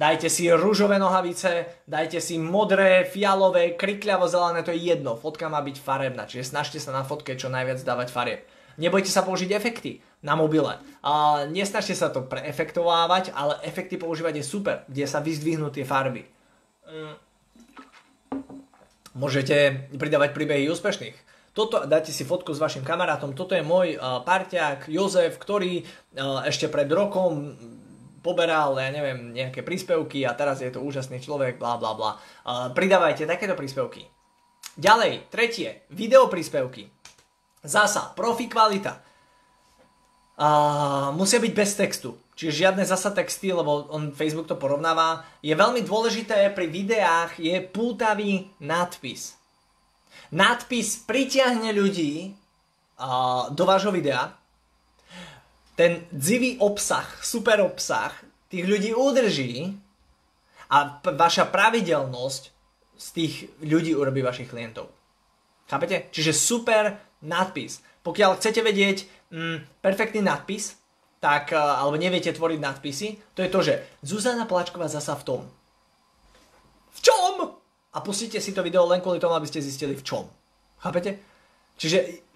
Dajte 0.00 0.32
si 0.32 0.48
rúžové 0.48 0.96
nohavice, 0.96 1.84
dajte 1.84 2.24
si 2.24 2.40
modré, 2.40 3.04
fialové, 3.04 3.76
krikľavo 3.76 4.24
zelené, 4.24 4.64
to 4.64 4.72
je 4.72 4.96
jedno. 4.96 5.12
Fotka 5.12 5.52
má 5.52 5.60
byť 5.60 5.76
farebná, 5.76 6.24
čiže 6.24 6.56
snažte 6.56 6.80
sa 6.80 6.96
na 6.96 7.04
fotke 7.04 7.36
čo 7.36 7.52
najviac 7.52 7.84
dávať 7.84 8.08
farieb. 8.08 8.40
Nebojte 8.80 9.12
sa 9.12 9.20
použiť 9.20 9.52
efekty 9.52 10.00
na 10.24 10.40
mobile. 10.40 10.80
A 11.04 11.44
nesnažte 11.52 11.92
sa 11.92 12.08
to 12.08 12.24
preefektovávať, 12.24 13.36
ale 13.36 13.60
efekty 13.60 14.00
používať 14.00 14.40
je 14.40 14.44
super, 14.48 14.88
kde 14.88 15.04
sa 15.04 15.20
vyzdvihnú 15.20 15.68
tie 15.68 15.84
farby. 15.84 16.24
Mm. 16.88 17.14
Môžete 19.20 19.84
pridávať 20.00 20.32
príbehy 20.32 20.64
úspešných. 20.72 21.28
Toto, 21.52 21.84
dáte 21.84 22.08
si 22.08 22.24
fotku 22.24 22.56
s 22.56 22.62
vašim 22.62 22.88
kamarátom, 22.88 23.36
toto 23.36 23.52
je 23.52 23.60
môj 23.60 24.00
uh, 24.00 24.24
parťák 24.24 24.88
Jozef, 24.88 25.36
ktorý 25.36 25.84
uh, 25.84 26.40
ešte 26.48 26.72
pred 26.72 26.88
rokom 26.88 27.52
poberal, 28.20 28.76
ja 28.76 28.92
neviem, 28.92 29.32
nejaké 29.32 29.64
príspevky 29.64 30.24
a 30.28 30.36
teraz 30.36 30.60
je 30.60 30.70
to 30.70 30.84
úžasný 30.84 31.20
človek, 31.20 31.56
bla 31.56 31.80
bla 31.80 31.92
bla. 31.96 32.10
Pridávajte 32.72 33.24
takéto 33.24 33.56
príspevky. 33.56 34.06
Ďalej, 34.78 35.28
tretie, 35.28 35.84
video 35.92 36.30
príspevky. 36.30 36.88
Zasa, 37.60 38.16
profi 38.16 38.48
kvalita. 38.48 39.02
Uh, 40.40 41.12
musia 41.12 41.36
byť 41.36 41.52
bez 41.52 41.76
textu. 41.76 42.16
Čiže 42.32 42.64
žiadne 42.64 42.88
zasa 42.88 43.12
texty, 43.12 43.52
lebo 43.52 43.92
on 43.92 44.16
Facebook 44.16 44.48
to 44.48 44.56
porovnáva. 44.56 45.20
Je 45.44 45.52
veľmi 45.52 45.84
dôležité 45.84 46.48
pri 46.56 46.64
videách 46.72 47.36
je 47.36 47.60
pútavý 47.60 48.48
nadpis. 48.64 49.36
Nadpis 50.32 51.04
pritiahne 51.04 51.76
ľudí 51.76 52.32
uh, 52.32 53.52
do 53.52 53.68
vášho 53.68 53.92
videa, 53.92 54.32
ten 55.80 56.04
dzivý 56.12 56.60
obsah, 56.60 57.08
super 57.24 57.64
obsah 57.64 58.12
tých 58.52 58.68
ľudí 58.68 58.92
udrží 58.92 59.72
a 60.68 61.00
p- 61.00 61.16
vaša 61.16 61.48
pravidelnosť 61.48 62.42
z 63.00 63.06
tých 63.16 63.34
ľudí 63.64 63.96
urobí 63.96 64.20
vašich 64.20 64.52
klientov. 64.52 64.92
Chápete? 65.72 66.12
Čiže 66.12 66.36
super 66.36 67.00
nadpis. 67.24 67.80
Pokiaľ 68.04 68.36
chcete 68.36 68.60
vedieť 68.60 69.08
mm, 69.32 69.80
perfektný 69.80 70.20
nadpis, 70.20 70.76
tak, 71.16 71.56
alebo 71.56 71.96
neviete 71.96 72.28
tvoriť 72.28 72.60
nadpisy, 72.60 73.32
to 73.32 73.40
je 73.40 73.48
to, 73.48 73.60
že 73.64 73.74
Zuzana 74.04 74.44
Plačková 74.44 74.84
zasa 74.84 75.16
v 75.16 75.24
tom. 75.24 75.40
V 76.92 77.00
čom? 77.00 77.56
A 77.96 77.98
pustíte 78.04 78.36
si 78.36 78.52
to 78.52 78.60
video 78.60 78.84
len 78.84 79.00
kvôli 79.00 79.16
tomu, 79.16 79.32
aby 79.32 79.48
ste 79.48 79.64
zistili 79.64 79.96
v 79.96 80.04
čom. 80.04 80.28
Chápete? 80.76 81.16
Čiže 81.80 82.28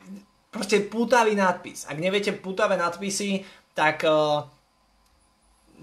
proste 0.54 0.86
pútavý 0.86 1.34
nadpis. 1.34 1.90
Ak 1.90 1.98
neviete 1.98 2.30
pútavé 2.30 2.78
nadpisy, 2.78 3.42
tak 3.74 4.06
uh, 4.06 4.46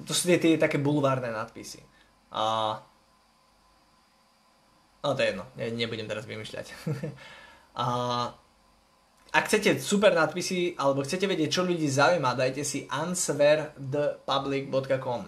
to 0.07 0.15
sú 0.15 0.31
tie, 0.31 0.39
tie 0.39 0.55
také 0.55 0.79
bulvárne 0.79 1.27
nadpisy. 1.27 1.83
Uh, 2.31 2.79
no 5.03 5.11
to 5.11 5.19
je 5.19 5.35
jedno, 5.35 5.43
ne, 5.59 5.75
nebudem 5.75 6.07
teraz 6.07 6.23
vymýšľať. 6.23 6.71
uh, 7.83 8.31
ak 9.31 9.47
chcete 9.51 9.79
super 9.83 10.15
nadpisy, 10.15 10.79
alebo 10.79 11.03
chcete 11.03 11.27
vedieť, 11.27 11.51
čo 11.51 11.67
ľudí 11.67 11.91
zaujíma, 11.91 12.39
dajte 12.39 12.63
si 12.63 12.87
answerthepublic.com 12.87 15.27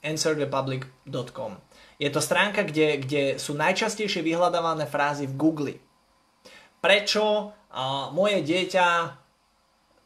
answerthepublic.com 0.00 1.52
Je 2.00 2.08
to 2.08 2.24
stránka, 2.24 2.64
kde, 2.64 3.04
kde 3.04 3.36
sú 3.36 3.52
najčastejšie 3.52 4.24
vyhľadávané 4.24 4.88
frázy 4.88 5.28
v 5.28 5.36
Google. 5.36 5.76
Prečo 6.80 7.52
a 7.70 8.10
moje 8.10 8.42
dieťa 8.42 8.86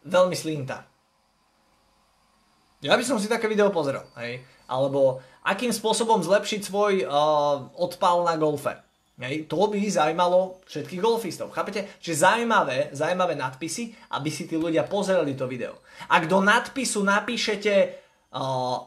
veľmi 0.04 0.36
slinta. 0.36 0.84
Ja 2.84 3.00
by 3.00 3.04
som 3.04 3.16
si 3.16 3.32
také 3.32 3.48
video 3.48 3.72
pozrel, 3.72 4.04
hej. 4.20 4.44
Alebo 4.68 5.24
akým 5.44 5.72
spôsobom 5.72 6.20
zlepšiť 6.20 6.60
svoj 6.60 6.92
uh, 7.04 7.72
odpal 7.80 8.28
na 8.28 8.36
golfe. 8.36 8.76
Hej. 9.16 9.48
To 9.48 9.70
by 9.70 9.78
zaujímalo 9.78 10.60
všetkých 10.68 11.00
golfistov. 11.00 11.54
Chápete? 11.54 11.86
Čiže 12.02 12.28
zaujímavé, 12.28 12.90
zaujímavé 12.92 13.38
nadpisy, 13.38 14.12
aby 14.12 14.28
si 14.28 14.44
tí 14.44 14.58
ľudia 14.58 14.84
pozreli 14.84 15.32
to 15.32 15.48
video. 15.48 15.80
Ak 16.10 16.28
do 16.28 16.44
nadpisu 16.44 17.00
napíšete 17.00 17.72
uh, 18.36 18.84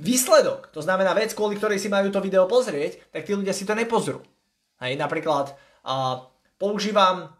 výsledok, 0.00 0.72
to 0.72 0.80
znamená 0.80 1.12
vec, 1.12 1.36
kvôli 1.36 1.60
ktorej 1.60 1.76
si 1.76 1.92
majú 1.92 2.08
to 2.08 2.24
video 2.24 2.48
pozrieť, 2.48 3.12
tak 3.12 3.28
tí 3.28 3.36
ľudia 3.36 3.52
si 3.52 3.68
to 3.68 3.76
nepozrú. 3.76 4.24
Hej, 4.80 4.96
napríklad 4.96 5.52
uh, 5.84 6.31
používam 6.62 7.34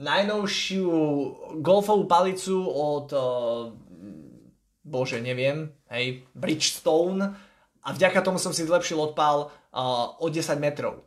najnovšiu 0.00 0.88
golfovú 1.60 2.08
palicu 2.08 2.64
od 2.64 3.12
uh, 3.12 3.22
bože, 4.80 5.20
neviem, 5.20 5.68
hej, 5.92 6.24
Bridgestone 6.32 7.36
a 7.84 7.88
vďaka 7.92 8.24
tomu 8.24 8.40
som 8.40 8.56
si 8.56 8.64
zlepšil 8.64 8.96
odpál 8.96 9.52
uh, 9.52 10.16
o 10.16 10.32
10 10.32 10.56
metrov. 10.56 11.04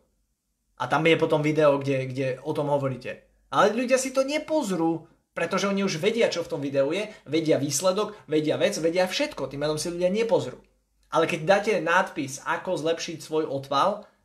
A 0.78 0.86
tam 0.86 1.02
je 1.10 1.18
potom 1.18 1.42
video, 1.42 1.82
kde, 1.82 2.06
kde 2.06 2.28
o 2.46 2.54
tom 2.54 2.70
hovoríte. 2.70 3.26
Ale 3.50 3.74
ľudia 3.74 3.98
si 3.98 4.14
to 4.14 4.22
nepozrú, 4.22 5.10
pretože 5.34 5.66
oni 5.66 5.82
už 5.82 5.98
vedia, 5.98 6.30
čo 6.30 6.46
v 6.46 6.52
tom 6.54 6.62
videu 6.62 6.94
je, 6.94 7.10
vedia 7.26 7.58
výsledok, 7.58 8.14
vedia 8.30 8.56
vec, 8.62 8.78
vedia 8.78 9.10
všetko, 9.10 9.50
tým 9.50 9.66
pádom 9.66 9.82
si 9.82 9.90
ľudia 9.90 10.14
nepozrú. 10.14 10.62
Ale 11.10 11.26
keď 11.26 11.40
dáte 11.42 11.74
nadpis, 11.82 12.38
ako 12.46 12.78
zlepšiť 12.78 13.18
svoj 13.18 13.50
odpal 13.50 14.06
uh, 14.06 14.19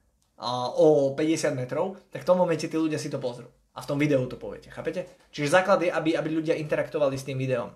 o 0.76 1.16
50 1.16 1.56
metrov, 1.56 1.96
tak 2.12 2.22
v 2.22 2.28
tom 2.28 2.36
momente 2.36 2.68
tí 2.68 2.76
ľudia 2.76 3.00
si 3.00 3.08
to 3.08 3.16
pozrú. 3.16 3.48
A 3.74 3.82
v 3.82 3.88
tom 3.90 3.98
videu 3.98 4.22
to 4.30 4.38
poviete, 4.38 4.70
chápete? 4.70 5.08
Čiže 5.34 5.50
základ 5.50 5.82
je, 5.82 5.90
aby, 5.90 6.14
aby 6.14 6.28
ľudia 6.30 6.54
interaktovali 6.54 7.18
s 7.18 7.26
tým 7.26 7.40
videom. 7.40 7.74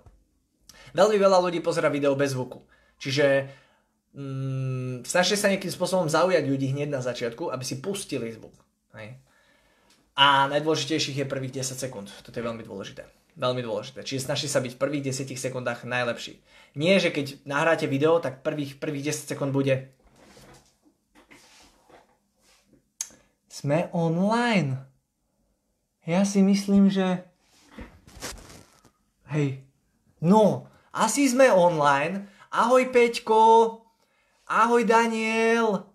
Veľmi 0.94 1.18
veľa 1.18 1.42
ľudí 1.42 1.58
pozera 1.58 1.90
video 1.90 2.14
bez 2.14 2.38
zvuku. 2.38 2.62
Čiže 3.02 3.50
mm, 4.14 5.02
snažte 5.02 5.34
sa 5.34 5.50
nejakým 5.50 5.74
spôsobom 5.74 6.06
zaujať 6.06 6.44
ľudí 6.46 6.70
hneď 6.70 6.88
na 6.92 7.02
začiatku, 7.02 7.50
aby 7.50 7.64
si 7.66 7.82
pustili 7.82 8.30
zvuk. 8.30 8.54
Hej. 8.94 9.18
A 10.18 10.50
najdôležitejších 10.50 11.22
je 11.22 11.30
prvých 11.30 11.62
10 11.62 11.78
sekúnd. 11.78 12.10
Toto 12.22 12.34
je 12.34 12.46
veľmi 12.46 12.62
dôležité. 12.66 13.06
Veľmi 13.38 13.62
dôležité. 13.62 14.02
Čiže 14.02 14.30
snažte 14.30 14.50
sa 14.50 14.58
byť 14.58 14.74
v 14.74 14.82
prvých 14.82 15.14
10 15.14 15.30
sekundách 15.38 15.86
najlepší. 15.86 16.42
Nie, 16.74 16.98
že 16.98 17.14
keď 17.14 17.46
nahráte 17.46 17.86
video, 17.86 18.18
tak 18.18 18.42
prvých, 18.42 18.82
prvých 18.82 19.14
10 19.14 19.30
sekúnd 19.30 19.54
bude 19.54 19.94
Sme 23.59 23.90
online. 23.90 24.86
Ja 26.06 26.22
si 26.22 26.46
myslím, 26.46 26.86
že... 26.86 27.26
Hej. 29.34 29.66
No, 30.22 30.70
asi 30.94 31.26
sme 31.26 31.50
online. 31.50 32.30
Ahoj 32.54 32.86
Peťko. 32.94 33.42
Ahoj 34.46 34.86
Daniel. 34.86 35.90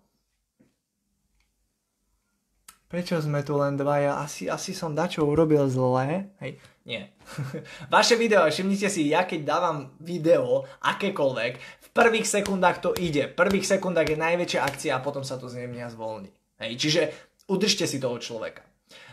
Prečo 2.92 3.16
sme 3.24 3.40
tu 3.40 3.56
len 3.56 3.80
dvaja? 3.80 4.20
Asi, 4.20 4.44
asi 4.44 4.76
som 4.76 4.92
dačo 4.92 5.24
urobil 5.24 5.64
zle. 5.72 6.36
Hej, 6.44 6.60
nie. 6.84 7.00
Vaše 7.88 8.20
video, 8.20 8.44
všimnite 8.44 8.92
si, 8.92 9.08
ja 9.08 9.24
keď 9.24 9.40
dávam 9.40 9.96
video, 10.04 10.68
akékoľvek, 10.84 11.52
v 11.56 11.88
prvých 11.96 12.28
sekundách 12.28 12.84
to 12.84 12.92
ide. 13.00 13.32
V 13.32 13.38
prvých 13.40 13.64
sekundách 13.64 14.12
je 14.12 14.20
najväčšia 14.20 14.60
akcia 14.60 14.92
a 15.00 15.04
potom 15.04 15.24
sa 15.24 15.40
to 15.40 15.48
z 15.48 15.64
mňa 15.64 15.88
zvolní. 15.96 16.28
Hej, 16.60 16.72
čiže 16.78 17.02
udržte 17.48 17.84
si 17.84 18.00
toho 18.00 18.16
človeka. 18.18 18.64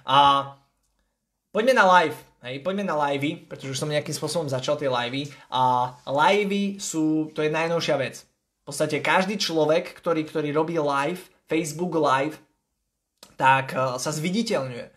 A 0.08 0.52
poďme 1.52 1.74
na 1.78 1.86
live. 2.00 2.18
Hej, 2.42 2.66
poďme 2.66 2.90
na 2.90 2.98
livey, 2.98 3.38
pretože 3.38 3.78
už 3.78 3.80
som 3.86 3.92
nejakým 3.92 4.18
spôsobom 4.18 4.50
začal 4.50 4.74
tie 4.74 4.90
livey. 4.90 5.30
A 5.54 5.94
livey 6.10 6.82
sú, 6.82 7.30
to 7.38 7.46
je 7.46 7.54
najnovšia 7.54 7.96
vec. 8.02 8.26
V 8.62 8.64
podstate 8.66 8.98
každý 8.98 9.38
človek, 9.38 9.94
ktorý, 9.94 10.26
ktorý 10.26 10.50
robí 10.50 10.82
live, 10.82 11.22
Facebook 11.46 11.94
live, 11.94 12.42
tak 13.38 13.78
uh, 13.78 14.02
sa 14.02 14.10
zviditeľňuje. 14.10 14.88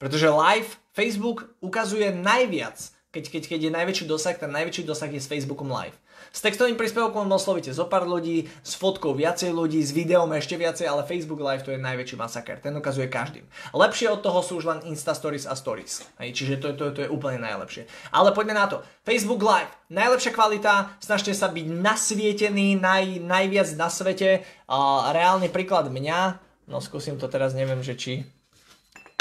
Pretože 0.00 0.32
live 0.32 0.70
Facebook 0.92 1.56
ukazuje 1.60 2.12
najviac, 2.12 2.76
keď, 3.12 3.24
keď, 3.28 3.42
keď 3.44 3.60
je 3.68 3.76
najväčší 3.76 4.04
dosah, 4.08 4.34
ten 4.34 4.48
najväčší 4.48 4.88
dosah 4.88 5.12
je 5.12 5.20
s 5.20 5.28
Facebookom 5.28 5.68
live. 5.68 5.94
S 6.32 6.40
textovým 6.40 6.80
príspevkom 6.80 7.28
oslovíte 7.28 7.68
zo 7.76 7.84
pár 7.84 8.08
ľudí, 8.08 8.48
s 8.64 8.72
fotkou 8.72 9.12
viacej 9.12 9.52
ľudí, 9.52 9.84
s 9.84 9.92
videom 9.92 10.32
ešte 10.32 10.56
viacej, 10.56 10.88
ale 10.88 11.04
Facebook 11.04 11.44
Live 11.44 11.68
to 11.68 11.76
je 11.76 11.82
najväčší 11.82 12.16
masaker. 12.16 12.56
Ten 12.56 12.72
ukazuje 12.72 13.10
každým. 13.12 13.44
Lepšie 13.76 14.08
od 14.08 14.24
toho 14.24 14.40
sú 14.40 14.56
už 14.56 14.64
len 14.64 14.80
Insta 14.88 15.12
Stories 15.12 15.44
a 15.44 15.52
Stories. 15.52 16.00
Hej, 16.16 16.32
čiže 16.32 16.54
to, 16.62 16.72
to, 16.72 16.96
to 16.96 17.00
je 17.04 17.12
úplne 17.12 17.42
najlepšie. 17.44 17.84
Ale 18.16 18.32
poďme 18.32 18.56
na 18.56 18.64
to. 18.64 18.80
Facebook 19.04 19.44
Live. 19.44 19.68
Najlepšia 19.92 20.32
kvalita, 20.32 20.96
snažte 21.04 21.36
sa 21.36 21.52
byť 21.52 21.66
nasvietený 21.68 22.80
naj, 22.80 23.20
najviac 23.20 23.68
na 23.76 23.92
svete. 23.92 24.46
Uh, 24.64 25.12
reálny 25.12 25.52
príklad 25.52 25.92
mňa, 25.92 26.40
no 26.70 26.80
skúsim 26.80 27.20
to 27.20 27.28
teraz, 27.28 27.52
neviem, 27.52 27.84
že 27.84 27.92
či... 27.92 28.12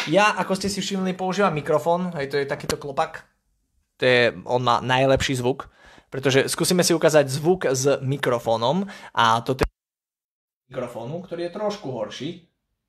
Ja, 0.10 0.34
ako 0.34 0.58
ste 0.58 0.72
si 0.72 0.82
všimli, 0.82 1.14
používam 1.14 1.54
mikrofón, 1.54 2.10
hej, 2.18 2.32
to 2.32 2.39
je 2.42 2.50
takýto 2.50 2.74
klopak. 2.80 3.31
To 4.02 4.04
je, 4.10 4.34
on 4.49 4.66
má 4.66 4.82
najlepší 4.82 5.38
zvuk 5.38 5.70
pretože 6.12 6.52
skúsime 6.52 6.84
si 6.84 6.91
ukázať 6.91 7.32
zvuk 7.32 7.72
s 7.72 7.88
mikrofónom 8.04 8.84
a 9.16 9.39
toto 9.47 9.64
je 9.64 9.72
mikrofónu, 10.68 11.24
ktorý 11.24 11.47
je 11.47 11.56
trošku 11.56 11.88
horší. 11.88 12.30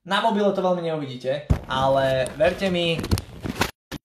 Na 0.03 0.19
mobile 0.19 0.51
to 0.51 0.59
veľmi 0.59 0.83
neuvidíte, 0.91 1.47
ale 1.71 2.27
verte 2.35 2.67
mi, 2.67 2.99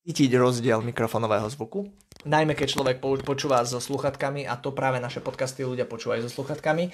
cítiť 0.06 0.38
rozdiel 0.38 0.86
mikrofónového 0.86 1.50
zvuku. 1.50 1.90
Najmä 2.30 2.54
keď 2.54 2.68
človek 2.78 2.98
počúva 3.26 3.66
so 3.66 3.82
sluchatkami 3.82 4.46
a 4.46 4.54
to 4.62 4.70
práve 4.70 5.02
naše 5.02 5.26
podcasty 5.26 5.66
ľudia 5.66 5.90
počúvajú 5.90 6.22
so 6.22 6.32
sluchatkami. 6.32 6.94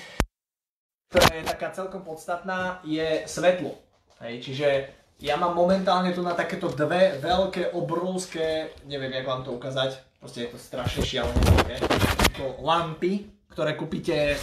Ktorá 1.12 1.30
je 1.36 1.44
taká 1.44 1.76
celkom 1.76 2.08
podstatná, 2.08 2.80
je 2.88 3.28
svetlo. 3.28 3.76
Hej, 4.24 4.48
čiže 4.48 4.68
ja 5.24 5.40
mám 5.40 5.56
momentálne 5.56 6.12
tu 6.12 6.20
na 6.20 6.36
takéto 6.36 6.68
dve 6.68 7.16
veľké, 7.24 7.72
obrovské, 7.72 8.76
neviem, 8.84 9.16
jak 9.16 9.24
vám 9.24 9.48
to 9.48 9.56
ukázať, 9.56 10.14
Proste 10.24 10.48
je 10.48 10.56
to 10.56 10.60
strašne 10.60 11.04
šialené. 11.04 11.84
To 12.40 12.56
lampy, 12.64 13.28
ktoré 13.52 13.76
kúpite 13.76 14.40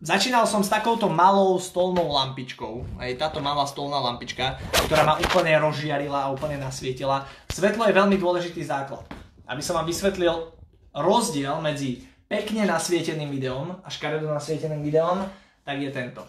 Začínal 0.00 0.48
som 0.48 0.64
s 0.64 0.72
takouto 0.72 1.12
malou 1.12 1.60
stolnou 1.60 2.08
lampičkou. 2.08 2.96
Aj 2.96 3.12
táto 3.20 3.44
malá 3.44 3.68
stolná 3.68 4.00
lampička, 4.00 4.56
ktorá 4.88 5.04
ma 5.04 5.20
úplne 5.20 5.52
rozžiarila 5.60 6.26
a 6.26 6.32
úplne 6.32 6.56
nasvietila. 6.56 7.28
Svetlo 7.52 7.84
je 7.84 7.92
veľmi 7.92 8.16
dôležitý 8.16 8.64
základ. 8.64 9.04
Aby 9.44 9.60
som 9.60 9.76
vám 9.76 9.84
vysvetlil 9.84 10.56
rozdiel 10.96 11.60
medzi 11.60 12.08
pekne 12.24 12.64
nasvieteným 12.64 13.28
videom 13.28 13.84
a 13.84 13.88
škaredo 13.92 14.32
nasvieteným 14.32 14.80
videom, 14.80 15.28
tak 15.60 15.76
je 15.76 15.92
tento. 15.92 16.24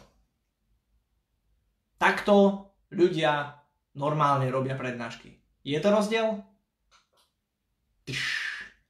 Takto 1.96 2.68
ľudia 2.94 3.60
normálne 3.98 4.50
robia 4.50 4.78
prednášky. 4.78 5.38
Je 5.66 5.78
to 5.82 5.90
rozdiel? 5.90 6.42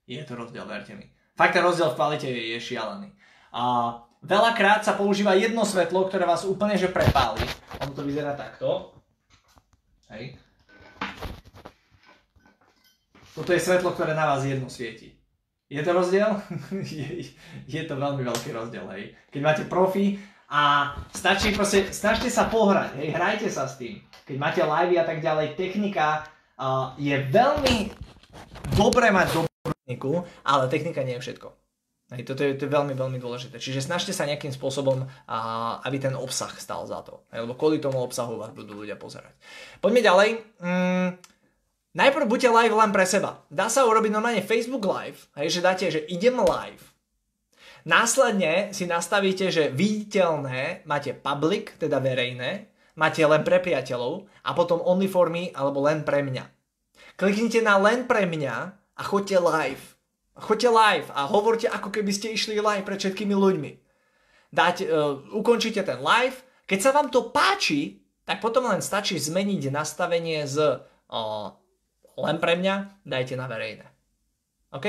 je 0.08 0.22
to 0.26 0.34
rozdiel, 0.36 0.66
verte 0.66 0.93
mi. 0.97 1.06
Fakt 1.38 1.54
ten 1.54 1.64
rozdiel 1.66 1.93
v 1.93 1.97
kvalite 1.97 2.28
je, 2.30 2.58
je 2.58 2.60
šialený. 2.60 3.10
A 3.54 3.93
veľakrát 4.26 4.82
sa 4.86 4.97
používa 4.97 5.38
jedno 5.38 5.66
svetlo, 5.66 6.10
ktoré 6.10 6.26
vás 6.26 6.45
úplne 6.45 6.78
že 6.78 6.89
prepáli. 6.89 7.41
Ono 7.82 7.93
to 7.93 8.06
vyzerá 8.06 8.34
takto. 8.34 8.93
Hej. 10.14 10.38
Toto 13.34 13.49
je 13.49 13.62
svetlo, 13.62 13.97
ktoré 13.97 14.14
na 14.14 14.30
vás 14.30 14.45
jedno 14.45 14.70
svieti. 14.70 15.18
Je 15.66 15.82
to 15.82 15.89
rozdiel? 15.89 16.38
je, 16.86 17.34
je 17.66 17.82
to 17.86 17.97
veľmi 17.97 18.22
veľký 18.22 18.49
rozdiel, 18.54 18.86
hej. 18.93 19.18
Keď 19.34 19.41
máte 19.41 19.64
profi 19.66 20.22
a 20.50 20.94
stačí 21.12 21.56
proste, 21.56 21.91
snažte 21.96 22.28
sa 22.28 22.48
pohrať, 22.48 23.00
hej, 23.00 23.10
hrajte 23.16 23.48
sa 23.48 23.68
s 23.68 23.80
tým. 23.80 24.04
Keď 24.24 24.36
máte 24.39 24.62
live 24.64 24.96
a 25.00 25.06
tak 25.06 25.20
ďalej, 25.20 25.60
technika 25.60 26.28
uh, 26.56 26.96
je 26.96 27.16
veľmi 27.32 27.91
dobre 28.80 29.12
mať 29.12 29.28
dobrú 29.36 29.70
techniku, 29.84 30.12
ale 30.48 30.72
technika 30.72 31.04
nie 31.04 31.20
je 31.20 31.24
všetko. 31.30 31.48
Hej, 32.14 32.30
toto 32.30 32.46
je, 32.46 32.54
to 32.54 32.70
je 32.70 32.72
veľmi, 32.72 32.94
veľmi 32.94 33.18
dôležité. 33.18 33.58
Čiže 33.58 33.89
snažte 33.89 34.14
sa 34.14 34.30
nejakým 34.30 34.54
spôsobom, 34.54 35.10
a, 35.26 35.38
aby 35.82 35.98
ten 35.98 36.14
obsah 36.14 36.54
stal 36.62 36.86
za 36.86 37.02
to. 37.02 37.26
Hej, 37.34 37.50
lebo 37.50 37.58
kvôli 37.58 37.82
tomu 37.82 37.98
obsahu 38.06 38.38
vás 38.38 38.54
budú 38.54 38.86
ľudia 38.86 38.94
pozerať. 38.94 39.34
Poďme 39.82 40.06
ďalej. 40.06 40.30
Mm, 40.62 41.10
najprv 41.98 42.30
buďte 42.30 42.54
live 42.54 42.76
len 42.78 42.91
pre 42.94 43.10
seba. 43.10 43.41
Dá 43.50 43.66
sa 43.66 43.89
urobiť 43.89 44.14
normálne 44.14 44.46
Facebook 44.46 44.86
live, 44.86 45.26
hej, 45.41 45.58
že 45.58 45.66
dáte, 45.66 45.89
že 45.89 46.06
idem 46.06 46.38
live. 46.38 46.93
Následne 47.84 48.72
si 48.72 48.88
nastavíte, 48.88 49.52
že 49.52 49.68
viditeľné 49.68 50.88
máte 50.88 51.12
public, 51.12 51.76
teda 51.76 52.00
verejné, 52.00 52.72
máte 52.96 53.20
len 53.20 53.44
pre 53.44 53.60
priateľov 53.60 54.32
a 54.40 54.50
potom 54.56 54.80
only 54.80 55.12
for 55.12 55.28
me 55.28 55.52
alebo 55.52 55.84
len 55.84 56.08
pre 56.08 56.24
mňa. 56.24 56.48
Kliknite 57.20 57.60
na 57.60 57.76
len 57.76 58.08
pre 58.08 58.24
mňa 58.24 58.56
a 58.96 59.02
choďte 59.04 59.38
live. 59.44 59.84
Choďte 60.34 60.70
live 60.72 61.08
a 61.12 61.28
hovorte, 61.28 61.68
ako 61.68 61.92
keby 61.92 62.12
ste 62.16 62.34
išli 62.34 62.58
live 62.58 62.88
pred 62.88 62.98
všetkými 62.98 63.36
ľuďmi. 63.36 63.72
Dať, 64.54 64.76
uh, 64.88 65.20
ukončite 65.36 65.84
ten 65.84 66.00
live. 66.00 66.40
Keď 66.64 66.80
sa 66.80 66.96
vám 66.96 67.12
to 67.12 67.36
páči, 67.36 68.00
tak 68.24 68.40
potom 68.40 68.64
len 68.72 68.80
stačí 68.80 69.20
zmeniť 69.20 69.70
nastavenie 69.70 70.48
z 70.48 70.80
uh, 71.12 71.52
len 72.16 72.38
pre 72.38 72.54
mňa, 72.56 73.04
dajte 73.04 73.34
na 73.36 73.46
verejné. 73.50 73.86
OK? 74.72 74.86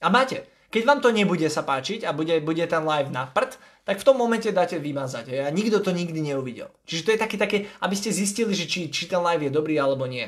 A 0.00 0.08
máte. 0.12 0.51
Keď 0.72 0.82
vám 0.88 1.04
to 1.04 1.12
nebude 1.12 1.44
sa 1.52 1.60
páčiť 1.60 2.08
a 2.08 2.16
bude, 2.16 2.40
bude 2.40 2.64
ten 2.64 2.80
live 2.80 3.12
na 3.12 3.28
prd, 3.28 3.60
tak 3.84 4.00
v 4.00 4.06
tom 4.08 4.16
momente 4.16 4.48
dáte 4.48 4.80
vymazať. 4.80 5.44
A 5.44 5.52
nikto 5.52 5.84
to 5.84 5.92
nikdy 5.92 6.24
neuvidel. 6.24 6.72
Čiže 6.88 7.04
to 7.04 7.12
je 7.12 7.20
také, 7.20 7.36
také 7.36 7.58
aby 7.84 7.92
ste 7.92 8.08
zistili, 8.08 8.56
že 8.56 8.64
či, 8.64 8.88
či 8.88 9.04
ten 9.04 9.20
live 9.20 9.44
je 9.46 9.52
dobrý 9.52 9.76
alebo 9.76 10.08
nie. 10.08 10.24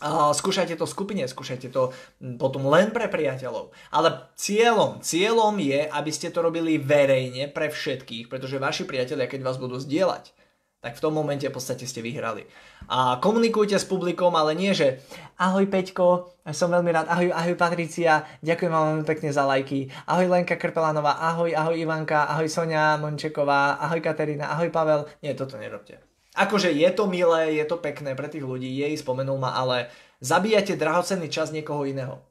Uh, 0.00 0.32
skúšajte 0.32 0.80
to 0.80 0.88
v 0.88 0.94
skupine, 0.96 1.22
skúšajte 1.28 1.68
to 1.68 1.92
potom 2.40 2.64
len 2.72 2.88
pre 2.88 3.04
priateľov. 3.04 3.76
Ale 3.92 4.32
cieľom, 4.32 5.04
cieľom 5.04 5.60
je, 5.60 5.84
aby 5.92 6.08
ste 6.08 6.32
to 6.32 6.40
robili 6.40 6.80
verejne 6.80 7.52
pre 7.52 7.68
všetkých, 7.68 8.32
pretože 8.32 8.56
vaši 8.56 8.88
priatelia, 8.88 9.28
keď 9.28 9.44
vás 9.44 9.60
budú 9.60 9.76
zdieľať 9.76 10.32
tak 10.80 10.96
v 10.96 11.02
tom 11.04 11.12
momente 11.12 11.44
v 11.44 11.52
podstate 11.52 11.84
ste 11.84 12.00
vyhrali. 12.00 12.48
A 12.88 13.20
komunikujte 13.20 13.76
s 13.76 13.84
publikom, 13.84 14.32
ale 14.32 14.56
nie, 14.56 14.72
že 14.72 15.04
ahoj 15.36 15.68
Peťko, 15.68 16.40
som 16.56 16.72
veľmi 16.72 16.88
rád, 16.88 17.06
ahoj, 17.12 17.28
ahoj 17.36 17.54
Patricia, 17.60 18.24
ďakujem 18.40 18.72
vám 18.72 18.84
veľmi 18.88 19.04
pekne 19.04 19.28
za 19.28 19.44
lajky, 19.44 19.92
ahoj 20.08 20.26
Lenka 20.32 20.56
Krpelánová, 20.56 21.20
ahoj, 21.20 21.52
ahoj 21.52 21.76
Ivanka, 21.76 22.32
ahoj 22.32 22.48
Sonia 22.48 22.96
Mončeková, 22.96 23.76
ahoj 23.76 24.00
Katerina, 24.00 24.56
ahoj 24.56 24.72
Pavel. 24.72 25.04
Nie, 25.20 25.36
toto 25.36 25.60
nerobte. 25.60 26.00
Akože 26.32 26.72
je 26.72 26.88
to 26.96 27.04
milé, 27.04 27.60
je 27.60 27.64
to 27.68 27.76
pekné 27.76 28.16
pre 28.16 28.32
tých 28.32 28.46
ľudí, 28.46 28.72
jej 28.72 28.96
spomenul 28.96 29.36
ma, 29.36 29.52
ale 29.52 29.92
zabíjate 30.24 30.80
drahocenný 30.80 31.28
čas 31.28 31.52
niekoho 31.52 31.84
iného. 31.84 32.24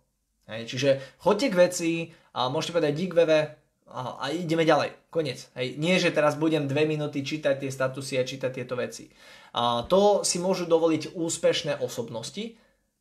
Hej, 0.50 0.74
čiže 0.74 0.90
choďte 1.22 1.48
k 1.54 1.60
veci, 1.70 1.92
a 2.34 2.50
môžete 2.50 2.74
povedať 2.74 2.94
dík 2.98 3.14
veve, 3.14 3.54
a, 3.90 4.02
a 4.22 4.26
ideme 4.30 4.64
ďalej. 4.66 5.10
Koniec. 5.10 5.50
Hej. 5.58 5.78
Nie, 5.82 5.98
že 5.98 6.14
teraz 6.14 6.38
budem 6.38 6.70
dve 6.70 6.86
minúty 6.86 7.26
čítať 7.26 7.58
tie 7.60 7.72
statusy 7.74 8.22
a 8.22 8.24
čítať 8.24 8.52
tieto 8.54 8.78
veci. 8.78 9.10
A 9.58 9.84
to 9.90 10.22
si 10.22 10.38
môžu 10.38 10.70
dovoliť 10.70 11.18
úspešné 11.18 11.82
osobnosti, 11.82 12.54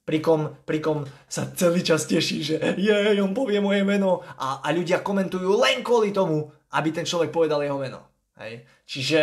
prikom, 0.08 0.56
prikom 0.64 1.04
sa 1.28 1.52
celý 1.52 1.84
čas 1.84 2.08
teší, 2.08 2.38
že 2.40 2.56
je, 2.80 3.20
on 3.20 3.36
povie 3.36 3.60
moje 3.60 3.84
meno 3.84 4.24
a, 4.40 4.64
a 4.64 4.72
ľudia 4.72 5.04
komentujú 5.04 5.60
len 5.60 5.84
kvôli 5.84 6.16
tomu, 6.16 6.48
aby 6.72 6.88
ten 6.88 7.04
človek 7.04 7.28
povedal 7.28 7.60
jeho 7.60 7.76
meno. 7.76 8.08
Hej. 8.40 8.64
Čiže 8.88 9.20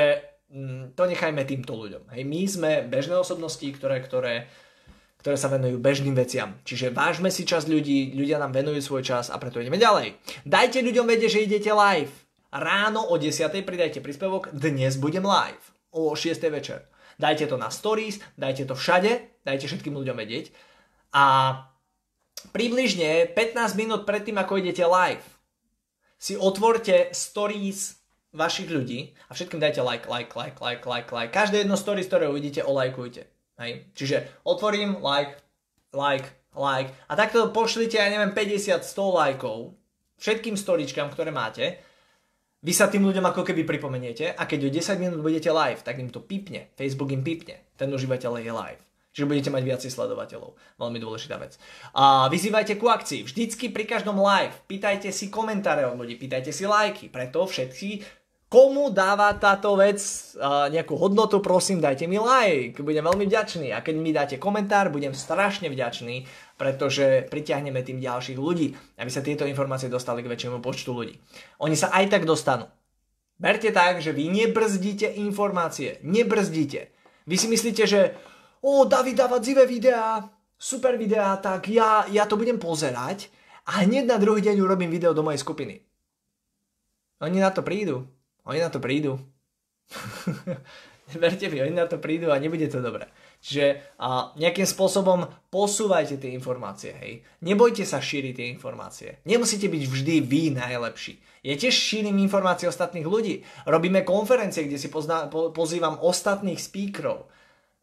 m, 0.53 0.61
mm, 0.61 0.83
to 0.93 1.03
nechajme 1.09 1.41
týmto 1.41 1.73
ľuďom. 1.73 2.13
Hej. 2.13 2.21
My 2.29 2.41
sme 2.45 2.71
bežné 2.85 3.17
osobnosti, 3.17 3.65
ktoré, 3.65 3.97
ktoré 4.05 4.45
ktoré 5.25 5.41
sa 5.41 5.49
venujú 5.49 5.81
bežným 5.81 6.13
veciam. 6.13 6.53
Čiže 6.61 6.93
vážme 6.93 7.33
si 7.33 7.49
čas 7.49 7.65
ľudí, 7.65 8.13
ľudia 8.13 8.37
nám 8.37 8.53
venujú 8.53 8.77
svoj 8.77 9.01
čas 9.01 9.33
a 9.33 9.41
preto 9.41 9.57
ideme 9.57 9.81
ďalej. 9.81 10.21
Dajte 10.45 10.85
ľuďom 10.85 11.09
vedieť, 11.09 11.31
že 11.33 11.45
idete 11.49 11.73
live. 11.73 12.13
Ráno 12.53 13.09
o 13.09 13.17
10. 13.17 13.49
pridajte 13.65 14.05
príspevok, 14.05 14.53
dnes 14.53 15.01
budem 15.01 15.25
live. 15.25 15.65
O 15.89 16.13
6. 16.13 16.29
večer. 16.53 16.85
Dajte 17.17 17.49
to 17.49 17.57
na 17.57 17.73
stories, 17.73 18.21
dajte 18.37 18.69
to 18.69 18.77
všade, 18.77 19.41
dajte 19.41 19.65
všetkým 19.65 19.97
ľuďom 19.97 20.13
vedieť. 20.13 20.53
A 21.17 21.57
približne 22.53 23.25
15 23.33 23.81
minút 23.81 24.05
predtým, 24.05 24.37
ako 24.37 24.61
idete 24.61 24.85
live, 24.85 25.25
si 26.21 26.37
otvorte 26.37 27.09
stories 27.17 27.97
vašich 28.29 28.69
ľudí 28.69 29.17
a 29.25 29.33
všetkým 29.33 29.57
dajte 29.57 29.81
like, 29.81 30.05
like, 30.05 30.37
like, 30.37 30.61
like, 30.61 30.85
like, 30.85 31.09
like. 31.09 31.33
Každé 31.33 31.65
jedno 31.65 31.73
stories, 31.81 32.05
ktoré 32.05 32.29
uvidíte, 32.29 32.61
olajkujte. 32.61 33.25
Hej. 33.59 33.87
Čiže 33.95 34.43
otvorím, 34.43 34.99
like, 34.99 35.39
like, 35.95 36.27
like 36.55 36.91
a 37.07 37.13
takto 37.15 37.51
pošlite, 37.51 37.95
ja 37.95 38.11
neviem, 38.11 38.35
50-100 38.35 38.83
lajkov 38.95 39.75
všetkým 40.19 40.55
storičkám, 40.55 41.11
ktoré 41.11 41.31
máte. 41.31 41.79
Vy 42.65 42.73
sa 42.73 42.89
tým 42.89 43.05
ľuďom 43.05 43.29
ako 43.29 43.45
keby 43.45 43.61
pripomeniete 43.61 44.33
a 44.33 44.49
keď 44.49 44.59
o 44.67 44.73
10 44.73 44.97
minút 44.97 45.21
budete 45.21 45.53
live, 45.53 45.85
tak 45.85 46.01
im 46.01 46.09
to 46.09 46.23
pipne. 46.23 46.73
Facebook 46.73 47.13
im 47.13 47.21
pipne. 47.21 47.61
Ten 47.77 47.93
užívateľ 47.93 48.41
je 48.41 48.49
live. 48.49 48.81
Čiže 49.15 49.29
budete 49.31 49.53
mať 49.53 49.63
viacej 49.63 49.91
sledovateľov. 49.95 50.59
Veľmi 50.75 50.99
dôležitá 50.99 51.39
vec. 51.39 51.55
A 51.95 52.27
vyzývajte 52.27 52.75
ku 52.75 52.91
akcii. 52.91 53.23
Vždycky 53.23 53.71
pri 53.71 53.87
každom 53.87 54.19
live 54.19 54.51
pýtajte 54.67 55.07
si 55.13 55.31
komentáre 55.31 55.87
od 55.87 55.95
ľudí, 55.95 56.19
pýtajte 56.19 56.51
si 56.51 56.67
lajky. 56.67 57.07
Preto 57.07 57.47
všetci 57.47 58.03
komu 58.45 58.93
dáva 58.93 59.33
táto 59.35 59.73
vec 59.75 59.99
uh, 60.37 60.69
nejakú 60.69 60.95
hodnotu, 60.95 61.41
prosím, 61.41 61.81
dajte 61.81 62.05
mi 62.05 62.21
like, 62.21 62.79
budem 62.79 63.03
veľmi 63.03 63.25
vďačný. 63.25 63.73
A 63.73 63.81
keď 63.81 63.95
mi 63.97 64.11
dáte 64.13 64.35
komentár, 64.37 64.93
budem 64.93 65.11
strašne 65.17 65.67
vďačný, 65.67 66.29
pretože 66.55 67.27
pritiahneme 67.27 67.81
tým 67.81 67.99
ďalších 67.99 68.39
ľudí, 68.39 68.71
aby 69.01 69.09
sa 69.11 69.25
tieto 69.25 69.43
informácie 69.43 69.91
dostali 69.91 70.23
k 70.23 70.31
väčšiemu 70.31 70.63
počtu 70.63 70.93
ľudí. 70.93 71.17
Oni 71.59 71.75
sa 71.75 71.91
aj 71.91 72.05
tak 72.15 72.23
dostanú. 72.23 72.69
Berte 73.35 73.67
tak, 73.75 73.99
že 73.99 74.15
vy 74.15 74.31
nebrzdíte 74.31 75.11
informácie, 75.19 75.99
nebrzdíte. 76.07 76.95
Vy 77.27 77.35
si 77.35 77.47
myslíte, 77.51 77.83
že 77.83 78.15
o, 78.63 78.87
David 78.87 79.19
dáva 79.19 79.43
dzivé 79.43 79.67
videá, 79.67 80.23
super 80.55 80.95
videá, 80.95 81.35
tak 81.43 81.67
ja, 81.67 82.07
ja 82.07 82.23
to 82.23 82.39
budem 82.39 82.55
pozerať 82.55 83.27
a 83.67 83.83
hneď 83.83 84.07
na 84.07 84.17
druhý 84.21 84.39
deň 84.39 84.55
urobím 84.63 84.87
video 84.87 85.11
do 85.11 85.25
mojej 85.25 85.43
skupiny. 85.43 85.83
Oni 87.19 87.43
na 87.43 87.51
to 87.51 87.59
prídu. 87.59 88.07
Oni 88.45 88.59
na 88.61 88.69
to 88.69 88.79
prídu. 88.79 89.19
Verte 91.21 91.45
mi, 91.53 91.61
oni 91.61 91.77
na 91.77 91.85
to 91.85 92.01
prídu 92.01 92.33
a 92.33 92.41
nebude 92.41 92.65
to 92.65 92.81
dobré. 92.81 93.05
Čiže 93.45 93.93
a, 94.01 94.33
nejakým 94.41 94.65
spôsobom 94.65 95.29
posúvajte 95.53 96.17
tie 96.17 96.33
informácie, 96.33 96.97
hej. 96.97 97.21
Nebojte 97.45 97.85
sa 97.85 98.01
šíriť 98.01 98.33
tie 98.33 98.47
informácie. 98.49 99.21
Nemusíte 99.29 99.69
byť 99.69 99.83
vždy 99.85 100.15
vy 100.25 100.43
najlepší. 100.57 101.21
Ja 101.45 101.53
tiež 101.53 101.77
šírim 101.77 102.17
informácie 102.17 102.65
ostatných 102.65 103.05
ľudí. 103.05 103.45
Robíme 103.69 104.01
konferencie, 104.01 104.65
kde 104.65 104.81
si 104.81 104.89
pozná, 104.89 105.29
po, 105.29 105.53
pozývam 105.53 106.01
ostatných 106.01 106.57
speakerov. 106.57 107.29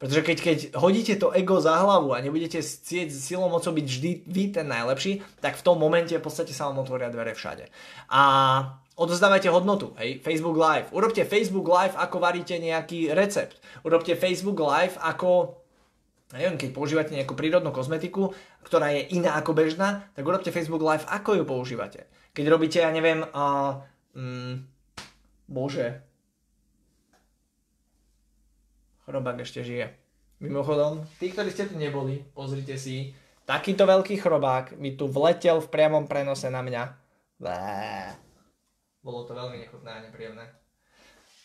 Pretože 0.02 0.26
keď, 0.26 0.38
keď 0.42 0.58
hodíte 0.82 1.14
to 1.14 1.30
ego 1.30 1.62
za 1.62 1.78
hlavu 1.78 2.10
a 2.10 2.18
nebudete 2.18 2.58
chcieť 2.58 3.06
silou 3.14 3.46
mocou 3.46 3.70
byť 3.70 3.86
vždy 3.86 4.10
vy 4.26 4.50
ten 4.50 4.66
najlepší, 4.66 5.22
tak 5.38 5.54
v 5.54 5.62
tom 5.62 5.78
momente 5.78 6.10
v 6.10 6.26
podstate 6.26 6.50
sa 6.50 6.66
vám 6.66 6.82
otvoria 6.82 7.06
dvere 7.06 7.38
všade. 7.38 7.70
A 8.10 8.22
odozdávajte 9.02 9.50
hodnotu, 9.50 9.90
hej, 9.98 10.22
Facebook 10.22 10.54
Live. 10.54 10.94
Urobte 10.94 11.26
Facebook 11.26 11.66
Live, 11.66 11.98
ako 11.98 12.16
varíte 12.22 12.54
nejaký 12.62 13.10
recept. 13.10 13.58
Urobte 13.82 14.14
Facebook 14.14 14.62
Live, 14.62 14.94
ako 15.02 15.58
neviem, 16.32 16.56
keď 16.56 16.70
používate 16.72 17.12
nejakú 17.12 17.36
prírodnú 17.36 17.74
kozmetiku, 17.74 18.32
ktorá 18.64 18.94
je 18.96 19.12
iná 19.12 19.36
ako 19.36 19.52
bežná, 19.52 20.08
tak 20.16 20.24
urobte 20.24 20.48
Facebook 20.48 20.80
Live, 20.80 21.04
ako 21.04 21.36
ju 21.36 21.44
používate. 21.44 22.08
Keď 22.32 22.44
robíte, 22.48 22.80
ja 22.80 22.88
neviem, 22.88 23.20
uh, 23.20 23.84
mm, 24.16 24.64
bože, 25.52 26.00
chrobák 29.04 29.44
ešte 29.44 29.60
žije. 29.60 29.92
Mimochodom, 30.40 31.04
tí, 31.20 31.30
ktorí 31.30 31.52
ste 31.52 31.68
tu 31.68 31.76
neboli, 31.76 32.24
pozrite 32.34 32.74
si, 32.80 33.12
takýto 33.44 33.84
veľký 33.84 34.18
chrobák 34.18 34.80
mi 34.80 34.96
tu 34.96 35.06
vletel 35.06 35.60
v 35.60 35.70
priamom 35.70 36.08
prenose 36.08 36.48
na 36.48 36.64
mňa. 36.64 36.82
Bé. 37.38 38.31
Bolo 39.02 39.26
to 39.26 39.34
veľmi 39.34 39.58
nechutné 39.58 39.90
a 39.90 40.02
nepríjemné. 40.06 40.46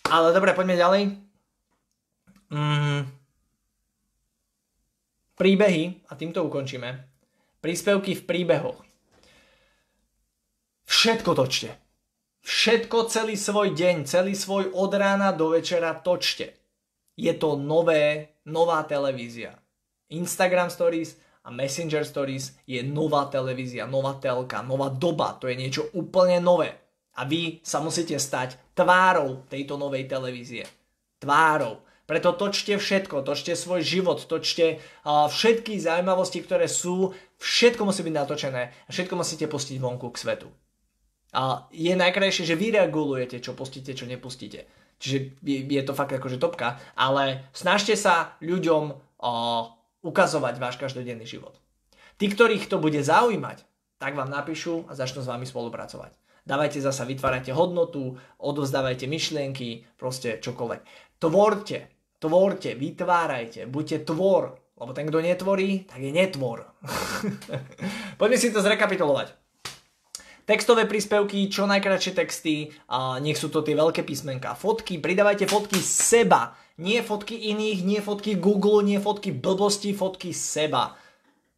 Ale 0.08 0.32
dobre, 0.32 0.54
poďme 0.54 0.78
ďalej. 0.78 1.04
Mm. 2.54 3.02
Príbehy, 5.36 5.84
a 6.08 6.14
týmto 6.16 6.46
ukončíme. 6.46 6.90
Príspevky 7.60 8.14
v 8.16 8.24
príbehoch. 8.24 8.80
Všetko 10.88 11.32
točte. 11.36 11.76
Všetko 12.48 13.12
celý 13.12 13.36
svoj 13.36 13.76
deň, 13.76 14.08
celý 14.08 14.32
svoj 14.32 14.72
od 14.72 14.96
rána 14.96 15.36
do 15.36 15.52
večera 15.52 15.92
točte. 16.00 16.56
Je 17.20 17.34
to 17.36 17.60
nové, 17.60 18.40
nová 18.48 18.88
televízia. 18.88 19.60
Instagram 20.08 20.72
Stories 20.72 21.20
a 21.44 21.52
Messenger 21.52 22.08
Stories 22.08 22.56
je 22.64 22.80
nová 22.86 23.28
televízia, 23.28 23.84
nová 23.84 24.16
telka, 24.16 24.64
nová 24.64 24.88
doba. 24.88 25.36
To 25.44 25.52
je 25.52 25.60
niečo 25.60 25.92
úplne 25.92 26.40
nové. 26.40 26.87
A 27.18 27.26
vy 27.26 27.60
sa 27.66 27.82
musíte 27.82 28.14
stať 28.22 28.62
tvárou 28.78 29.42
tejto 29.50 29.74
novej 29.74 30.06
televízie. 30.06 30.70
Tvárou. 31.18 31.82
Preto 32.08 32.32
točte 32.38 32.78
všetko, 32.80 33.26
točte 33.26 33.58
svoj 33.58 33.84
život, 33.84 34.22
točte 34.30 34.80
uh, 34.80 35.28
všetky 35.28 35.76
zaujímavosti, 35.76 36.40
ktoré 36.40 36.70
sú, 36.72 37.12
všetko 37.42 37.84
musí 37.84 38.06
byť 38.06 38.16
natočené 38.16 38.64
a 38.72 38.90
všetko 38.94 39.20
musíte 39.20 39.50
pustiť 39.52 39.76
vonku 39.82 40.08
k 40.16 40.22
svetu. 40.24 40.48
A 41.36 41.68
je 41.76 41.92
najkrajšie, 41.92 42.48
že 42.48 42.56
vy 42.56 42.80
regulujete, 42.80 43.44
čo 43.44 43.52
pustíte, 43.52 43.92
čo 43.92 44.08
nepustíte. 44.08 44.64
Čiže 45.04 45.44
je, 45.44 45.82
to 45.84 45.92
fakt 45.92 46.16
akože 46.16 46.40
topka, 46.40 46.80
ale 46.96 47.52
snažte 47.52 48.00
sa 48.00 48.40
ľuďom 48.40 48.84
uh, 48.88 49.64
ukazovať 50.00 50.56
váš 50.64 50.80
každodenný 50.80 51.28
život. 51.28 51.60
Tí, 52.16 52.32
ktorých 52.32 52.72
to 52.72 52.80
bude 52.80 53.04
zaujímať, 53.04 53.68
tak 54.00 54.16
vám 54.16 54.32
napíšu 54.32 54.88
a 54.88 54.96
začnú 54.96 55.20
s 55.20 55.28
vami 55.28 55.44
spolupracovať 55.44 56.27
dávajte 56.48 56.80
zasa, 56.80 57.04
vytvárajte 57.04 57.52
hodnotu, 57.52 58.16
odovzdávajte 58.40 59.04
myšlienky, 59.12 59.84
proste 60.00 60.40
čokoľvek. 60.40 60.82
Tvorte, 61.20 61.92
tvorte, 62.24 62.72
vytvárajte, 62.80 63.68
buďte 63.68 64.08
tvor, 64.08 64.56
lebo 64.80 64.92
ten, 64.96 65.12
kto 65.12 65.20
netvorí, 65.20 65.84
tak 65.84 66.00
je 66.00 66.12
netvor. 66.16 66.72
Poďme 68.22 68.38
si 68.40 68.54
to 68.56 68.64
zrekapitulovať. 68.64 69.36
Textové 70.48 70.88
príspevky, 70.88 71.52
čo 71.52 71.68
najkračšie 71.68 72.14
texty, 72.16 72.72
a 72.88 73.20
nech 73.20 73.36
sú 73.36 73.52
to 73.52 73.60
tie 73.68 73.76
veľké 73.76 74.08
písmenka. 74.08 74.56
Fotky, 74.56 74.96
pridávajte 75.04 75.44
fotky 75.44 75.84
seba. 75.84 76.56
Nie 76.80 77.04
fotky 77.04 77.52
iných, 77.52 77.84
nie 77.84 78.00
fotky 78.00 78.40
Google, 78.40 78.80
nie 78.80 78.96
fotky 78.96 79.36
blbosti, 79.36 79.92
fotky 79.92 80.32
seba. 80.32 80.96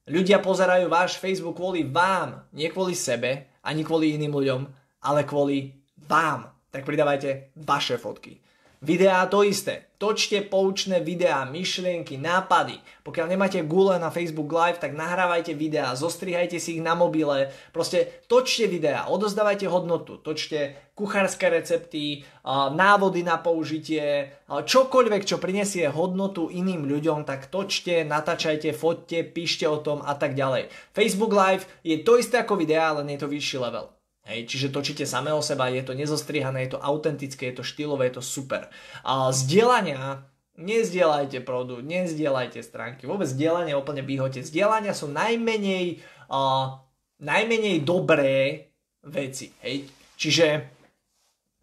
Ľudia 0.09 0.41
pozerajú 0.41 0.89
váš 0.89 1.21
Facebook 1.21 1.61
kvôli 1.61 1.85
vám, 1.85 2.49
nie 2.49 2.65
kvôli 2.73 2.97
sebe, 2.97 3.53
ani 3.61 3.85
kvôli 3.85 4.17
iným 4.17 4.33
ľuďom, 4.33 4.61
ale 5.03 5.23
kvôli 5.23 5.75
vám. 6.07 6.51
Tak 6.69 6.85
pridávajte 6.85 7.55
vaše 7.57 7.97
fotky. 7.97 8.37
Videá 8.79 9.27
to 9.27 9.43
isté. 9.43 9.91
Točte 9.99 10.39
poučné 10.39 11.03
videá, 11.03 11.43
myšlienky, 11.43 12.15
nápady. 12.15 12.79
Pokiaľ 13.03 13.27
nemáte 13.27 13.59
gule 13.67 13.99
na 13.99 14.07
Facebook 14.07 14.47
Live, 14.47 14.79
tak 14.79 14.95
nahrávajte 14.95 15.51
videá, 15.51 15.91
zostrihajte 15.91 16.55
si 16.63 16.79
ich 16.79 16.85
na 16.85 16.95
mobile. 16.95 17.51
Proste 17.75 18.23
točte 18.31 18.71
videá, 18.71 19.11
odozdávajte 19.11 19.67
hodnotu. 19.67 20.23
Točte 20.23 20.79
kuchárske 20.95 21.51
recepty, 21.51 22.23
návody 22.71 23.19
na 23.27 23.35
použitie, 23.43 24.31
čokoľvek, 24.47 25.27
čo 25.27 25.43
prinesie 25.43 25.91
hodnotu 25.91 26.47
iným 26.47 26.87
ľuďom, 26.87 27.27
tak 27.27 27.51
točte, 27.51 28.07
natáčajte, 28.07 28.71
foťte, 28.71 29.27
píšte 29.35 29.67
o 29.67 29.83
tom 29.83 29.99
a 29.99 30.15
tak 30.15 30.39
ďalej. 30.39 30.71
Facebook 30.95 31.35
Live 31.35 31.67
je 31.83 31.99
to 31.99 32.15
isté 32.15 32.39
ako 32.39 32.55
videá, 32.55 32.95
len 32.95 33.11
je 33.11 33.19
to 33.19 33.27
vyšší 33.27 33.59
level. 33.59 33.91
Hej, 34.29 34.45
čiže 34.45 34.69
točíte 34.69 35.09
samé 35.09 35.33
o 35.33 35.41
seba, 35.41 35.73
je 35.73 35.81
to 35.81 35.97
nezostrihané, 35.97 36.69
je 36.69 36.77
to 36.77 36.83
autentické, 36.85 37.49
je 37.49 37.59
to 37.59 37.65
štýlové, 37.65 38.13
je 38.13 38.21
to 38.21 38.23
super. 38.23 38.69
A 39.01 39.33
zdieľania, 39.33 40.21
nezdieľajte 40.53 41.41
produkt, 41.41 41.81
nezdieľajte 41.81 42.61
stránky, 42.61 43.09
vôbec 43.09 43.25
zdieľanie 43.25 43.73
úplne 43.73 44.05
vyhoďte. 44.05 44.45
Zdieľania 44.45 44.93
sú 44.93 45.09
najmenej, 45.09 46.05
uh, 46.29 46.77
najmenej 47.17 47.81
dobré 47.81 48.69
veci. 49.01 49.49
Hej. 49.65 49.89
Čiže 50.13 50.45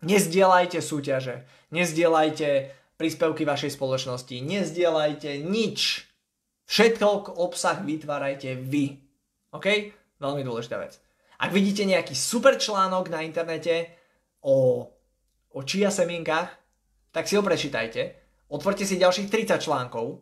nezdieľajte 0.02 0.82
súťaže, 0.82 1.46
nezdieľajte 1.70 2.48
príspevky 2.98 3.46
vašej 3.46 3.78
spoločnosti, 3.78 4.42
nezdieľajte 4.42 5.38
nič. 5.38 6.02
Všetko 6.66 7.38
obsah 7.38 7.78
vytvárajte 7.78 8.58
vy. 8.58 8.98
OK? 9.54 9.94
Veľmi 10.18 10.42
dôležitá 10.42 10.82
vec. 10.82 11.05
Ak 11.36 11.52
vidíte 11.52 11.84
nejaký 11.84 12.16
super 12.16 12.56
článok 12.56 13.12
na 13.12 13.20
internete 13.20 13.92
o, 14.40 14.88
o 15.52 15.60
čia 15.64 15.92
semienkach, 15.92 16.48
tak 17.12 17.28
si 17.28 17.36
ho 17.36 17.42
prečítajte, 17.44 18.02
otvorte 18.52 18.88
si 18.88 19.00
ďalších 19.00 19.28
30 19.28 19.60
článkov 19.60 20.20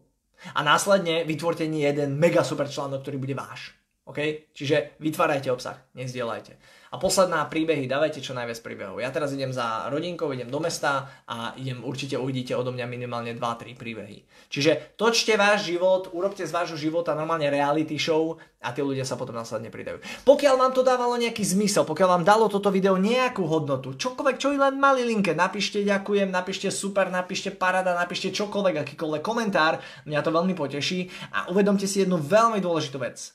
a 0.55 0.61
následne 0.67 1.23
vytvorte 1.23 1.67
nie 1.71 1.87
jeden 1.87 2.19
mega 2.19 2.43
super 2.43 2.67
článok, 2.67 3.03
ktorý 3.07 3.17
bude 3.23 3.35
váš. 3.39 3.75
OK? 4.05 4.53
Čiže 4.53 5.01
vytvárajte 5.01 5.49
obsah, 5.49 5.81
nezdielajte. 5.97 6.61
A 6.95 7.01
posledná 7.01 7.43
príbehy, 7.51 7.91
dávajte 7.91 8.23
čo 8.23 8.39
najviac 8.39 8.63
príbehov. 8.63 9.03
Ja 9.03 9.11
teraz 9.11 9.35
idem 9.35 9.51
za 9.51 9.91
rodinkou, 9.91 10.31
idem 10.31 10.47
do 10.47 10.63
mesta 10.63 11.11
a 11.27 11.51
idem, 11.59 11.83
určite 11.83 12.15
uvidíte 12.15 12.55
odo 12.55 12.71
mňa 12.71 12.87
minimálne 12.87 13.35
2-3 13.35 13.75
príbehy. 13.75 14.23
Čiže 14.47 14.95
točte 14.95 15.35
váš 15.35 15.75
život, 15.75 16.15
urobte 16.15 16.47
z 16.47 16.55
vášho 16.55 16.79
života 16.79 17.19
normálne 17.19 17.51
reality 17.51 17.99
show 17.99 18.39
a 18.63 18.71
tí 18.71 18.79
ľudia 18.79 19.03
sa 19.03 19.19
potom 19.19 19.35
následne 19.35 19.75
pridajú. 19.75 19.99
Pokiaľ 20.23 20.55
vám 20.55 20.73
to 20.77 20.87
dávalo 20.87 21.19
nejaký 21.19 21.43
zmysel, 21.43 21.83
pokiaľ 21.83 22.09
vám 22.21 22.25
dalo 22.29 22.47
toto 22.47 22.71
video 22.71 22.95
nejakú 22.95 23.43
hodnotu, 23.43 23.99
čokoľvek, 23.99 24.37
čo 24.39 24.55
len 24.55 24.79
mali 24.79 25.03
linke, 25.03 25.35
napíšte 25.35 25.83
ďakujem, 25.83 26.31
napíšte 26.31 26.71
super, 26.71 27.11
napíšte 27.11 27.51
parada, 27.51 27.91
napíšte 27.99 28.31
čokoľvek, 28.31 28.87
akýkoľvek 28.87 29.23
komentár, 29.25 29.83
mňa 30.07 30.23
to 30.23 30.31
veľmi 30.31 30.55
poteší 30.55 31.11
a 31.35 31.51
uvedomte 31.51 31.91
si 31.91 32.07
jednu 32.07 32.23
veľmi 32.23 32.63
dôležitú 32.63 33.03
vec. 33.03 33.35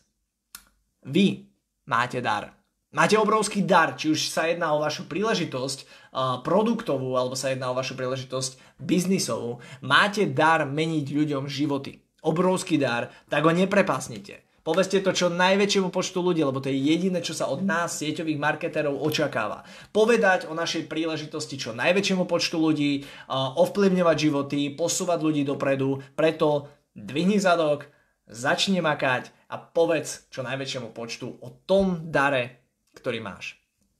Vy 1.05 1.47
máte 1.87 2.19
dar. 2.19 2.55
Máte 2.89 3.21
obrovský 3.21 3.61
dar, 3.61 3.93
či 3.93 4.09
už 4.09 4.33
sa 4.33 4.49
jedná 4.49 4.73
o 4.73 4.81
vašu 4.81 5.05
príležitosť 5.05 6.09
produktovú, 6.41 7.13
alebo 7.13 7.37
sa 7.37 7.53
jedná 7.53 7.69
o 7.69 7.77
vašu 7.77 7.93
príležitosť 7.93 8.81
biznisovú. 8.81 9.61
Máte 9.85 10.25
dar 10.25 10.65
meniť 10.65 11.05
ľuďom 11.13 11.45
životy. 11.45 12.01
Obrovský 12.25 12.81
dar, 12.81 13.13
tak 13.29 13.45
ho 13.45 13.53
neprepasnite. 13.53 14.41
Povedzte 14.59 14.99
to 15.05 15.15
čo 15.15 15.29
najväčšiemu 15.29 15.93
počtu 15.93 16.19
ľudí, 16.19 16.41
lebo 16.43 16.59
to 16.59 16.73
je 16.73 16.81
jediné, 16.81 17.23
čo 17.23 17.37
sa 17.37 17.47
od 17.47 17.61
nás, 17.61 17.95
sieťových 17.95 18.41
marketerov, 18.41 19.01
očakáva. 19.01 19.63
Povedať 19.93 20.49
o 20.49 20.53
našej 20.57 20.89
príležitosti 20.91 21.61
čo 21.61 21.77
najväčšiemu 21.77 22.25
počtu 22.25 22.57
ľudí, 22.59 23.07
ovplyvňovať 23.29 24.17
životy, 24.17 24.73
posúvať 24.73 25.19
ľudí 25.21 25.41
dopredu, 25.47 26.01
preto 26.17 26.67
dvihni 26.97 27.37
zadok, 27.37 27.87
začni 28.25 28.83
makať 28.83 29.29
a 29.49 29.55
povedz 29.57 30.29
čo 30.29 30.45
najväčšiemu 30.45 30.93
počtu 30.93 31.41
o 31.41 31.49
tom 31.65 32.07
dare, 32.13 32.69
ktorý 32.93 33.19
máš. 33.19 33.57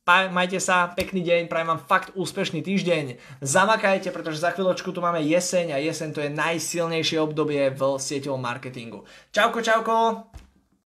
Majte 0.09 0.57
sa, 0.57 0.89
pekný 0.89 1.21
deň, 1.21 1.45
prajem 1.45 1.69
vám 1.69 1.85
fakt 1.85 2.17
úspešný 2.17 2.65
týždeň. 2.65 3.21
Zamakajte, 3.45 4.09
pretože 4.09 4.41
za 4.41 4.49
chvíľočku 4.49 4.89
tu 4.89 5.05
máme 5.05 5.21
jeseň 5.21 5.77
a 5.77 5.77
jeseň 5.77 6.09
to 6.09 6.25
je 6.25 6.33
najsilnejšie 6.33 7.21
obdobie 7.21 7.69
v 7.69 7.81
sieťovom 8.01 8.41
marketingu. 8.41 9.05
Čauko, 9.29 9.61
čauko! 9.61 9.95